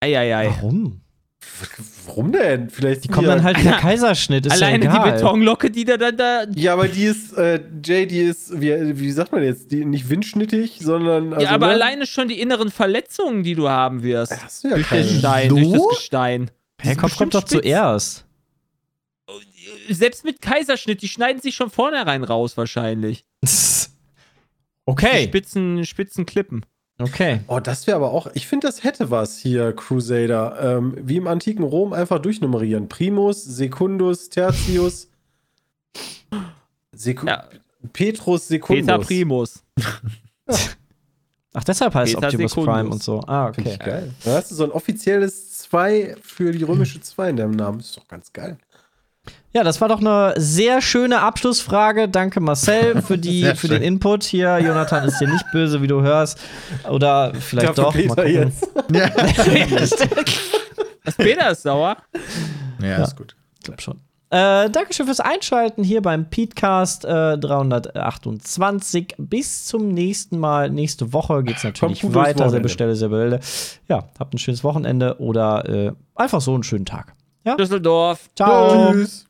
[0.00, 0.48] Eieiei.
[0.48, 1.03] Warum?
[2.06, 2.68] Warum denn?
[2.70, 5.12] Vielleicht Die kommen dann halt per Kaiserschnitt, ist Alleine ja die.
[5.12, 6.44] Betonlocke, die da dann da.
[6.54, 10.08] Ja, aber die ist, äh, Jay, die ist, wie, wie sagt man jetzt, die nicht
[10.08, 11.32] windschnittig, sondern.
[11.32, 11.72] Also, ja, aber ne?
[11.74, 14.32] alleine schon die inneren Verletzungen, die du haben wirst.
[14.44, 15.18] Hast du ja Durch den keine.
[15.18, 15.56] Stein, So?
[15.56, 16.50] durch das Gestein.
[16.82, 17.62] Sind Kopf kommt doch spitz.
[17.62, 18.26] zuerst.
[19.88, 23.24] Selbst mit Kaiserschnitt, die schneiden sich schon vornherein raus wahrscheinlich.
[23.44, 25.24] Die Okay.
[25.24, 26.66] spitzen, spitzen Klippen.
[26.98, 27.40] Okay.
[27.48, 30.76] Oh, das wäre aber auch, ich finde, das hätte was hier, Crusader.
[30.78, 32.88] Ähm, wie im antiken Rom einfach durchnummerieren.
[32.88, 35.08] Primus, Secundus, Tertius.
[36.92, 37.44] Seku Ja.
[37.92, 38.86] Petrus, Secundus.
[38.86, 39.64] Peter Primus.
[41.52, 42.74] Ach, deshalb heißt Peter Optimus Secundus.
[42.74, 43.20] Prime und so.
[43.26, 43.62] Ah, okay.
[43.66, 44.12] ich geil.
[44.24, 47.78] Da hast du so ein offizielles 2 für die römische 2 in deinem Namen.
[47.78, 48.56] Das ist doch ganz geil.
[49.54, 52.08] Ja, das war doch eine sehr schöne Abschlussfrage.
[52.08, 54.58] Danke, Marcel, für, die, Sehr für den Input hier.
[54.58, 56.40] Jonathan ist dir nicht böse, wie du hörst.
[56.90, 57.94] Oder vielleicht Dafür doch.
[57.94, 58.52] Mal Peter gucken.
[58.52, 58.68] jetzt.
[58.92, 59.08] Ja,
[61.04, 61.96] Das Peter ist sauer.
[62.82, 63.36] ja, ist gut.
[63.58, 64.00] Ich glaube schon.
[64.30, 69.14] Äh, Dankeschön fürs Einschalten hier beim Petecast äh, 328.
[69.18, 70.70] Bis zum nächsten Mal.
[70.70, 72.50] Nächste Woche geht es natürlich Kommt weiter.
[72.50, 72.68] Selbe Wochenende.
[72.70, 73.40] Stelle, selbe Welle.
[73.88, 77.12] Ja, habt ein schönes Wochenende oder äh, einfach so einen schönen Tag.
[77.56, 78.28] Düsseldorf.
[78.34, 78.90] Ciao.
[78.90, 79.26] Tschüss.